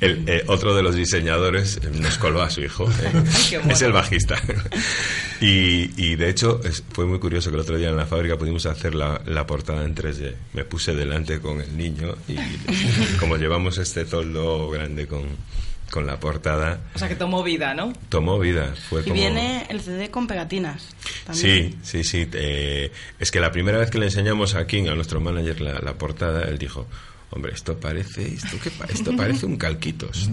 [0.00, 2.88] el, eh, otro de los diseñadores, nos coló a su hijo.
[2.90, 3.22] eh.
[3.70, 4.36] Es el bajista.
[5.40, 8.36] Y, y de hecho, es- fue muy curioso que el otro día en la fábrica
[8.36, 10.34] pudimos hacer la, la portada en 3D.
[10.54, 12.36] Me puse delante con el niño y
[13.18, 15.22] como llevamos este toldo grande con,
[15.90, 17.92] con la portada, O sea, que tomó vida, ¿no?
[18.08, 18.74] tomó vida.
[18.88, 19.14] Fue Y como...
[19.14, 20.88] viene el CD con pegatinas.
[21.26, 21.78] También.
[21.82, 22.28] Sí, sí, sí.
[22.34, 25.78] eh, es que la primera vez que le enseñamos a King, a nuestro manager, la,
[25.80, 26.86] la portada, él dijo,
[27.30, 30.30] hombre, esto parece, esto, qué pa- esto parece un calquitos.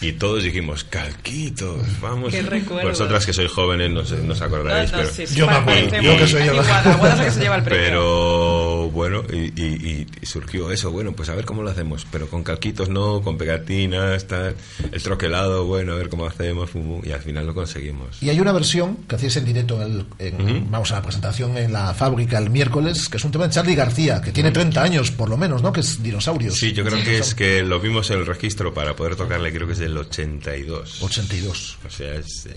[0.00, 2.32] Y todos dijimos, calquitos, vamos.
[2.32, 2.92] Qué recuerdos.
[2.98, 5.14] Vosotras que sois jóvenes no, sé- no os acordaréis, No, no, pero...
[5.14, 7.84] sí, sí, Yo me acuerdo, yo que soy la que se lleva el premio.
[7.86, 12.28] Pero bueno, y, y- y- surgió eso, bueno, pues a ver cómo lo hacemos, pero
[12.28, 14.56] con calquitos no, con pegatinas, tal,
[14.92, 18.22] el troquelado, bueno, a ver cómo hacemos, fum, fum, y al final lo conseguimos.
[18.22, 20.66] Y hay una versión que hacíais en directo en, el- en- Ujú.
[20.70, 23.74] vamos a la presentación en la fábrica el miércoles, que es un tema de Charlie
[23.74, 25.72] García, que tiene 30 años por lo menos, ¿no?
[25.72, 26.54] Que es dinosaurios.
[26.56, 29.66] Sí, yo creo que es que lo vimos en el registro para poder tocarle, creo
[29.66, 31.02] que es del 82.
[31.02, 31.78] 82.
[31.86, 32.56] O sea, es eh,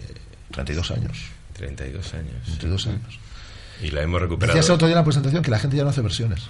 [0.52, 1.18] 32 años.
[1.54, 2.46] 32 años.
[2.46, 3.20] 32 años.
[3.82, 4.58] Y la hemos recuperado.
[4.58, 6.42] Decías otro día en la presentación que la gente ya no hace versiones.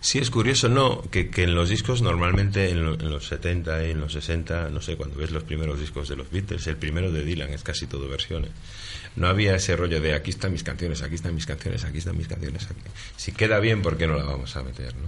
[0.00, 1.02] Sí, es curioso, ¿no?
[1.10, 4.70] Que, que en los discos normalmente, en, lo- en los 70 y en los 60,
[4.70, 7.62] no sé, cuando ves los primeros discos de los Beatles, el primero de Dylan es
[7.62, 8.50] casi todo versiones.
[9.16, 12.16] No había ese rollo de aquí están mis canciones, aquí están mis canciones, aquí están
[12.16, 12.64] mis canciones.
[12.64, 12.80] Aquí.
[13.16, 15.06] Si queda bien, ¿por qué no la vamos a meter, no?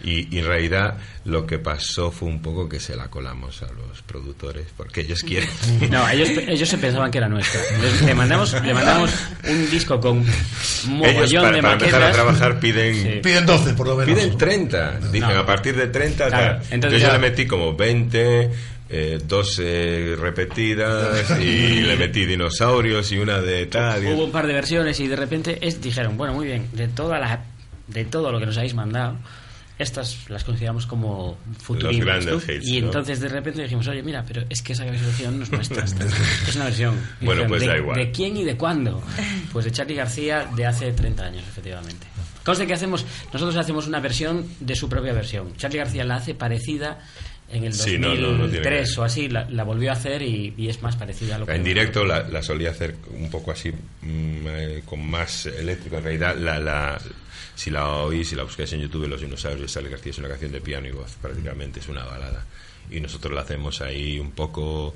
[0.00, 3.72] Y, y en realidad lo que pasó fue un poco que se la colamos a
[3.72, 5.48] los productores, porque ellos quieren.
[5.90, 7.60] No, ellos, ellos se pensaban que era nuestra.
[8.06, 9.10] Le mandamos, le mandamos
[9.48, 12.14] un disco con un Ellos mogollón para, de para empezar a maquetas.
[12.14, 13.20] trabajar piden Sí.
[13.24, 14.14] Piden 12 por lo menos.
[14.14, 15.00] Piden 30.
[15.10, 15.38] Dicen No.
[15.40, 16.28] a partir de 30.
[16.28, 18.50] Claro, entonces yo ya- le metí como 20,
[18.90, 24.06] eh, 12 repetidas y le metí dinosaurios y una de tal.
[24.06, 27.18] Hubo un par de versiones y de repente es, dijeron, bueno, muy bien, de toda
[27.18, 27.44] la,
[27.86, 29.18] de todo lo que nos habéis mandado,
[29.78, 32.04] estas las consideramos como futuristas.
[32.04, 32.54] grandes ¿no?
[32.54, 32.86] hits, y ¿no?
[32.86, 35.84] entonces de repente dijimos, oye, mira, pero es que esa versión no es nuestra,
[36.48, 36.94] es una versión.
[37.20, 37.96] Bueno, dijeron, pues ¿de, da igual.
[37.98, 39.02] ¿De quién y de cuándo?
[39.52, 42.06] Pues de Charlie García de hace 30 años, efectivamente.
[42.44, 45.54] Conste que hacemos, nosotros hacemos una versión de su propia versión.
[45.56, 46.98] Charlie García la hace parecida
[47.50, 50.68] en el Sí, 2003 no, no, o así, la, la volvió a hacer y, y
[50.68, 51.52] es más parecida a lo que...
[51.54, 55.96] En directo la, la solía hacer un poco así, mm, eh, con más eléctrico.
[55.96, 56.98] En realidad, la, la,
[57.54, 60.28] si la oís, si la buscáis en YouTube, Los dinosaurios de Sally García es una
[60.28, 62.44] canción de piano y voz, prácticamente es una balada.
[62.90, 64.94] Y nosotros la hacemos ahí un poco.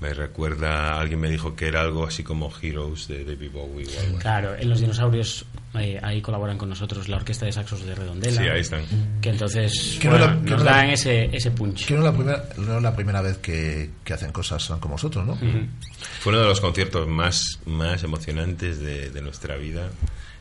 [0.00, 3.90] Me recuerda, alguien me dijo que era algo así como Heroes de David Bowie o
[4.00, 4.16] algo así.
[4.22, 5.44] Claro, en los dinosaurios
[5.74, 8.40] eh, ahí colaboran con nosotros la orquesta de saxos de Redondela.
[8.40, 8.82] Sí, ahí están.
[9.20, 11.84] Que entonces Que no bueno, la- nos no la- dan ese, ese punch.
[11.86, 14.94] Que no es la primera, no es la primera vez que, que hacen cosas como
[14.94, 15.36] vosotros, ¿no?
[16.20, 19.90] Fue uno de los conciertos más, más emocionantes de, de nuestra vida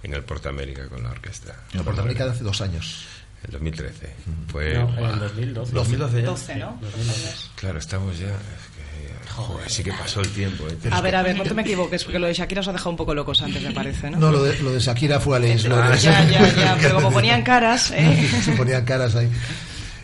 [0.04, 1.54] en el Portamérica con la orquesta.
[1.74, 3.04] En Puerto América de hace dos años.
[3.44, 4.10] En 2013.
[4.48, 5.14] Fue, No, en ¡buah!
[5.14, 5.74] el 2012.
[5.74, 6.26] 2012 ya.
[6.28, 6.80] 12, ¿no?
[7.56, 8.28] Claro, estamos ya.
[8.28, 8.34] es
[8.76, 8.79] que,
[9.30, 10.66] joder, sí que pasó el tiempo.
[10.68, 10.78] ¿eh?
[10.92, 12.90] A ver, a ver, no te me equivoques, porque lo de Shakira os ha dejado
[12.92, 14.18] un poco locos antes, me parece, ¿no?
[14.18, 17.12] No, lo de, lo de Shakira fue a Leis Ah, ya, ya, ya, pero como
[17.14, 18.30] ponían caras, ¿eh?
[18.44, 19.30] Se ponían caras ahí.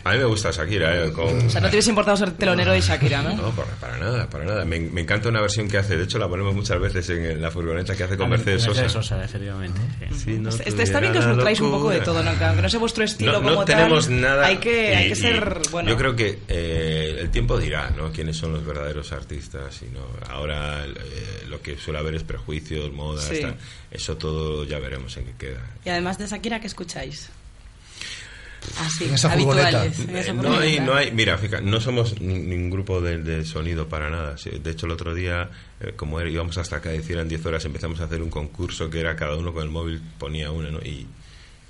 [0.06, 1.12] A mí me gusta Shakira, ¿eh?
[1.12, 3.34] Con- O sea, no tienes importado ser telonero de Shakira, ¿no?
[3.36, 4.64] No, para, para nada, para nada.
[4.64, 7.50] Me, me encanta una versión que hace, de hecho la ponemos muchas veces en la
[7.50, 8.82] furgoneta que hace con Ah, Mercedes Sosa.
[8.82, 9.80] Mercedes Sosa, efectivamente.
[10.12, 10.18] sí.
[10.24, 12.30] Si no Este- está bien que os nutráis un poco de todo, ¿no?
[12.30, 14.20] Aunque no sea vuestro estilo No, no como tenemos tal.
[14.20, 14.46] nada.
[14.46, 15.90] Hay que, hay que y ser, bueno...
[15.90, 18.12] Yo creo que eh, el tiempo dirá, ¿no?
[18.12, 20.06] Quiénes son los verdaderos artistas y no.
[20.30, 23.44] Ahora eh, lo que suele haber es prejuicios, modas, Sí.
[23.90, 25.62] eso todo ya veremos en qué queda.
[25.84, 27.28] Y además de Shakira, ¿qué escucháis?
[28.80, 29.82] Así, En esa furgoneta.
[29.82, 30.08] habituales.
[30.08, 33.18] en esa Eh, no hay, no hay, mira, fíjate, no somos ni- ningún grupo de,
[33.18, 34.36] de sonido para nada.
[34.62, 35.48] De hecho, el otro día,
[35.80, 38.88] eh, como era- íbamos hasta acá, decir eran 10 horas, empezamos a hacer un concurso
[38.90, 40.78] que era cada uno con el móvil ponía una, ¿no?
[40.80, 41.06] Y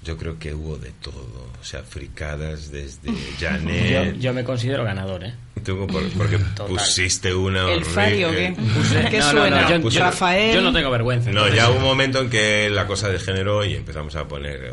[0.05, 1.51] yo creo que hubo de todo.
[1.61, 3.09] O sea, fricadas desde
[3.41, 4.19] Yo, Janet.
[4.19, 5.35] yo me considero ganador, ¿eh?
[5.65, 6.67] Tengo por- porque Total.
[6.69, 8.63] pusiste una ¿El Fari o horrible- qué?
[8.79, 9.63] Puse- ¿Qué no, no, suena?
[9.63, 10.55] no, yo- yo- Rafael.
[10.55, 11.31] yo no tengo vergüenza.
[11.33, 14.73] No, entonces- ya hubo un momento en que la cosa degeneró y empezamos a poner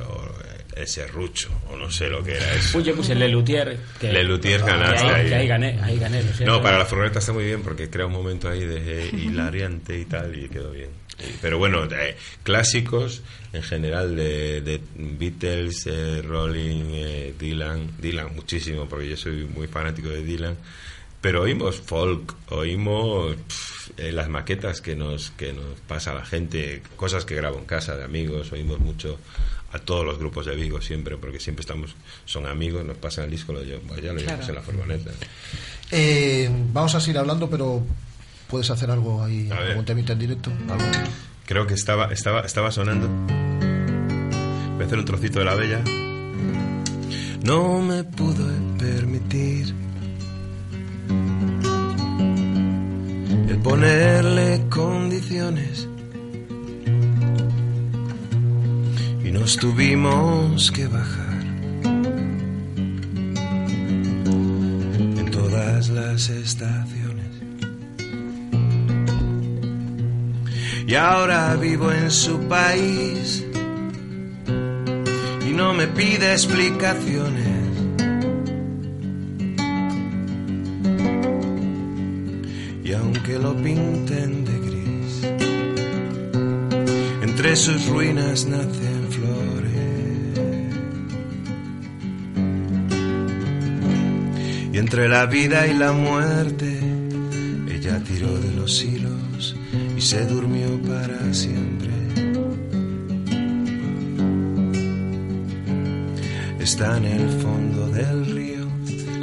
[0.75, 2.77] oh, ese rucho, o no sé lo que era eso.
[2.77, 3.77] Uy, yo puse Lelutier.
[3.99, 5.29] Que, Lelutier ganaste ahí, ahí.
[5.29, 6.23] que ahí gané, ahí gané.
[6.23, 6.45] lo.
[6.45, 10.05] No, para la furgoneta está muy bien porque crea un momento ahí de hilariante y
[10.05, 10.89] tal y quedó bien.
[11.41, 13.21] Pero bueno, eh, clásicos
[13.53, 19.67] en general de, de Beatles, eh, Rolling, eh, Dylan, Dylan muchísimo porque yo soy muy
[19.67, 20.57] fanático de Dylan.
[21.21, 26.81] Pero oímos folk, oímos pff, eh, las maquetas que nos, que nos pasa la gente,
[26.97, 29.19] cosas que grabo en casa de amigos, oímos mucho
[29.73, 31.95] a todos los grupos de Vigo siempre, porque siempre estamos,
[32.25, 34.47] son amigos, nos pasan el disco, lo pues ya lo llevamos Claro.
[34.49, 35.11] en la furgoneta.
[35.91, 37.83] Eh, vamos a seguir hablando, pero
[38.47, 39.69] puedes hacer algo ahí, A ver.
[39.71, 40.51] algún temita en directo.
[40.69, 40.85] Algo.
[41.45, 43.07] Creo que estaba, estaba, estaba sonando.
[44.73, 45.81] Voy a hacer un trocito de la bella.
[47.43, 48.47] No me pudo
[48.77, 49.73] permitir
[53.49, 55.87] el ponerle condiciones
[59.33, 61.43] nos tuvimos que bajar
[65.17, 67.33] en todas las estaciones.
[70.85, 73.43] Y ahora vivo en su país
[75.47, 77.63] y no me pide explicaciones.
[82.83, 85.23] Y aunque lo pinten de gris,
[87.23, 88.92] entre sus ruinas nacen
[94.73, 96.79] Y entre la vida y la muerte,
[97.69, 99.55] ella tiró de los hilos
[99.95, 101.89] y se durmió para siempre.
[106.59, 108.65] Está en el fondo del río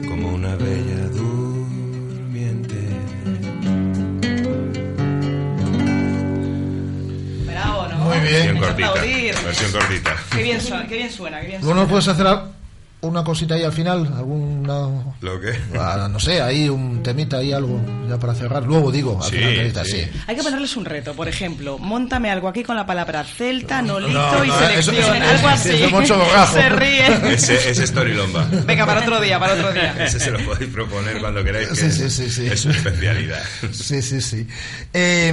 [0.09, 2.77] como una bella durmiente.
[7.47, 7.98] Bravo, ¿no?
[8.05, 8.31] Muy bien.
[8.31, 8.89] Versión cortita.
[8.89, 9.35] aplaudir.
[9.44, 10.16] Versión cortita.
[10.31, 11.81] Qué bien suena, qué bien suena, qué bien ¿Luego suena.
[11.82, 12.49] nos puedes hacer a-
[13.02, 14.12] una cosita ahí al final?
[14.16, 15.14] ¿Alguna.?
[15.20, 15.59] ¿Lo que?
[15.78, 18.64] Ah, no sé, ahí un temita, ahí algo, ya para cerrar.
[18.64, 19.90] Luego digo, al Sí, final, temita, sí.
[20.02, 20.10] sí.
[20.27, 24.12] Hay que ponerles un reto, por ejemplo, montame algo aquí con la palabra celta, nolito
[24.12, 25.68] no, y no, selección, eso- eso- algo así.
[25.70, 26.55] eso es mucho borrajo.
[26.55, 27.06] Se ríe.
[27.35, 28.47] Ese, ese es Storilomba.
[28.66, 29.94] Venga, para otro día, para otro día.
[30.05, 31.68] Ese se lo podéis proponer cuando queráis.
[31.68, 32.47] Que Sí, sí, sí, sí.
[32.47, 33.43] Es su especialidad.
[33.72, 34.47] Sí, sí, sí.
[34.93, 35.32] Eh,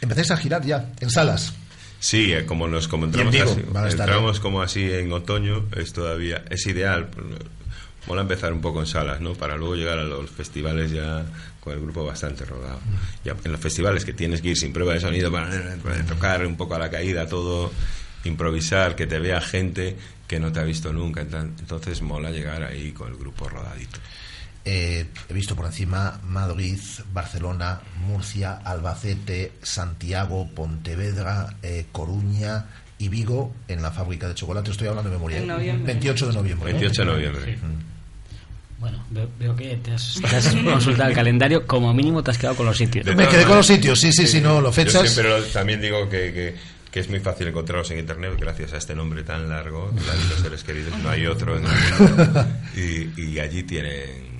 [0.00, 1.52] empezáis a girar ya, en salas.
[2.04, 3.62] Sí, eh, como nos como entramos, así,
[3.92, 7.08] entramos como así en otoño, es todavía es ideal.
[8.06, 9.32] Mola empezar un poco en salas, ¿no?
[9.32, 11.24] Para luego llegar a los festivales ya
[11.60, 12.78] con el grupo bastante rodado.
[13.24, 15.48] Ya en los festivales que tienes que ir sin prueba de sonido para,
[15.82, 17.72] para tocar un poco a la caída, todo
[18.24, 19.96] improvisar, que te vea gente
[20.28, 21.22] que no te ha visto nunca.
[21.22, 23.98] Entonces mola llegar ahí con el grupo rodadito.
[24.66, 26.78] Eh, he visto por encima Madrid,
[27.12, 32.64] Barcelona, Murcia, Albacete, Santiago, Pontevedra, eh, Coruña
[32.98, 34.70] y Vigo en la fábrica de chocolate.
[34.70, 35.38] Estoy hablando de memoria.
[35.38, 35.46] En ¿eh?
[35.48, 35.92] noviembre.
[35.92, 36.72] 28 de noviembre.
[36.72, 36.78] ¿no?
[36.78, 37.58] 28 de noviembre.
[38.78, 42.38] Bueno, veo, veo que te has, te has consultado el calendario, como mínimo te has
[42.38, 43.04] quedado con los sitios.
[43.16, 45.10] Me quedé con los sitios, sí, sí, sí, no, lo Yo fechas.
[45.10, 46.56] siempre lo- también digo que, que,
[46.90, 50.28] que es muy fácil encontrarlos en internet gracias a este nombre tan largo, la de
[50.28, 52.46] los seres queridos, no hay otro en el mundo.
[52.76, 54.33] Y, y allí tienen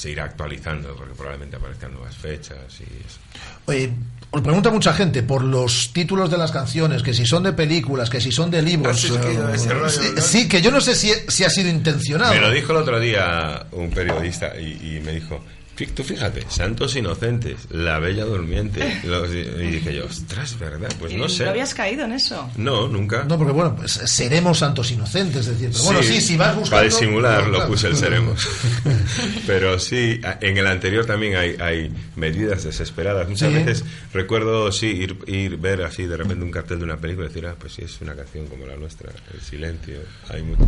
[0.00, 3.18] se irá actualizando porque probablemente aparezcan nuevas fechas y eso.
[3.66, 3.92] Oye,
[4.30, 8.08] os pregunta mucha gente por los títulos de las canciones, que si son de películas,
[8.08, 8.96] que si son de libros.
[8.96, 10.22] ¿Has escrito eh, ese rollo, sí, no?
[10.22, 12.32] sí, que yo no sé si, si ha sido intencionado.
[12.32, 15.42] Me lo dijo el otro día un periodista y, y me dijo, "Fí-
[15.86, 19.00] tú fíjate, Santos Inocentes, La Bella Durmiente.
[19.04, 20.92] Los- y dije yo, ostras, ¿verdad?
[20.98, 21.44] Pues no sé.
[21.44, 22.48] ¿No habías caído en eso?
[22.56, 23.24] No, nunca.
[23.24, 26.70] No, porque bueno, pues seremos santos inocentes, es decir, pero bueno, sí, si vas buscando...
[26.70, 27.70] Para disimular Claro, lo claro.
[27.70, 28.48] puse el seremos.
[29.46, 33.28] Pero sí, en el anterior también hay, hay medidas desesperadas.
[33.28, 33.54] Muchas Sí.
[33.54, 37.28] veces recuerdo, sí, ir, ir ver así de repente un cartel de una película y
[37.28, 39.96] decir, ah, pues sí, es una canción como la nuestra, El Silencio,
[40.28, 40.66] hay muchas.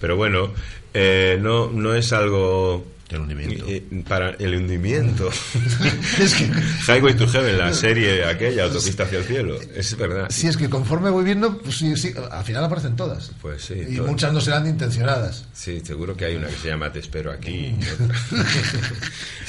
[0.00, 0.52] Pero bueno,
[0.94, 2.84] eh, no, no es algo...
[3.14, 5.30] eh, para el hundimiento.
[6.20, 6.50] es que...
[6.92, 9.58] Highway to Heaven, la serie aquella, Autopista hacia el cielo.
[9.74, 10.26] Es verdad.
[10.30, 13.30] Si es que conforme voy viendo, pues sí, sí, al final aparecen todas.
[13.40, 13.74] Pues sí.
[13.74, 15.46] Y muchas no serán intencionadas.
[15.52, 17.76] Sí, seguro que hay una que se llama Te espero aquí.
[17.94, 18.16] otra.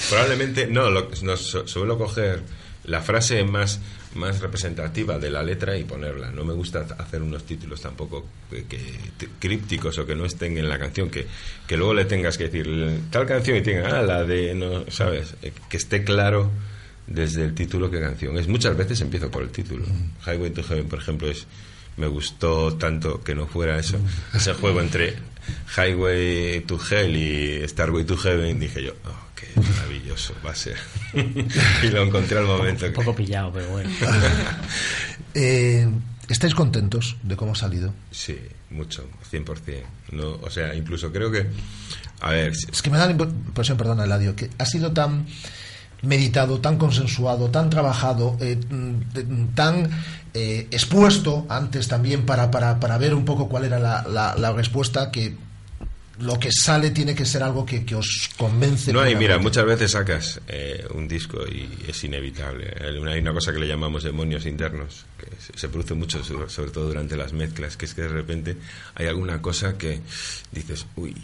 [0.10, 2.42] Probablemente, no, lo, no, su- suelo coger
[2.86, 3.80] la frase más,
[4.16, 6.32] más representativa de la letra y ponerla.
[6.32, 10.70] No me gusta hacer unos títulos tampoco que, que- crípticos o que no estén en
[10.70, 11.26] la canción, que,
[11.68, 15.36] que luego le tengas que decir tal canción y tenga, ah, la de, no, ¿sabes?
[15.42, 16.52] Eh, Que esté claro
[17.08, 18.48] desde el título qué canción es.
[18.48, 19.86] Muchas veces empiezo por el título.
[20.26, 21.46] Highway to Heaven, por ejemplo, es
[21.98, 23.98] me gustó tanto que no fuera eso,
[24.34, 25.16] ese juego entre
[25.78, 30.78] Highway to Hell y Starway to Heaven, dije yo, oh, qué maravilloso va a ser.
[31.14, 32.86] y lo encontré al momento.
[32.86, 33.90] Un poco pillado, pero bueno.
[35.36, 35.90] Eh,
[36.30, 37.92] ¿Estáis contentos de cómo ha salido?
[38.12, 38.38] Sí,
[38.70, 39.82] mucho, 100%.
[40.12, 41.48] No, o sea, incluso creo que...
[42.22, 45.26] A ver, Es que me da la impresión, perdona, Eladio, que ha sido tan
[46.04, 49.90] meditado, tan consensuado, tan trabajado, eh, mm, tan
[50.34, 54.52] eh, expuesto antes también para, para, para ver un poco cuál era la, la- la
[54.52, 55.36] respuesta que
[56.20, 58.94] lo que sale tiene que ser algo que, que os convence.
[58.94, 62.72] No hay, mira, muchas veces sacas eh, un disco y es inevitable.
[62.82, 67.16] Hay una- cosa que le llamamos demonios internos, que se, produce mucho, sobre todo durante
[67.18, 68.58] las mezclas, que es que de repente
[68.94, 70.02] hay alguna cosa que
[70.52, 71.16] dices, uy,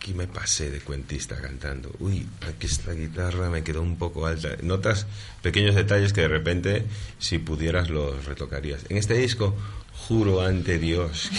[0.00, 4.56] aquí me pasé de cuentista cantando, uy, aquí esta guitarra me quedó un poco alta.
[4.62, 5.06] Notas
[5.42, 6.86] pequeños detalles que de repente,
[7.18, 8.80] si pudieras, los retocarías.
[8.88, 9.54] En este disco,
[9.94, 11.30] juro ante Dios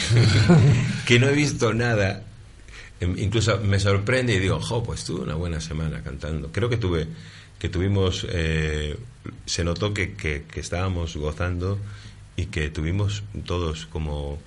[1.08, 2.24] que no he visto nada
[3.02, 6.52] Em, incluso me sorprende y digo, jo, pues tuve una buena semana cantando.
[6.52, 7.08] Creo que tuve,
[7.58, 8.96] que tuvimos, eh,
[9.46, 11.80] se notó que, que, que estábamos gozando
[12.36, 14.40] y que tuvimos todos como,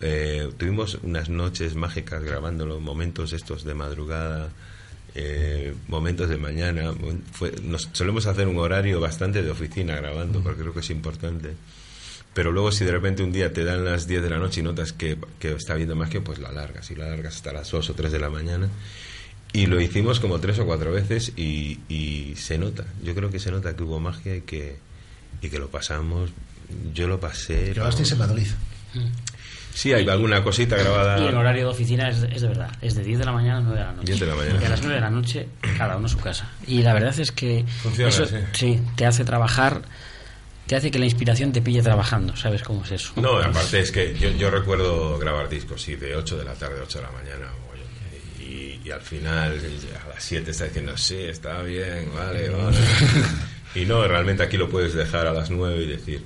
[0.00, 4.50] eh, tuvimos unas noches mágicas grabándolo, momentos estos de madrugada,
[5.14, 6.92] eh, momentos de mañana.
[7.32, 11.54] Fue, nos solemos hacer un horario bastante de oficina grabando, porque creo que es importante.
[12.32, 14.62] Pero luego si de repente un día te dan las 10 de la noche y
[14.62, 17.70] notas que, que está viendo más que pues la largas y la largas hasta las
[17.70, 18.68] 2 o 3 de la mañana.
[19.52, 22.84] Y lo hicimos como tres o cuatro veces y, y se nota.
[23.02, 24.78] Yo creo que se nota que hubo magia y que,
[25.42, 26.30] y que lo pasamos.
[26.94, 27.72] Yo lo pasé.
[27.74, 28.46] Grabasteis en Madrid.
[29.74, 31.18] Sí, hay alguna cosita grabada.
[31.20, 33.58] Y el horario de oficina es, es de verdad, es de 10 de la mañana
[33.58, 34.06] a 9 de la noche.
[34.06, 34.58] 10 de la mañana.
[34.60, 35.48] Y a las 9 de la noche,
[35.78, 36.50] cada uno a su casa.
[36.66, 38.36] Y la verdad es que Funciona, eso sí.
[38.52, 39.82] sí, te hace trabajar,
[40.66, 43.12] te hace que la inspiración te pille trabajando, ¿sabes cómo es eso?
[43.16, 46.80] No, aparte es que yo, yo recuerdo grabar discos, sí, de 8 de la tarde,
[46.82, 47.46] 8 de la mañana.
[48.38, 49.60] Y, y al final,
[50.04, 52.76] a las 7 está diciendo, sí, está bien, vale, vale.
[53.74, 56.24] y no, realmente aquí lo puedes dejar a las 9 y decir,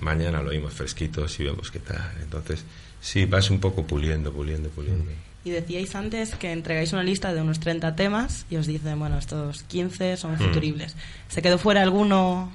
[0.00, 2.12] mañana lo oímos fresquitos y vemos qué tal.
[2.22, 2.64] Entonces,
[3.00, 5.04] sí, vas un poco puliendo, puliendo, puliendo.
[5.44, 9.16] Y decíais antes que entregáis una lista de unos 30 temas y os dicen, bueno,
[9.18, 10.38] estos 15 son Mm.
[10.38, 10.96] futuribles.
[11.28, 12.52] ¿Se quedó fuera alguno?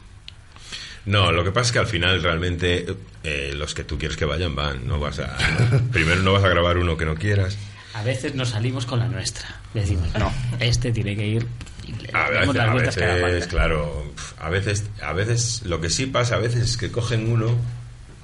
[1.05, 2.85] No, lo que pasa es que al final realmente
[3.23, 4.85] eh, los que tú quieres que vayan van.
[4.87, 5.35] No vas a,
[5.91, 7.57] primero no vas a grabar uno que no quieras.
[7.93, 9.47] A veces nos salimos con la nuestra.
[9.73, 11.47] Decimos, no, este tiene que ir.
[12.13, 16.35] A veces, las a vueltas veces, claro, a veces, a veces lo que sí pasa
[16.35, 17.55] a veces es que cogen uno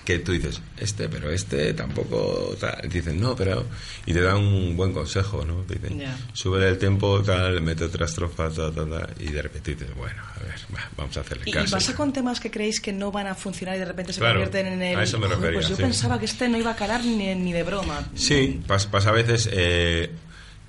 [0.06, 2.88] que tú dices, este, pero este tampoco tal.
[2.90, 3.66] Dicen, no, pero.
[4.06, 5.64] Y te dan un buen consejo, ¿no?
[5.64, 6.18] Te dicen, Ya.
[6.32, 10.22] sube el tempo, tal, mete otra estrofa, tal, tal, tal, y de repente dices, bueno,
[10.24, 11.76] a ver, va, vamos a hacerle ¿Y, y caso.
[11.76, 14.36] pasa con temas que creéis que no van a funcionar y de repente se Claro,
[14.40, 14.98] convierten en el...
[14.98, 15.82] a eso me "Joder, refería, Pues yo sí.
[15.82, 18.08] pensaba que este no iba a calar ni, ni de broma.
[18.16, 20.10] Sí, pas- pasa a veces eh,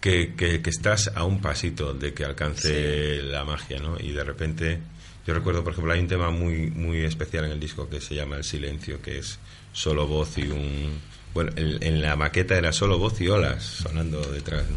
[0.00, 3.96] que, que- que estás a un pasito de que alcance la magia, ¿no?
[4.00, 4.78] Y de repente,
[5.26, 8.14] yo recuerdo, por ejemplo, hay un tema muy, muy especial en el disco que se
[8.14, 9.38] llama El Silencio, que es
[9.72, 11.00] solo voz y un...
[11.34, 14.76] Bueno, en, en la maqueta era solo voz y olas sonando detrás, ¿no?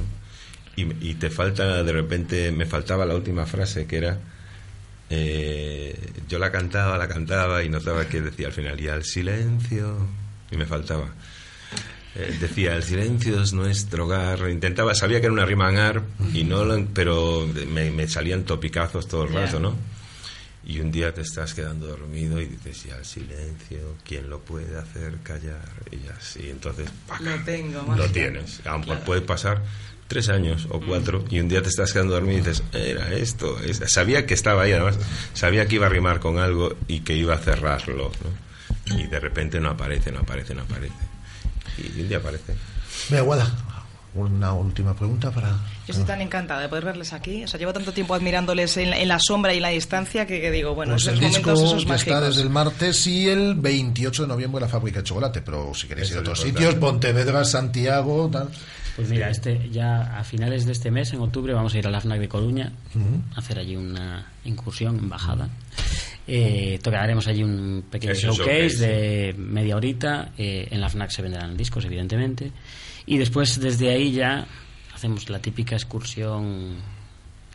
[0.75, 4.19] Y, y te falta, de repente, me faltaba la última frase que era...
[5.09, 5.95] eh,
[6.27, 9.97] yo la cantaba, la cantaba y notaba que decía al final, y al silencio,
[10.49, 11.13] y me faltaba.
[12.13, 16.01] Eh, decía el silencio es nuestro hogar intentaba sabía que era una rima en ar
[16.33, 19.75] y no lo, pero me, me salían topicazos todo el rato no
[20.65, 24.77] y un día te estás quedando dormido y dices ya el silencio quién lo puede
[24.77, 27.21] hacer callar y así entonces ¡pac!
[27.21, 29.05] Lo tengo, lo tienes aunque Claro.
[29.05, 29.63] puede pasar
[30.09, 33.57] tres años o cuatro y un día te estás quedando dormido y dices era esto
[33.61, 33.81] es-".
[33.89, 34.99] sabía que estaba ahí además
[35.33, 38.11] sabía que iba a rimar con algo y que iba a cerrarlo
[38.89, 38.97] ¿no?
[38.97, 40.93] y de repente no aparece no aparece no aparece
[41.77, 42.53] y un día aparece
[43.09, 43.49] Vea, Guada,
[44.13, 45.49] una última pregunta para...
[45.87, 47.43] Yo estoy tan encantada de poder verles aquí.
[47.45, 50.25] O sea, llevo tanto tiempo admirándoles en, la- en la sombra y en la distancia
[50.27, 52.27] que, que digo, bueno, Pues esos el disco momentos esos ya está mágicos.
[52.35, 56.11] desde el martes y el 28 de noviembre la fábrica de chocolate, pero si queréis
[56.11, 58.49] ir a otros sitios, Pontevedra, Santiago, tal.
[58.97, 61.89] Pues mira, este ya a finales de este mes, en octubre, vamos a ir a
[61.89, 62.73] la FNAC de Coruña,
[63.35, 65.47] a hacer allí una incursión, embajada.
[66.33, 70.31] Eh, tocaremos allí un pequeño showcase, de media horita.
[70.37, 72.53] eh, en la FNAC se venderán discos, evidentemente.
[73.05, 74.47] Y después, desde ahí ya
[74.93, 76.75] hacemos la típica excursión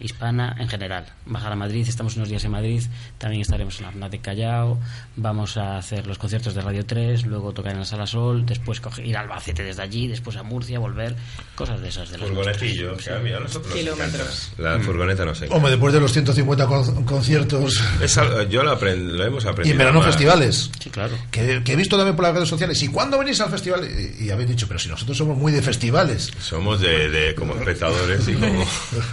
[0.01, 1.07] hispana en general.
[1.27, 2.83] Bajar a Madrid, estamos unos días en Madrid,
[3.19, 4.79] también estaremos en la FNAC de Callao,
[5.17, 8.81] vamos a hacer los conciertos de Radio 3, luego tocar en la Sala Sol, después
[8.81, 11.17] coger, ir al Albacete desde allí, después a Murcia, volver,
[11.55, 12.11] cosas de esas.
[12.11, 14.53] De las Furgonetillo, que a mí a nosotros nos Kilómetros.
[14.59, 15.49] La furgoneta no sé.
[15.51, 18.15] Hombre, después de los 150 con- conciertos Es
[18.51, 19.73] yo lo, aprend- lo hemos y aprendido.
[19.73, 20.09] en verano más.
[20.09, 20.71] festivales.
[20.79, 21.17] Sí, claro.
[21.31, 22.83] Que, que he visto también por las redes sociales.
[22.83, 23.89] ¿Y cuándo venís al festival?
[24.21, 26.31] Y, y habéis dicho, pero si nosotros somos muy de festivales.
[26.41, 28.65] Somos de, de como espectadores y como...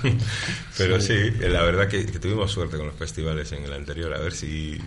[0.78, 4.20] Pero sí, la verdad que, que tuvimos suerte con los festivales en el anterior, a
[4.20, 4.80] ver si,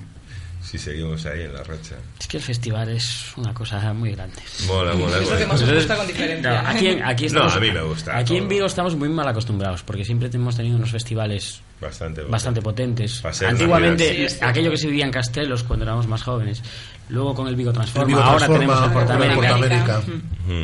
[0.63, 1.95] si seguimos ahí en la racha.
[2.19, 4.37] Es que el festival es una cosa muy grande.
[4.67, 5.19] Mola, mola.
[5.19, 6.63] Es lo que más os gusta con diferencia.
[6.63, 8.49] No, aquí, en- aquí No, estamos, a mí me gusta Aquí en todo.
[8.49, 13.23] Vigo estamos muy mal acostumbrados porque siempre hemos tenido unos festivales Bastante, bastante potentes.
[13.47, 14.29] Antiguamente.
[14.29, 16.63] Sí, aquello que se vivía en Castelos cuando éramos más jóvenes.
[17.11, 18.03] Luego con el Vigo Transforma.
[18.03, 20.03] El Vigo ahora Transforma, tenemos el Portamérica.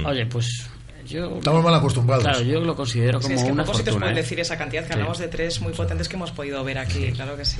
[0.08, 0.66] Oye, pues
[1.12, 1.36] yo.
[1.38, 2.24] Estamos mal acostumbrados.
[2.24, 4.06] Claro, yo lo considero Sí, como es que una pocos sitios fortuna.
[4.06, 4.22] pueden ¿eh?
[4.22, 4.92] decir esa cantidad, que Sí.
[4.94, 7.58] hablamos de tres muy potentes que hemos podido ver aquí, claro que sí.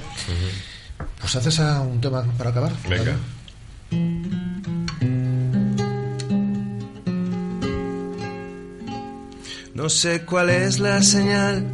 [1.21, 2.73] Pues haces a un tema para acabar.
[2.89, 3.17] Venga.
[9.75, 11.65] No sé cuál es la señal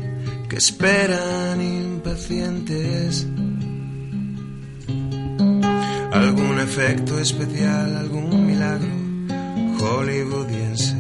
[0.49, 3.27] que esperan impacientes.
[6.13, 8.89] Algún efecto especial, algún milagro
[9.81, 10.95] hollywoodiense.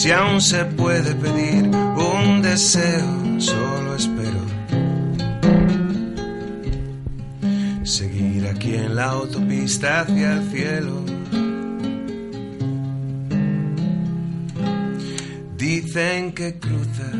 [0.00, 4.40] Si aún se puede pedir un deseo, solo espero
[7.82, 11.04] seguir aquí en la autopista hacia el cielo.
[15.58, 17.10] Dicen que cruza,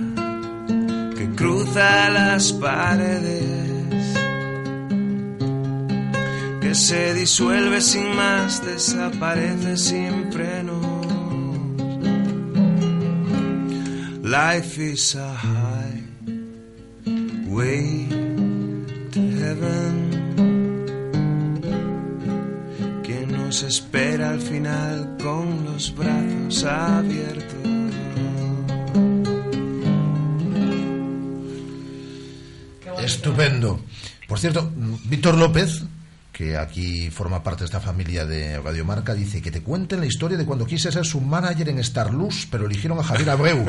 [1.18, 4.16] que cruza las paredes,
[6.62, 10.79] que se disuelve sin más, desaparece sin frenos.
[14.30, 16.06] Life is a highway
[19.10, 19.94] to heaven
[23.02, 27.58] que nos espera al final con los brazos abiertos.
[33.02, 33.80] Estupendo.
[34.28, 34.70] Por cierto,
[35.06, 35.82] Víctor López,
[36.40, 40.06] que aquí forma parte de esta familia de Radio Marca, dice que te cuenten la
[40.06, 43.58] historia de cuando quise ser su manager en Starlux, pero eligieron a Javier Abreu.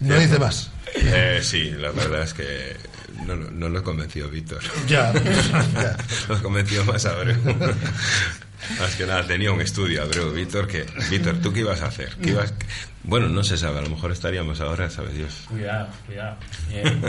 [0.00, 0.70] no dice más.
[0.94, 2.76] Eh, sí, la verdad es que
[3.26, 4.60] no, no, no nos convenció Víctor.
[4.86, 5.96] Ya, ya.
[6.28, 7.38] Nos convenció más Abreu.
[8.78, 10.84] Más que nada, tenía un estudio Abreu, Víctor, que...
[11.08, 12.14] Víctor, ¿tú qué ibas a hacer?
[12.22, 12.52] ¿Qué ibas...
[13.04, 15.46] Bueno, no se sabe, a lo mejor estaríamos ahora, sabe Dios.
[15.48, 16.36] Cuidado, cuidado.
[16.72, 16.84] Eh,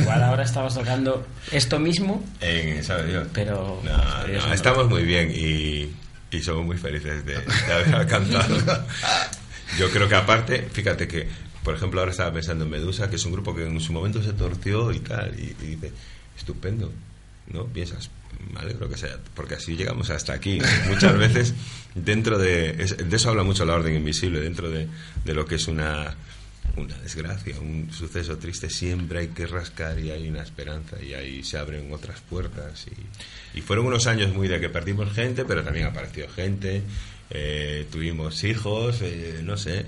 [0.00, 3.28] igual ahora estabas tocando esto mismo, En, ¿sabe Dios?
[3.32, 3.80] pero.
[3.84, 4.54] No, sabe Dios, no, no.
[4.54, 5.90] estamos muy bien y,
[6.36, 8.56] y somos muy felices de, de haber alcanzado.
[9.78, 11.26] Yo creo que aparte, fíjate que,
[11.62, 14.22] por ejemplo, ahora estaba pensando en Medusa, que es un grupo que en su momento
[14.22, 15.92] se torció y tal, y, y dice,
[16.36, 16.92] estupendo,
[17.48, 17.64] ¿no?
[17.66, 18.10] Piensas,
[18.52, 20.58] me alegro que sea, porque así llegamos hasta aquí.
[20.88, 21.54] Muchas veces,
[21.94, 24.88] dentro de, de eso habla mucho la orden invisible, dentro de,
[25.24, 26.14] de lo que es una,
[26.76, 31.42] una desgracia, un suceso triste, siempre hay que rascar y hay una esperanza y ahí
[31.44, 32.86] se abren otras puertas.
[32.86, 36.82] Y, y fueron unos años muy de que perdimos gente, pero también apareció gente,
[37.30, 39.86] eh, tuvimos hijos, eh, no sé,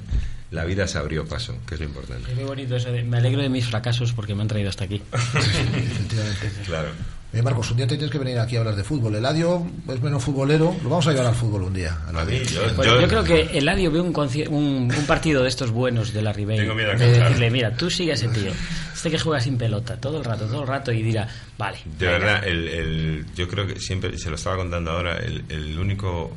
[0.50, 2.30] la vida se abrió paso, que es lo importante.
[2.30, 5.02] Es muy bonito eso me alegro de mis fracasos porque me han traído hasta aquí.
[6.66, 6.90] Claro.
[7.32, 9.15] Eh, Marcos, un día tienes que venir aquí a hablar de fútbol.
[9.15, 10.74] Eladio es menos futbolero.
[10.82, 11.98] Lo vamos a llevar al fútbol un día.
[12.07, 15.48] A mí, yo, Pues yo- yo creo que Eladio ve un, un, un partido de
[15.48, 16.57] estos buenos de la Ribey.
[16.59, 17.24] Tengo miedo a de cansar.
[17.24, 18.53] decirle, mira, tú sigue a ese tío.
[18.94, 21.28] Este que juega sin pelota todo el rato, todo el rato y dirá,
[21.59, 21.78] vale.
[21.98, 22.19] De venga.
[22.19, 26.35] verdad, el, el- yo creo que siempre, se lo estaba contando ahora, el, el único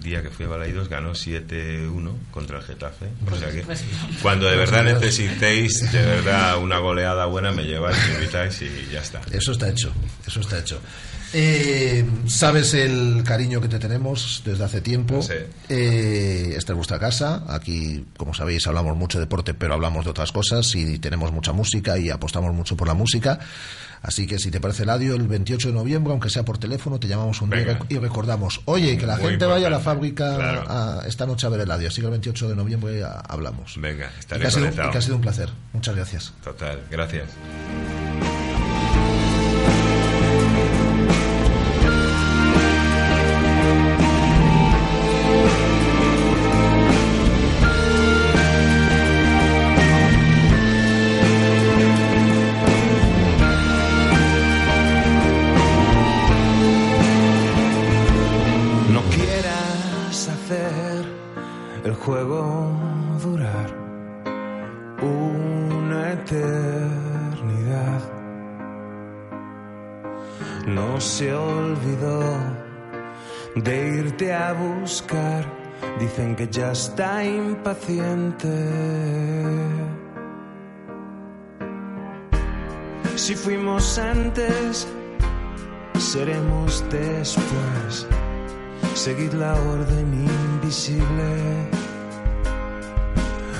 [0.00, 3.06] día que fui a Balaidos ganó 7-1 contra el Getafe.
[3.30, 3.84] O sea que Pues-
[4.22, 9.00] cuando de verdad necesitéis, de verdad, una goleada buena, me lleváis, me invitáis y ya
[9.00, 9.20] está.
[9.30, 9.92] Eso está hecho,
[10.26, 10.80] eso está hecho.
[11.34, 15.22] Eh, Sabes el cariño que te tenemos desde hace tiempo.
[15.22, 15.46] Sé.
[15.68, 17.44] Eh, esta es vuestra casa.
[17.48, 21.52] Aquí, como sabéis, hablamos mucho de deporte, pero hablamos de otras cosas y tenemos mucha
[21.52, 23.38] música y apostamos mucho por la música.
[24.02, 27.06] Así que si te parece Ladio, el 28 de noviembre, aunque sea por teléfono, te
[27.06, 27.86] llamamos un día y Venga.
[27.88, 30.64] y recordamos, oye, que la Muy gente vaya a la fábrica Claro.
[30.68, 31.86] a- esta noche a ver el Ladio.
[31.88, 33.74] Así que el 28 de noviembre hablamos.
[33.80, 34.90] Venga, Y estaré que, ha sido, y conectado.
[34.90, 35.48] que ha sido un placer.
[35.72, 36.32] Muchas gracias.
[36.42, 37.28] Total, gracias.
[76.42, 78.48] Que ya está impaciente.
[83.14, 84.88] Si fuimos antes,
[85.98, 88.06] seremos después.
[88.94, 90.08] Seguid la orden
[90.54, 91.68] invisible.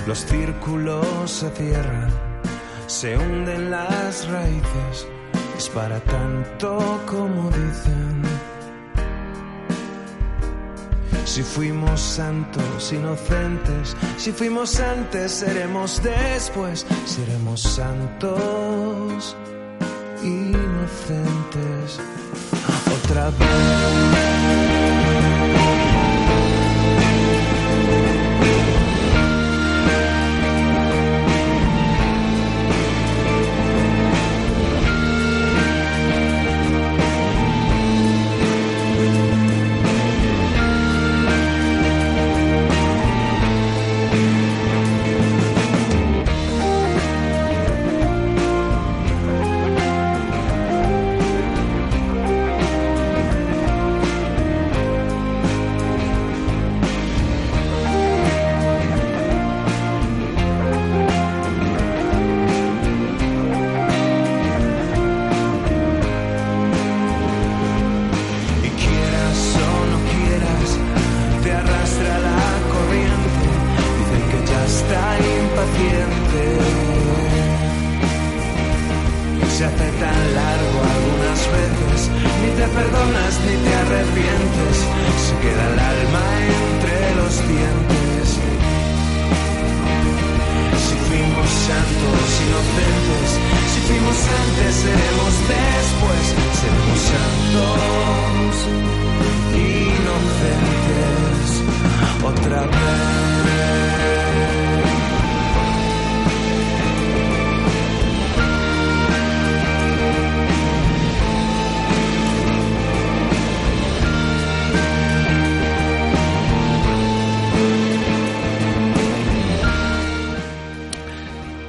[0.08, 2.10] Los círculos se cierran,
[2.88, 5.06] se hunden las raíces.
[5.56, 8.31] Es para tanto como dicen.
[11.32, 19.34] Si fuimos santos, inocentes, si fuimos antes, seremos después, seremos santos,
[20.22, 21.98] inocentes.
[23.02, 24.71] Otra vez.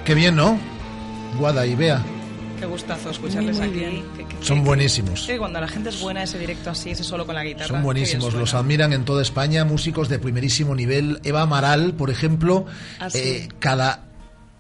[0.06, 0.60] Qué bien, ¿no?
[1.40, 2.02] Guada y Bea.
[2.60, 3.80] Qué gustazo escucharles Muy, muy
[4.24, 4.36] aquí.
[4.42, 5.24] Son buenísimos.
[5.26, 7.68] que cuando la gente es buena, ese directo así, ese solo con la guitarra.
[7.68, 11.20] Son buenísimos, los admiran en toda España, músicos de primerísimo nivel.
[11.24, 12.66] Eva Amaral, por ejemplo,
[13.00, 13.18] Ah, sí.
[13.20, 14.06] eh, cada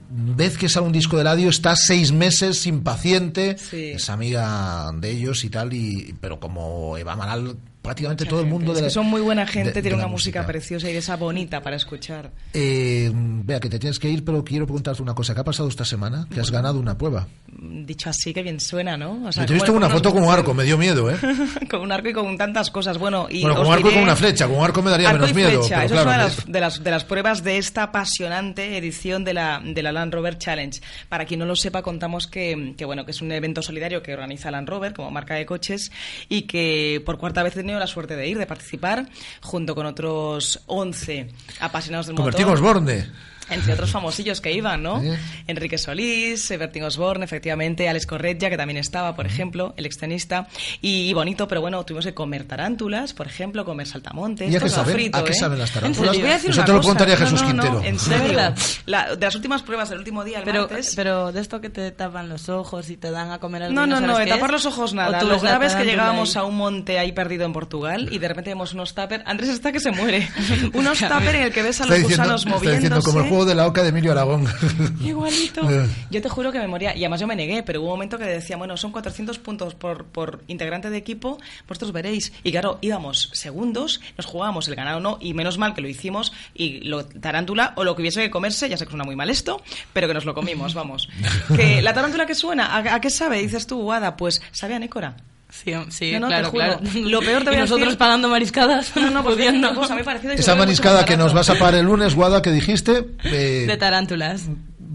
[0.09, 3.91] vez que sale un disco de radio está seis meses impaciente, Sí.
[3.95, 8.71] es amiga de ellos y tal, y pero como Eva Amaral, prácticamente todo el mundo
[8.71, 10.47] Es de que la- son muy buena gente, tiene una música, música.
[10.47, 12.31] preciosa y de esa bonita para escuchar.
[12.53, 15.35] Eh, vea que te tienes que ir, pero quiero preguntarte una cosa.
[15.35, 16.25] ¿Qué ha pasado esta semana?
[16.33, 17.27] Que has ganado una prueba.
[17.51, 19.27] Mm, Dicho así, que bien suena, ¿no?
[19.27, 21.11] O Yo te he visto ¿cómo con una foto con un arco, me dio miedo,
[21.11, 21.17] ¿eh?
[21.69, 22.97] con un arco y con tantas cosas.
[22.97, 24.47] Bueno, y Bueno, con un arco y diré- con una flecha.
[24.47, 25.49] Con un arco me daría Arco menos y miedo.
[25.49, 28.77] pero eso claro, es una de las, de, las, de las pruebas de esta apasionante
[28.77, 30.79] edición de la, de la Land Rover Challenge.
[31.09, 34.13] Para quien no lo sepa, contamos que, que, bueno, que es un evento solidario que
[34.13, 35.91] organiza Land Rover como marca de coches
[36.29, 39.05] y que por cuarta vez he tenido la suerte de ir, de participar,
[39.41, 41.29] junto con otros 11
[41.59, 42.33] apasionados del motor.
[42.33, 43.07] Bertín Osborne.
[43.49, 45.01] Entre otros famosillos que iban, ¿no?
[45.01, 45.09] Sí.
[45.47, 50.47] Enrique Solís, eh, Bertín Osborne, efectivamente, Alex Corretja, que también estaba, por ejemplo, el extenista.
[50.81, 54.49] Y, y bonito, pero bueno, tuvimos que comer tarántulas, por ejemplo, comer saltamontes.
[54.51, 54.93] ¿Y a qué saben?
[54.95, 55.35] frito, ¿A qué ¿eh?
[55.35, 56.11] saben las En tarántulas?
[56.15, 56.87] serio, Os voy a decir Eso una te lo cosa.
[56.97, 57.83] preguntaría No, Jesús no, no, Quintero.
[57.83, 58.53] en ¿De serio.
[58.85, 60.93] La- de las últimas pruebas del último día, el Pero, martes...
[60.95, 63.85] pero de esto que te tapan los ojos y te dan a comer algo No,
[63.85, 65.21] no, no, de tapar es, los ojos nada.
[65.23, 66.41] Lo grave es que llegábamos ahí.
[66.41, 69.21] a un monte ahí perdido en Portugal y de repente vemos unos tupper.
[69.25, 70.27] Andrés está que se muere.
[70.73, 73.11] unos tupper en el que ves a los gusanos moviéndose.
[73.33, 74.45] Juego de la oca de Emilio Aragón.
[75.03, 75.67] Igualito.
[75.69, 75.87] Eh.
[76.11, 76.95] Yo te juro que me moría.
[76.95, 79.73] Y además yo me negué, pero hubo un momento que decía, bueno, son 400 puntos
[79.73, 82.31] por, por integrante de equipo, vosotros veréis.
[82.43, 85.87] Y claro, íbamos segundos, nos jugábamos el ganar o no, y menos mal que lo
[85.87, 89.15] hicimos, y lo tarántula, o lo que hubiese que comerse, ya sé que suena muy
[89.15, 89.61] mal esto,
[89.93, 91.09] pero que nos lo comimos, vamos.
[91.55, 93.39] que la tarántula que suena, ¿a, a qué sabe?
[93.39, 95.15] Dices tú, Guada, pues sabe a nécora.
[95.53, 96.79] Sí, sí, No, no, claro, claro.
[96.95, 98.91] Lo peor te nosotros decir- pagando mariscadas.
[98.95, 99.73] No, no, pues pudiendo.
[99.75, 100.01] cosa, me
[100.33, 103.05] Esa maniscada que nos vas a parar el lunes, Guada, que dijiste.
[103.23, 104.47] eh, De tarántulas.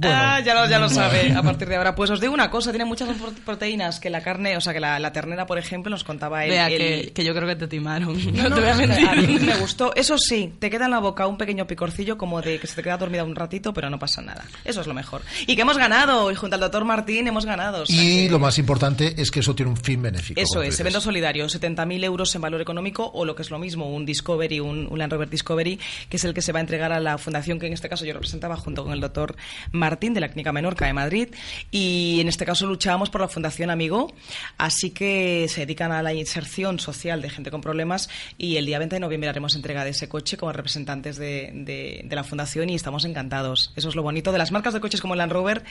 [0.03, 1.95] Ah, ya lo, ya lo sabe a partir de ahora.
[1.95, 3.09] Pues os digo una cosa, tiene muchas
[3.45, 6.51] proteínas que la carne, o sea, que la, la ternera, por ejemplo, nos contaba él.
[6.51, 8.17] Vea, el- que, que yo creo que te timaron.
[8.35, 9.29] No, No, no, te voy a mentir.
[9.29, 9.95] mí me gustó.
[9.95, 12.83] Eso sí, te queda en la boca un pequeño picorcillo como de que se te
[12.83, 14.45] queda dormida un ratito, pero no pasa nada.
[14.65, 15.23] Eso es lo mejor.
[15.47, 17.83] Y que hemos ganado, y junto al doctor Martín hemos ganado.
[17.83, 20.41] o sea y que- lo más importante es que eso tiene un fin benéfico.
[20.41, 23.91] Eso es, evento solidario, 70.000 euros en valor económico o lo que es lo mismo,
[23.93, 26.93] un Discovery, un, un Land Rover Discovery, que es el que se va a entregar
[26.93, 29.35] a la fundación que en este caso yo representaba junto con el doctor
[29.73, 31.29] Martín de la Clínica Menorca de Madrid
[31.71, 34.13] y en este caso luchábamos por la Fundación Amigo,
[34.59, 38.79] así que se dedican a la inserción social de gente con problemas y el día
[38.79, 42.69] 20 de noviembre haremos entrega de ese coche como representantes de, de- de la Fundación
[42.69, 43.73] y estamos encantados.
[43.77, 45.65] Eso es lo bonito de las marcas de coches como el Land Rover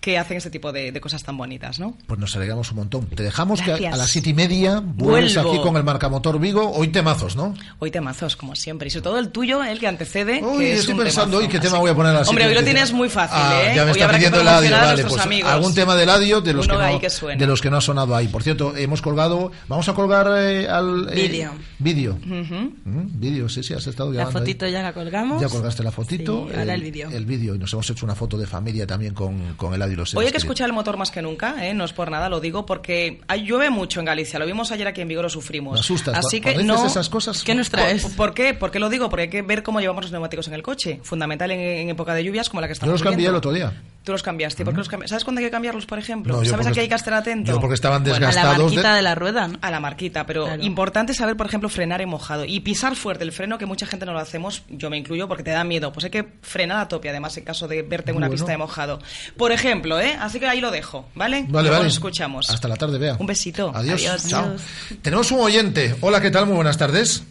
[0.00, 1.96] que hacen este tipo de, de cosas tan bonitas, ¿no?
[2.06, 3.06] Pues nos alegramos un montón.
[3.06, 5.50] Te dejamos que a- a las siete y media vuelves Vuelvo.
[5.52, 6.70] aquí con el marcamotor Vigo.
[6.72, 7.54] Hoy temazos, ¿no?
[7.78, 8.88] Hoy temazos, como siempre.
[8.88, 10.42] Y sobre todo el tuyo, el que antecede.
[10.42, 11.52] Uy, que es estoy un pensando hoy temazo.
[11.52, 13.61] qué tema Así voy a poner a las Hombre, hoy lo tienes muy fácil, Ah,
[13.70, 13.72] ¿eh?
[13.76, 15.50] ya me hoy está pidiendo el audio, vale, pues amigos.
[15.50, 17.80] algún tema del audio de los, Uno que no, que de los que no ha
[17.80, 18.28] sonado ahí.
[18.28, 21.52] Por cierto, hemos colgado, vamos a colgar eh, al eh, Vídeo.
[21.78, 22.18] vídeo.
[22.24, 24.32] Mm, Vídeo, sí, sí, has estado La ahí.
[24.32, 25.40] fotito ya la colgamos.
[25.40, 26.46] Ya colgaste la fotito.
[26.50, 27.08] Sí, ahora el vídeo.
[27.10, 27.54] El vídeo.
[27.54, 30.14] Y nos hemos hecho una foto de familia también con, con el audio y los
[30.14, 31.74] Hoy hay que escuchar el motor más que nunca, ¿eh?
[31.74, 34.86] no es por nada, lo digo porque hay, llueve mucho en Galicia, lo vimos ayer
[34.86, 35.74] aquí en Vigo, lo sufrimos.
[35.74, 36.86] Me asustas, Así que dices no.
[36.86, 38.02] esas cosas- ¿Qué nos traes?
[38.02, 38.54] ¿Por, por qué?
[38.54, 39.08] ¿Por qué lo digo?
[39.08, 41.00] Porque hay que ver cómo llevamos los neumáticos en el coche.
[41.02, 43.32] Fundamental en, en época de lluvias como la que Yo estamos los cambié el.
[43.52, 43.82] Otro día.
[44.04, 44.64] Tú los cambiaste.
[44.64, 46.36] ¿Por qué los cambi- ¿Sabes cuándo hay que cambiarlos, por ejemplo?
[46.36, 47.52] No, ¿Sabes a qué hay que estar atento?
[47.52, 49.58] yo porque estaban Bueno, desgastados A la de- marquita de, la rueda, ¿no?
[49.62, 50.60] a la marquita, pero Claro.
[50.64, 54.04] importante saber, por ejemplo, frenar en mojado y pisar fuerte el freno, que mucha gente
[54.04, 55.92] no lo hacemos, yo me incluyo porque te da miedo.
[55.92, 58.40] Pues hay que frenar a tope, además, en caso de verte en una Bueno.
[58.40, 58.98] pista de mojado.
[59.36, 60.16] Por ejemplo, ¿eh?
[60.20, 61.42] Así que ahí lo dejo, ¿vale?
[61.42, 61.84] Vale, Luego vale.
[61.84, 62.50] nos escuchamos.
[62.50, 63.16] Hasta la tarde, vea.
[63.20, 63.70] Un besito.
[63.72, 64.00] Adiós.
[64.04, 64.26] Adiós.
[64.26, 64.46] Chao.
[64.46, 64.62] Adiós.
[65.02, 65.94] Tenemos un oyente.
[66.00, 66.46] Hola, ¿qué tal?
[66.46, 67.22] Muy buenas tardes.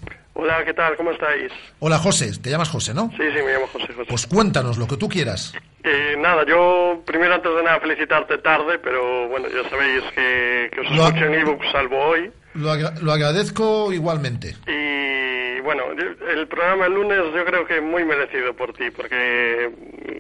[0.41, 0.95] Hola, ¿qué tal?
[0.97, 1.51] ¿Cómo estáis?
[1.77, 2.31] Hola, José.
[2.41, 3.11] Te llamas José, ¿no?
[3.11, 4.07] Sí, sí, me llamo José José.
[4.09, 5.53] Pues cuéntanos lo que tú quieras.
[5.83, 10.81] Eh, nada, yo primero antes de nada felicitarte tarde, pero bueno, ya sabéis que, que
[10.81, 12.31] os Lo- escucho en ebook salvo hoy.
[12.55, 14.55] Lo, agra- lo agradezco igualmente.
[14.65, 19.69] Y bueno, el programa el lunes yo creo que muy merecido por ti, porque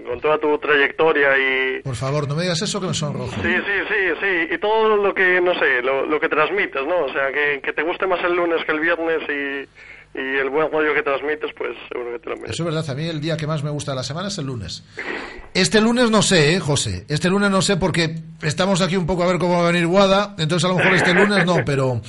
[0.07, 1.81] con toda tu trayectoria y...
[1.81, 3.31] Por favor, no me digas eso que me sonrojo.
[3.41, 7.05] Sí, sí, sí, sí, y todo lo que, no sé, lo, lo que transmites, ¿no?
[7.05, 9.69] O sea, que, que te guste más el lunes que el viernes y,
[10.13, 12.55] y el buen rollo que transmites, pues seguro que te lo mereces.
[12.55, 14.37] Eso es verdad, a mí el día que más me gusta de la semana es
[14.37, 14.83] el lunes.
[15.53, 17.05] Este lunes no sé, ¿eh, José?
[17.07, 19.87] Este lunes no sé porque estamos aquí un poco a ver cómo va a venir
[19.87, 22.01] Guada, entonces a lo mejor este lunes no, pero,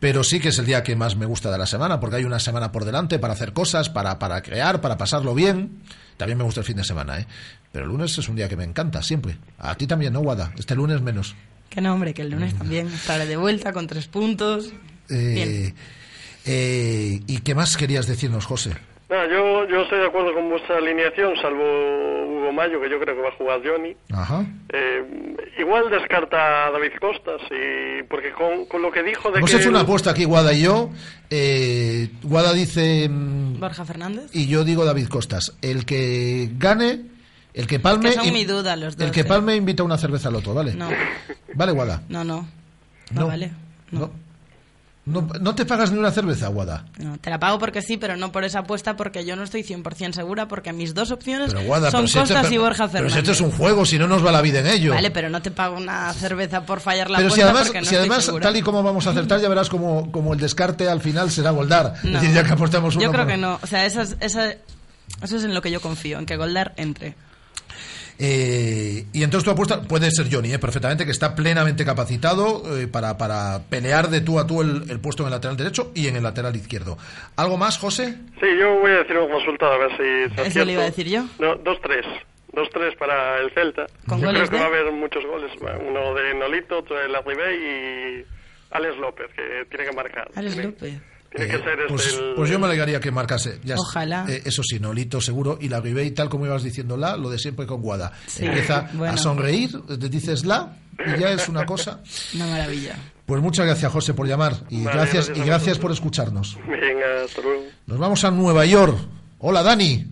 [0.00, 2.24] pero sí que es el día que más me gusta de la semana, porque hay
[2.24, 5.82] una semana por delante para hacer cosas, para, para crear, para pasarlo bien.
[6.16, 7.26] También me gusta el fin de semana, ¿eh?
[7.72, 9.36] Pero el lunes es un día que me encanta, siempre.
[9.58, 10.52] A ti también, ¿no, Guada?
[10.58, 11.34] Este lunes menos.
[11.70, 14.72] Que no, hombre, que el lunes también estaré de vuelta con tres puntos.
[15.08, 15.74] Eh, Bien.
[16.46, 18.72] Eh, ¿Y qué más querías decirnos, José?
[19.08, 23.22] Yo, yo estoy de acuerdo con vuestra alineación, salvo Hugo Mayo, que yo creo que
[23.22, 23.96] va a jugar Johnny.
[24.12, 24.46] Ajá.
[24.72, 29.50] Eh, igual descarta a David Costas, y porque con, con lo que dijo de Hemos
[29.50, 29.56] que...
[29.56, 30.90] hecho una apuesta aquí, Guada y yo.
[31.28, 33.08] Eh, Guada dice...
[33.08, 34.30] mm, Borja Fernández.
[34.32, 35.56] y yo digo David Costas.
[35.60, 37.00] El que gane,
[37.52, 38.10] el que palme...
[38.10, 39.06] Que son in- mi duda los dos.
[39.06, 39.24] el que ¿eh?
[39.24, 40.72] palme invita una cerveza al otro, ¿vale?
[40.74, 40.88] No,
[41.54, 42.02] Vale, Guada.
[42.08, 42.48] no, no.
[43.10, 43.26] No, No.
[43.26, 43.50] vale.
[43.90, 44.00] No.
[44.00, 44.10] No,
[45.06, 46.84] no te pagas ni una cerveza, Guada.
[46.98, 49.62] No, te la pago porque sí, pero no por esa apuesta porque yo no estoy
[49.62, 52.62] 100% segura porque mis dos opciones Pero Guada, son pero si este- Costas y pero-
[52.62, 53.12] Borja Pero Fernández.
[53.14, 54.92] si esto es un juego, si no nos va la vida en ello.
[54.94, 57.78] Vale, pero no te pago una cerveza por fallar la pero si apuesta además, porque
[57.80, 58.42] no si estoy además segura.
[58.44, 61.50] tal y como vamos a acertar, ya verás como, como el descarte al final será
[61.50, 61.94] Goldar.
[62.02, 62.10] No.
[62.16, 63.58] Es decir, ya que apostamos Yo creo por- que no.
[63.62, 66.72] O sea, esa es- esa- eso es en lo que yo confío, en que Goldar
[66.76, 67.14] entre.
[68.22, 72.86] Eh, y entonces tu apuesta puede ser Johnny, eh, perfectamente, que está plenamente capacitado eh,
[72.86, 76.06] para, para pelear de tú a tú el, el puesto en el lateral derecho y
[76.06, 76.98] en el lateral izquierdo.
[77.36, 78.16] ¿Algo más, José?
[78.38, 80.86] Sí, yo voy a decir un resultado, a ver si se Eso le iba a
[80.86, 81.22] decir yo.
[81.38, 82.04] No, 2-3.
[82.52, 83.86] 2-3 para el Celta.
[84.06, 84.62] ¿Con yo goles creo que de?
[84.70, 85.50] va a haber muchos goles.
[85.88, 88.24] Uno de Nolito, otro de Larribey y
[88.72, 90.28] Alex López, que tiene que marcar.
[90.34, 90.94] Alex López.
[91.34, 92.34] Tiene que Eh, ser este pues, el...
[92.34, 93.60] pues yo me alegraría que marcase.
[93.64, 93.76] Ya.
[93.78, 94.26] Ojalá.
[94.28, 95.58] Eh, eso sí, Nolito seguro.
[95.60, 98.12] Y la Ribey, tal como ibas diciendo la, lo de siempre con Guada.
[98.26, 99.14] Sí, Empieza bueno.
[99.14, 102.00] a sonreír, te dices la, y ya es una cosa.
[102.34, 102.96] Una maravilla.
[103.26, 104.54] Pues muchas gracias, José, por llamar.
[104.70, 106.58] Y Vale, gracias, gracias y gracias por escucharnos.
[106.66, 107.62] Venga, hasta luego.
[107.86, 108.98] Nos vamos a Nueva York.
[109.38, 110.04] Hola, Dani.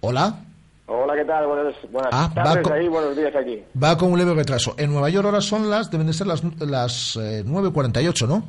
[0.00, 0.44] Hola.
[0.86, 1.46] Hola, ¿qué tal?
[1.46, 3.62] Buenas, buenas Ah, va tardes con- ahí, buenos días aquí.
[3.80, 4.74] Va con un leve retraso.
[4.78, 8.48] En Nueva York ahora son las, deben de ser las, las eh, 9.48, ¿no?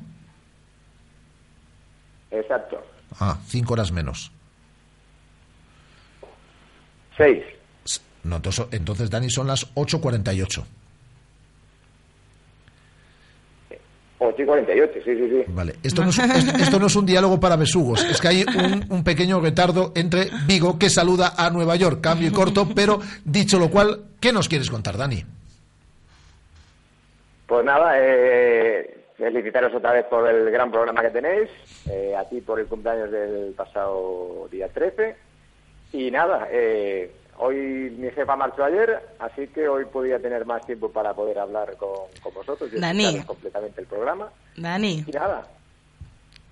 [2.31, 2.81] Exacto.
[3.19, 4.31] Ah, cinco horas menos.
[7.17, 7.43] Seis.
[8.23, 10.63] No, entonces, entonces, Dani, son las 8.48.
[14.21, 15.43] 8 y 48, sí, sí, sí.
[15.47, 18.43] Vale, esto no, es, esto, esto no es un diálogo para besugos, es que hay
[18.43, 22.99] un, un pequeño retardo entre Vigo, que saluda a Nueva York, cambio y corto, pero
[23.23, 25.23] dicho lo cual, ¿qué nos quieres contar, Dani?
[27.47, 31.49] Pues nada, eh, felicitaros otra vez por el gran programa que tenéis,
[31.89, 35.15] eh, a ti por el cumpleaños del pasado día 13.
[35.91, 37.55] Y nada, eh, hoy
[37.97, 42.07] mi jefa marchó ayer, así que hoy podía tener más tiempo para poder hablar con,
[42.23, 43.21] con vosotros y Dani.
[43.23, 44.29] completamente el programa.
[44.55, 45.45] Dani, Y nada,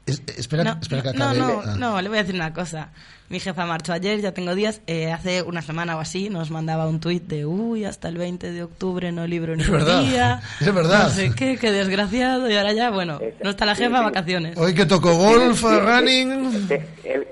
[0.07, 1.38] Es- espera, No, espera que no, acabe.
[1.39, 1.75] no, Ah.
[1.77, 2.89] no, le voy a decir una cosa.
[3.29, 4.79] Mi jefa marchó ayer, ya tengo días.
[4.88, 8.51] eh, hace una semana o así nos mandaba un tuit de uy, hasta el 20
[8.51, 10.41] de octubre no libro ni Es un verdad, día.
[10.61, 11.03] es verdad.
[11.03, 12.49] No sé qué, qué desgraciado.
[12.49, 14.57] Y ahora ya, bueno, no está la jefa, vacaciones.
[14.57, 16.69] Hoy que tocó golf, running.
[17.03, 17.27] El,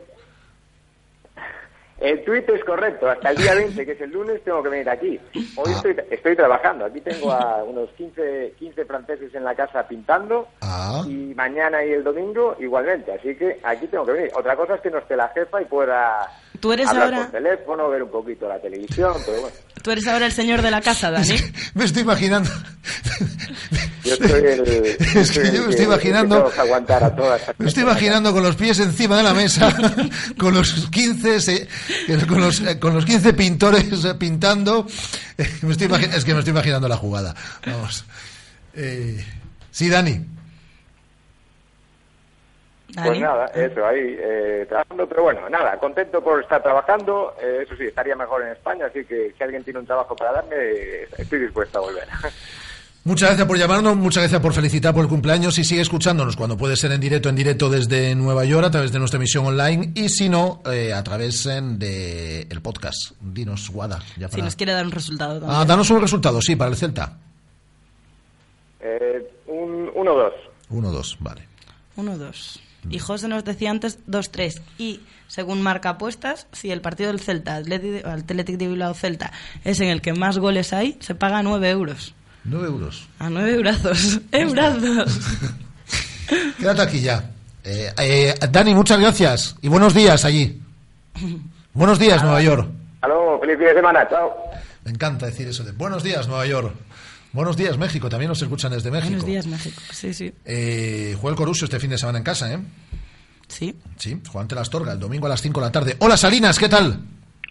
[2.10, 3.10] el tuit es correcto.
[3.10, 5.19] Hasta el día 20, que es el lunes, tengo que venir aquí.
[5.57, 5.72] Hoy Ah.
[5.76, 6.86] estoy, estoy trabajando.
[6.86, 10.48] Aquí tengo a unos 15, 15 franceses en la casa pintando.
[10.61, 11.02] Ah.
[11.07, 13.11] Y mañana y el domingo igualmente.
[13.14, 14.32] Así que aquí tengo que venir.
[14.36, 16.27] Otra cosa es que no esté la jefa y pueda
[16.66, 19.14] Tú eres hablar ahora- por teléfono, ver un poquito la televisión.
[19.24, 21.36] Pero bueno, Tú eres ahora el señor de la casa, Dani.
[21.76, 22.50] Me estoy imaginando.
[24.04, 24.98] yo soy el.
[25.16, 27.42] Es que yo me estoy imaginando- que aguantar a todas.
[27.60, 29.72] Me estoy imaginando con los pies encima de la mesa,
[30.40, 31.68] con los 15, se-
[32.28, 34.88] con los, eh, con los 15 pintores eh, pintando.
[35.38, 37.36] Eh, me estoy imagi- es que me estoy imaginando la jugada.
[37.68, 38.06] Vamos.
[38.74, 39.24] Eh,
[39.70, 40.20] sí, Dani.
[43.04, 47.76] Pues nada, eso, ahí eh, trabajando, pero bueno, nada, contento por estar trabajando, eh, eso
[47.76, 50.56] sí, estaría mejor en España, así que si alguien tiene un trabajo para darme,
[51.18, 52.08] estoy dispuesto a volver.
[53.08, 56.58] Muchas gracias por llamarnos, muchas gracias por felicitar por el cumpleaños y sigue escuchándonos cuando
[56.58, 59.92] puede ser en directo, en directo desde Nueva York a través de nuestra emisión online
[59.94, 63.12] y si no, eh, a través de el podcast.
[63.22, 64.02] Dinos, Guada.
[64.18, 65.56] Ya Si nos quiere dar un resultado también.
[65.56, 67.16] Ah, danos un resultado, sí, para el Celta.
[68.80, 70.32] Eh, un 1-2.
[70.72, 71.48] 1-2, vale.
[71.98, 72.60] 1-2.
[72.90, 74.62] Y José nos decía antes 2-3.
[74.78, 79.32] Y según marca apuestas, si el partido del Celta, Athletic Athletic de Bilbao Celta,
[79.64, 82.14] es en el que más goles hay, se paga 9 euros.
[82.44, 83.07] 9 euros.
[83.20, 84.20] A 9 eurazos.
[84.32, 85.20] ¡Eurazos!
[86.60, 87.32] Quédate aquí ya.
[87.64, 90.62] Eh, eh, Dani, muchas gracias y buenos días allí.
[91.74, 92.70] Buenos días, Nueva York.
[93.02, 94.34] Aló, feliz fin de semana, chao.
[94.84, 96.74] Me encanta decir eso de buenos días, Nueva York.
[97.36, 98.07] Buenos días, México.
[98.07, 99.10] También nos escuchan desde México.
[99.10, 99.82] Buenos días, México.
[99.91, 100.34] Sí, sí.
[100.45, 102.60] Eh, juega el Corusio este fin de semana en casa, ¿eh?
[103.49, 103.78] Sí.
[103.98, 105.98] Sí, juega ante la Astorga el domingo a las 5 de la tarde.
[105.99, 106.98] Hola, Salinas, ¿qué tal?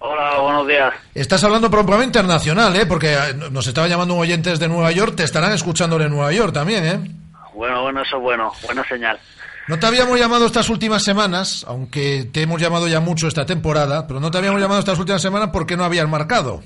[0.00, 0.94] Hola, buenos días.
[1.14, 2.86] Estás hablando por un programa internacional, ¿eh?
[2.86, 6.32] Porque eh, nos estaba llamando un oyentes de Nueva York, te estarán escuchando en Nueva
[6.32, 7.10] York también, ¿eh?
[7.54, 9.20] Bueno, bueno, eso es bueno, buena señal.
[9.68, 14.06] No te habíamos llamado estas últimas semanas, aunque te hemos llamado ya mucho esta temporada,
[14.06, 16.62] pero no te habíamos llamado estas últimas semanas porque no habías marcado.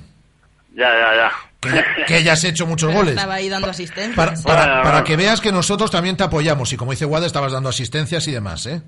[0.73, 1.48] Ya, ya, ya.
[1.59, 3.15] Que ya, que ya has hecho muchos goles.
[3.15, 4.15] Estaba ahí dando asistencia.
[4.15, 4.43] Para, sí.
[4.43, 5.03] para- Bueno, para bueno.
[5.05, 6.71] que veas que nosotros también te apoyamos.
[6.71, 8.81] Y como dice Guada, estabas dando asistencias y demás, ¿eh?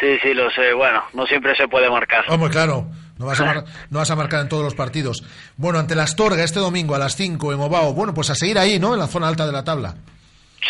[0.00, 0.72] Sí, sí, lo sé.
[0.72, 2.24] Bueno, no siempre se puede marcar.
[2.28, 2.86] Hombre, claro.
[3.18, 5.22] No vas, a mar- no vas a marcar en todos los partidos.
[5.56, 7.92] Bueno, ante la Astorga este domingo a las 5 en Ovao.
[7.94, 8.94] Bueno, pues a seguir ahí, ¿no?
[8.94, 9.94] En la zona alta de la tabla.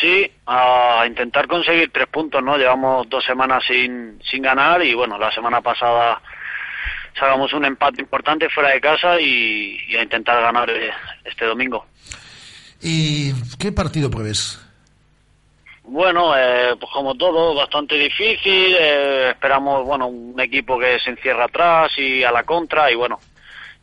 [0.00, 2.58] Sí, a intentar conseguir tres puntos, ¿no?
[2.58, 6.20] Llevamos dos semanas sin, sin ganar y bueno, la semana pasada
[7.18, 10.90] sacamos un empate importante fuera de casa y, y a intentar ganar eh,
[11.24, 11.86] este domingo.
[12.82, 14.60] ¿Y qué partido prevés?
[15.84, 18.76] Bueno, eh, pues como todo, bastante difícil.
[18.78, 23.20] eh, esperamos, bueno, un equipo que se encierra atrás y a la contra y bueno,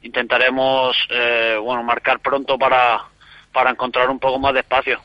[0.01, 3.01] intentaremos, eh, bueno, marcar pronto para,
[3.51, 4.99] para encontrar un poco más de espacio.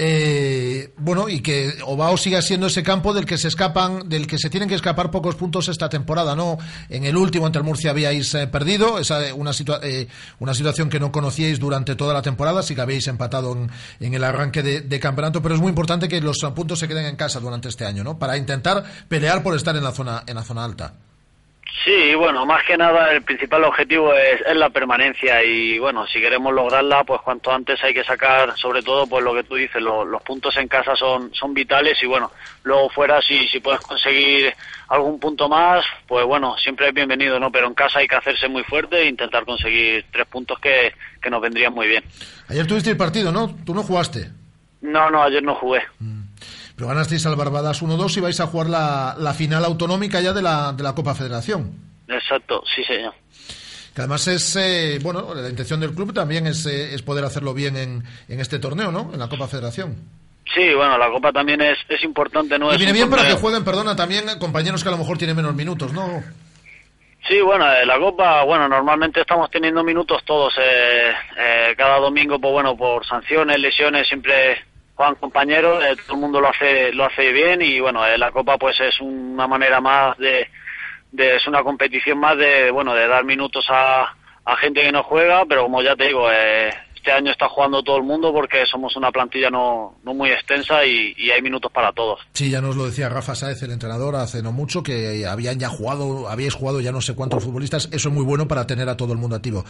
[0.00, 4.38] Eh, bueno, y que Ovao siga siendo ese campo del que se escapan, del que
[4.38, 6.56] se tienen que escapar pocos puntos esta temporada, ¿no?
[6.88, 9.50] En el último ante el Murcia habíais eh, perdido, esa eh, una,
[9.82, 10.06] eh,
[10.38, 13.56] una situación que no conocíais durante toda la temporada, sí que habéis empatado
[13.98, 17.06] en, el arranque de, de campeonato, pero es muy importante que los puntos se queden
[17.06, 18.20] en casa durante este año, ¿no?
[18.20, 21.07] Para intentar pelear por estar en la zona, en la zona alta.
[21.84, 26.20] Sí, bueno, más que nada el principal objetivo es, es la permanencia y bueno, si
[26.20, 29.80] queremos lograrla, pues cuanto antes hay que sacar, sobre todo, pues lo que tú dices,
[29.80, 32.32] lo- los puntos en casa son, son vitales y bueno,
[32.64, 34.52] luego fuera si, si puedes conseguir
[34.88, 37.50] algún punto más, pues bueno, siempre es bienvenido, ¿no?
[37.52, 40.92] Pero en casa hay que hacerse muy fuerte e intentar conseguir tres puntos que,
[41.22, 42.02] que nos vendrían muy bien.
[42.48, 43.54] Ayer tuviste el partido, ¿no?
[43.64, 44.30] Tú no jugaste,
[44.80, 45.82] No, no, ayer no jugué.
[46.78, 50.42] Pero ganasteis al Barbadas 1-2 y vais a jugar la, la final autonómica ya de
[50.42, 51.72] la, de la Copa Federación.
[52.06, 53.12] Exacto, sí, señor.
[53.94, 57.52] Que además es, eh, bueno, la intención del club también es, eh, es poder hacerlo
[57.52, 59.10] bien en, en este torneo, ¿no?
[59.12, 59.96] En la Copa Federación.
[60.54, 62.72] Sí, bueno, la Copa también es, es importante, ¿no?
[62.72, 65.34] y viene bien para que jueguen, perdona, también eh, compañeros que a lo mejor tienen
[65.36, 66.22] menos minutos, ¿no?
[67.26, 70.54] Sí, bueno, eh, la Copa, bueno, normalmente estamos teniendo minutos todos.
[70.58, 74.64] eh, eh, cada domingo, pues bueno, por sanciones, lesiones, siempre
[74.98, 78.32] juegan compañeros, eh, todo el mundo lo hace, lo hace bien y bueno, eh, la
[78.32, 80.48] Copa pues es una manera más de,
[81.12, 84.12] de, es una competición más de, bueno, de dar minutos a,
[84.44, 87.82] a gente que no juega, pero como ya te digo, eh, este año está jugando
[87.82, 91.92] todo el mundo porque somos una plantilla no, no muy extensa y, hay minutos para
[91.92, 92.20] todos.
[92.32, 95.68] Sí, ya nos lo decía Rafa Sáez, el entrenador, hace no mucho, que habían ya
[95.68, 97.88] jugado, habíais jugado ya no sé cuántos futbolistas.
[97.92, 99.64] Eso es muy bueno para tener a todo el mundo activo.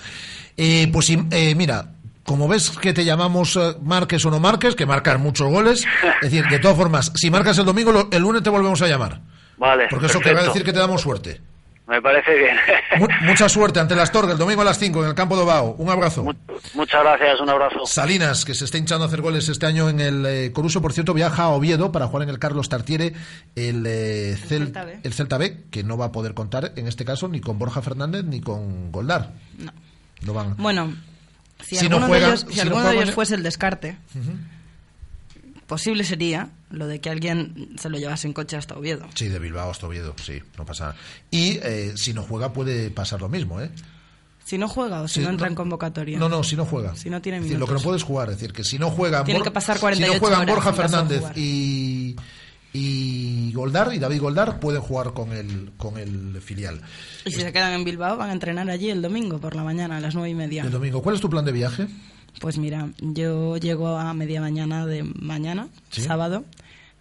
[0.56, 1.92] Eh, pues eh, mira,
[2.28, 5.84] como ves que te llamamos eh, marques o no marques, que marcas muchos goles,
[6.22, 9.20] es decir, de todas formas, si marcas el domingo, el lunes te volvemos a llamar.
[9.56, 9.86] Vale.
[9.90, 10.28] Porque eso perfecto.
[10.38, 11.40] querrá decir que te damos suerte.
[11.86, 12.54] Me parece bien.
[12.98, 15.44] Mu- mucha suerte ante las Torres el domingo a las 5 en el campo de
[15.46, 15.74] Bao.
[15.78, 16.22] Un abrazo.
[16.74, 17.86] Muchas gracias, un abrazo.
[17.86, 20.92] Salinas, que se está hinchando a hacer goles este año en el eh, Coruso, por
[20.92, 23.14] cierto, viaja a Oviedo para jugar en el Carlos Tartiere
[23.56, 25.00] el, eh, Cel- Celta B.
[25.02, 27.80] el Celta B, que no va a poder contar en este caso ni con Borja
[27.80, 29.30] Fernández ni con Goldar.
[29.56, 29.72] No.
[30.26, 30.56] No van.
[30.58, 30.92] Bueno,
[31.64, 33.96] si, Si no alguno, juegan- de ellos, si si no de ellos fuese el descarte,
[35.66, 39.06] posible sería lo de que alguien se lo llevase en coche hasta Oviedo.
[39.14, 40.96] Sí, de Bilbao hasta Oviedo, sí, no pasa nada.
[41.30, 43.70] Y eh, si no juega puede pasar lo mismo, ¿eh?
[44.44, 46.18] Si no juega o si no entra no- en convocatoria.
[46.18, 46.96] No, no, si no juega.
[46.96, 47.84] Si no tiene decir, lo que no minutos.
[47.84, 50.46] puedes jugar, es decir, que si no juegan Tienen que pasar si 48 no juegan
[50.46, 52.16] Borja Fernández y
[52.72, 56.80] y Goldar y David Goldar pueden jugar con el con el filial.
[57.24, 59.96] Y si se quedan en Bilbao, van a entrenar allí el domingo por la mañana
[59.96, 60.62] a las nueve y media.
[60.64, 61.86] El domingo, ¿cuál es tu plan de viaje?
[62.40, 66.02] Pues mira, yo llego a media mañana de mañana, Sí.
[66.02, 66.44] sábado,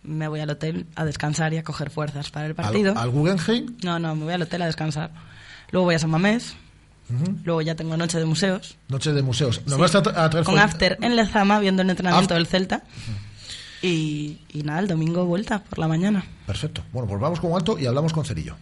[0.04, 2.94] me voy al hotel a descansar y a coger fuerzas para el partido.
[2.94, 3.76] ¿Al, al Guggenheim?
[3.84, 5.12] No, no, me voy al hotel a descansar.
[5.72, 6.56] Luego voy a San Mamés,
[7.14, 7.36] Ujú.
[7.44, 8.78] luego ya tengo noche de museos.
[8.88, 9.62] Noche de museos.
[9.66, 9.82] ¿Nos Sí.
[9.82, 12.84] vas a, tra- a traer Con after en Lezama viendo el entrenamiento del Celta.
[13.82, 16.26] Y, y nada, el domingo vuelta por la mañana.
[16.46, 16.84] Perfecto.
[16.92, 18.56] Bueno, pues vamos con Alto y hablamos con Cerillo.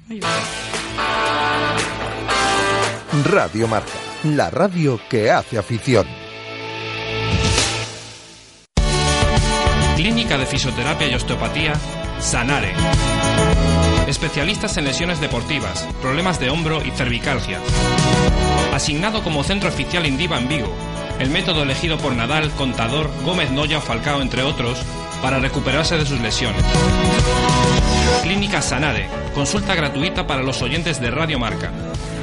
[3.23, 3.93] Radio Marca,
[4.23, 6.05] la radio que hace afición.
[9.95, 11.73] Clínica de Fisioterapia y Osteopatía,
[12.19, 12.73] Sanare.
[14.07, 17.59] Especialistas en lesiones deportivas, problemas de hombro y cervicalgia.
[18.73, 20.75] Asignado como centro oficial Indiva en Vigo.
[21.19, 24.83] El método elegido por Nadal, Contador, Gómez Noya o Falcao, entre otros,
[25.25, 26.63] para recuperarse de sus lesiones.
[28.21, 29.07] Clínica Sanare.
[29.33, 31.71] Consulta gratuita para los oyentes de Radio Marca.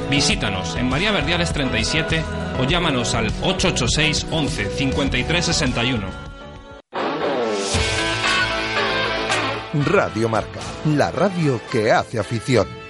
[0.09, 2.23] Visítanos en María Verdiales 37
[2.61, 6.07] o llámanos al 886 11 53 61.
[9.85, 12.83] Radio Marca, la radio que hace afición.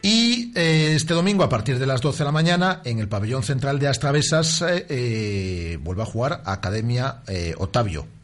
[0.00, 3.44] Y eh, este domingo, a partir de las 12 de la mañana, en el pabellón
[3.44, 7.54] central de Astravesas, eh, eh, vuelve a jugar Academia eh,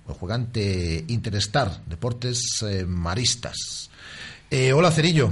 [0.09, 3.91] El jugante Interestar, Deportes eh, Maristas.
[4.51, 5.31] Eh, hola, Cerillo.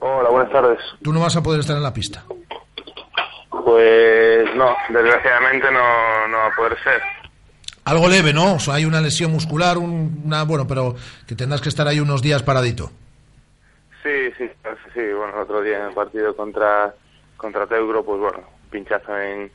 [0.00, 0.78] Hola, buenas tardes.
[1.02, 2.24] Tú no vas a poder estar en la pista.
[3.64, 7.00] Pues no, desgraciadamente no, no va a poder ser.
[7.84, 8.54] Algo leve, ¿no?
[8.54, 10.94] O sea, hay una lesión muscular, un- una, bueno, pero
[11.26, 12.90] que tendrás que estar ahí unos días paradito.
[14.02, 14.48] Sí, sí,
[14.94, 16.94] sí, bueno, el otro día en el partido contra,
[17.36, 18.40] contra Teugro, pues bueno,
[18.70, 19.50] pinchazo en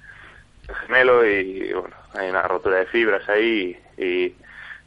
[0.86, 4.34] gemelo y bueno, hay una rotura de fibras ahí y,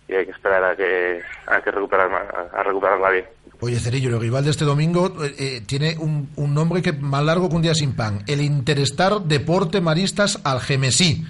[0.09, 3.24] y hay que esperar a que, a que recuperar, a, a recuperarla bien.
[3.61, 7.24] Oye, Cerillo, el rival de este domingo eh, eh, tiene un, un nombre que más
[7.24, 8.23] largo que un día sin pan.
[8.27, 11.24] El Interestar Deporte Maristas Algemesí.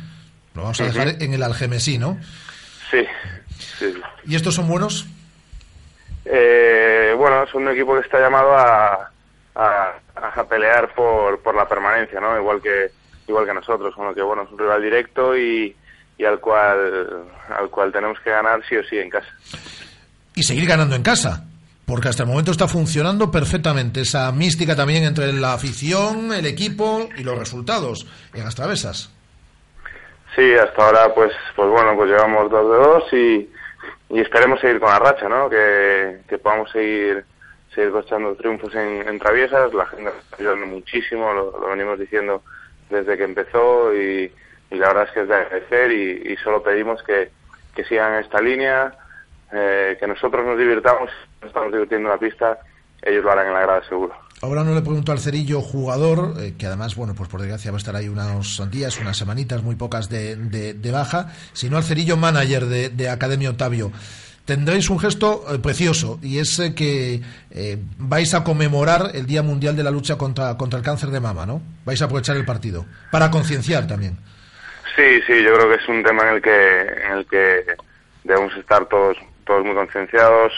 [0.54, 2.18] Lo vamos a dejar en el Algemesí, ¿no?
[2.90, 3.04] Sí.
[4.26, 5.06] ¿Y estos son buenos?
[6.24, 9.10] Eh, bueno, es un equipo que está llamado a,
[9.54, 12.36] a, a pelear por, por la permanencia, ¿no?
[12.36, 12.90] Igual que
[13.28, 15.74] igual que nosotros, con lo que bueno es un rival directo y,
[16.18, 19.28] y al cual al cual tenemos que ganar sí o sí en casa.
[20.34, 21.44] Y seguir ganando en casa.
[21.86, 27.08] Porque hasta el momento está funcionando perfectamente esa mística también entre la afición, el equipo
[27.16, 29.12] y los resultados en las travesas.
[30.34, 34.80] Sí, hasta ahora pues pues bueno pues llevamos dos de dos y, y esperemos seguir
[34.80, 35.48] con la racha, ¿no?
[35.48, 37.24] Que, que podamos seguir
[37.72, 39.72] seguir cosechando triunfos en, en traviesas.
[39.72, 42.42] La gente está ayudando muchísimo, lo, lo venimos diciendo
[42.90, 44.32] desde que empezó y,
[44.70, 47.30] y la verdad es que es de agradecer y, solo pedimos que,
[47.74, 48.92] que sigan esta línea,
[49.52, 51.10] eh, que nosotros nos divirtamos,
[51.42, 52.58] estamos divirtiendo en la pista,
[53.02, 54.14] ellos lo harán en la grada seguro.
[54.42, 57.76] Ahora no le pregunto al Cerillo jugador, eh, que además, bueno, pues por desgracia va
[57.76, 61.84] a estar ahí unos días, unas semanitas, muy pocas de, de- de baja, sino al
[61.84, 63.92] Cerillo manager de, de Academia Otavio.
[64.46, 67.20] Tendréis un gesto eh, precioso y es eh, que
[67.50, 71.18] eh, vais a conmemorar el Día Mundial de la Lucha contra, contra el Cáncer de
[71.18, 71.60] Mama, ¿no?
[71.84, 74.16] Vais a aprovechar el partido para concienciar también.
[74.94, 77.74] Sí, sí, yo creo que es un tema en el que, en el que
[78.22, 80.52] debemos estar todos, todos muy concienciados.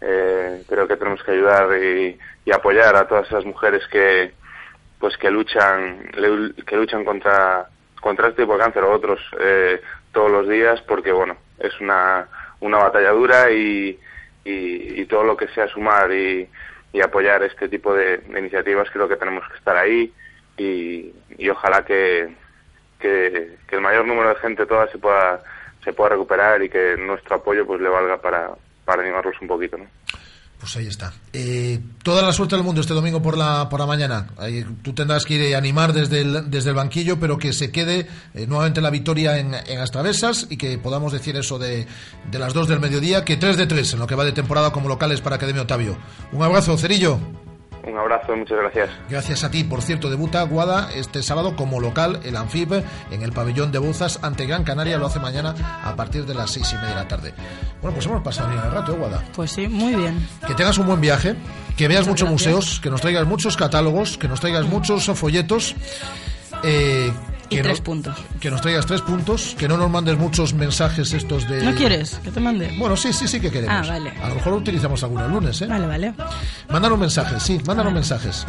[0.00, 4.32] creo que tenemos que ayudar y, y apoyar a todas esas mujeres que,
[4.98, 6.10] pues que luchan,
[6.66, 7.68] que luchan contra,
[8.00, 9.20] contra este tipo de cáncer o otros
[10.10, 12.26] todos los días, porque bueno, es una,
[12.60, 13.98] una batalla dura y,
[14.44, 16.48] y, todo lo que sea sumar y,
[16.92, 20.12] y apoyar este tipo de, de iniciativas creo que tenemos que estar ahí
[20.56, 22.28] y, y ojalá que,
[22.98, 25.42] que, que el mayor número de gente toda se pueda
[25.84, 28.50] se pueda recuperar y que nuestro apoyo pues le valga para,
[28.84, 29.86] para animarlos un poquito ¿no?
[30.60, 31.12] Pues ahí está.
[31.32, 34.26] Eh, toda la suerte del mundo este domingo por la, por la mañana.
[34.82, 38.08] Tú tendrás que ir a animar desde el, desde el banquillo, pero que se quede
[38.34, 41.86] eh, nuevamente la victoria en, en las travesas y que podamos decir eso de,
[42.30, 44.72] de las dos del mediodía, que tres de tres en lo que va de temporada
[44.72, 45.96] como locales para Academia Otavio.
[46.32, 47.20] Un abrazo, Cerillo.
[47.86, 48.90] Un abrazo, muchas gracias.
[49.08, 49.64] Gracias a ti.
[49.64, 54.18] Por cierto, debuta Guada este sábado como local el Anfib en el pabellón de Bouzas
[54.22, 54.98] ante Gran Canaria.
[54.98, 57.34] Lo hace mañana a partir de las seis y media de la tarde.
[57.80, 59.24] Bueno, pues hemos pasado bien el rato, ¿eh, Guada?
[59.34, 60.26] Pues sí, muy bien.
[60.46, 61.34] Que tengas un buen viaje,
[61.76, 62.54] que veas Muchas muchos gracias.
[62.56, 65.74] museos, que nos traigas muchos catálogos, que nos traigas muchos folletos.
[66.64, 67.12] eh,
[67.50, 68.16] Y que tres no- puntos.
[68.40, 71.62] Que nos traigas tres puntos, que no nos mandes muchos mensajes estos de...
[71.62, 72.74] ¿No quieres que te mande?
[72.78, 73.86] Bueno, sí, sí, sí que queremos.
[73.88, 74.12] Ah, vale.
[74.22, 75.66] A lo mejor utilizamos algunos lunes, ¿eh?
[75.66, 76.14] Vale, vale.
[76.70, 78.46] Mándanos mensajes, sí, mándanos mensajes.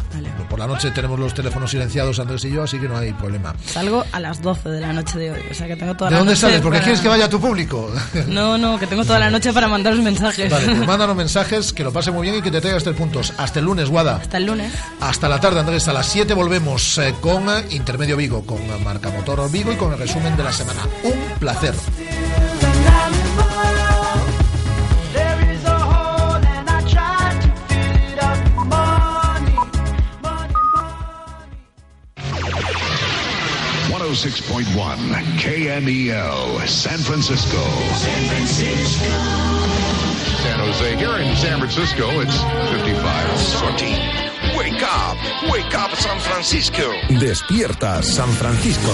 [0.49, 3.53] Por la noche tenemos los teléfonos silenciados, Andrés y yo, así que no hay problema.
[3.65, 6.15] Salgo a las 12 de la noche de hoy, o sea que tengo toda ¿De
[6.15, 6.61] la dónde noche sales?
[6.61, 7.89] Porque para- quieres que vaya tu público.
[8.27, 10.51] No, no, que tengo toda la noche para mandaros mensajes.
[10.51, 13.33] Vale, pues mándanos mensajes, que lo pase muy bien y que te traigas tres puntos.
[13.37, 14.17] Hasta el lunes, Guada.
[14.17, 14.71] Hasta el lunes.
[14.99, 15.87] Hasta la tarde, Andrés.
[15.87, 19.75] A las 7 volvemos eh, con eh, Intermedio Vigo, con eh, Marca Motor Vigo y
[19.75, 20.81] con el resumen de la semana.
[21.03, 21.75] Un placer.
[21.75, 21.83] Up.
[28.65, 29.53] Money,
[30.23, 30.55] money,
[33.89, 37.61] 106.1 KMEL, San Francisco.
[37.93, 39.05] San Francisco.
[40.41, 40.95] San Jose.
[40.97, 42.41] Here in San Francisco, it's
[42.71, 43.37] 55.
[43.37, 44.28] Santi,
[44.59, 45.17] wake up,
[45.49, 46.91] wake up San Francisco.
[47.17, 48.89] Despierta San Francisco.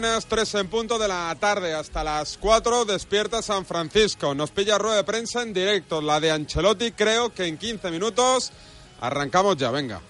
[0.00, 1.74] Buenas, tres en punto de la tarde.
[1.74, 4.34] Hasta las 4 despierta San Francisco.
[4.34, 6.00] Nos pilla rueda de prensa en directo.
[6.00, 8.50] La de Ancelotti, creo que en 15 minutos
[9.02, 9.70] arrancamos ya.
[9.70, 10.00] Venga.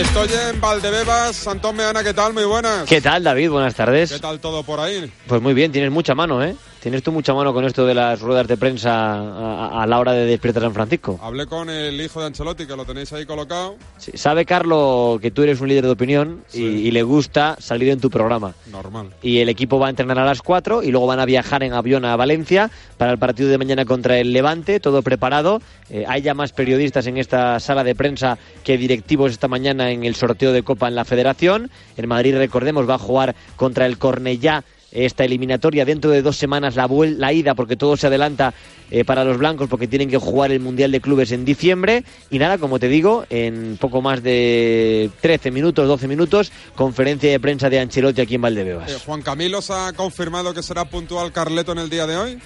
[0.00, 1.46] Estoy en Valdebebas.
[1.46, 2.32] Antón Meana, ¿qué tal?
[2.32, 2.84] Muy buenas.
[2.88, 3.50] ¿Qué tal, David?
[3.50, 4.10] Buenas tardes.
[4.10, 5.12] ¿Qué tal todo por ahí?
[5.26, 6.56] Pues muy bien, tienes mucha mano, ¿eh?
[6.80, 10.12] Tienes tú mucha mano con esto de las ruedas de prensa a, a la hora
[10.12, 11.20] de Despierta San Francisco.
[11.22, 13.76] Hablé con el hijo de Ancelotti, que lo tenéis ahí colocado.
[13.98, 17.90] Sí, Sabe, Carlo, que tú eres un líder de opinión y, y le gusta salir
[17.90, 18.54] en tu programa.
[18.72, 19.10] Normal.
[19.20, 21.74] Y el equipo va a entrenar a las 4 y luego van a viajar en
[21.74, 25.60] avión a Valencia para el partido de mañana contra el Levante, todo preparado.
[25.90, 30.04] Eh, hay ya más periodistas en esta sala de prensa que directivos esta mañana en
[30.04, 31.70] el sorteo de Copa en la Federación.
[31.96, 36.76] El Madrid, recordemos, va a jugar contra el Cornellá esta eliminatoria dentro de dos semanas
[36.76, 38.54] la, la ida porque todo se adelanta
[38.90, 42.38] eh, para los blancos porque tienen que jugar el Mundial de Clubes en diciembre y
[42.38, 47.70] nada, como te digo, en poco más de 13 minutos, 12 minutos, conferencia de prensa
[47.70, 48.90] de Ancelotti aquí en Valdebebas.
[48.90, 52.38] Eh, Juan Camilo se ha confirmado que será puntual Carleto en el día de hoy.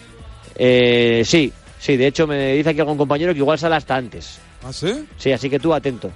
[0.56, 4.38] Eh, sí, sí, de hecho me dice aquí algún compañero que igual sale hasta antes.
[4.62, 5.06] ¿Ah, sí?
[5.16, 6.10] Sí, así que tú atento.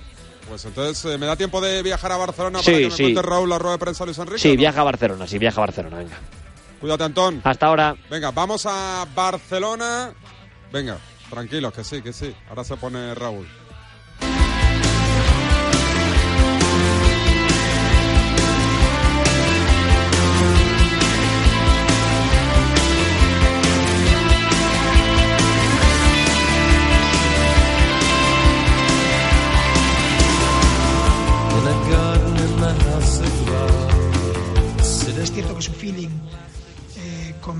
[0.48, 3.02] Pues entonces, eh, ¿me da tiempo de viajar a Barcelona Sí, para que me sí.
[3.04, 4.38] cuente Raúl la rueda de prensa Luis Enrique?
[4.40, 4.56] Sí, no?
[4.58, 6.16] viaja a Barcelona, sí, viaja a Barcelona, venga.
[6.80, 7.40] Cuídate, Antón.
[7.44, 7.96] Hasta ahora.
[8.08, 10.12] Venga, vamos a Barcelona.
[10.72, 10.96] Venga,
[11.28, 12.34] tranquilos, que sí, que sí.
[12.48, 13.46] Ahora se pone Raúl.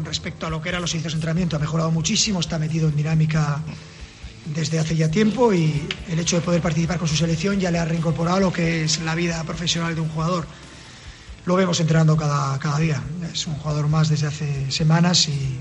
[0.09, 2.97] Respecto a lo que eran los inicios de entrenamiento ha mejorado muchísimo, está metido en
[2.97, 3.61] dinámica
[4.55, 7.79] desde hace ya tiempo y el hecho de poder participar con su selección ya le
[7.79, 10.47] ha reincorporado lo que es la vida profesional de un jugador.
[11.45, 13.03] Lo vemos entrenando cada, cada día.
[13.33, 15.61] Es un jugador más desde hace semanas y,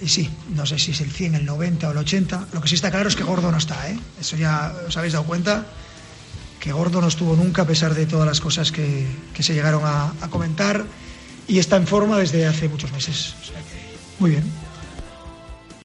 [0.00, 2.48] y sí, no sé si es el 100, el 90 o el 80.
[2.52, 3.98] Lo que sí está claro es que Gordo no está, ¿eh?
[4.20, 5.66] Eso ya os habéis dado cuenta
[6.60, 9.06] que Gordo no estuvo nunca a pesar de todas las cosas que,
[9.38, 10.84] se llegaron a comentar
[11.52, 13.34] y está en forma desde hace muchos meses.
[14.18, 14.42] Muy bien.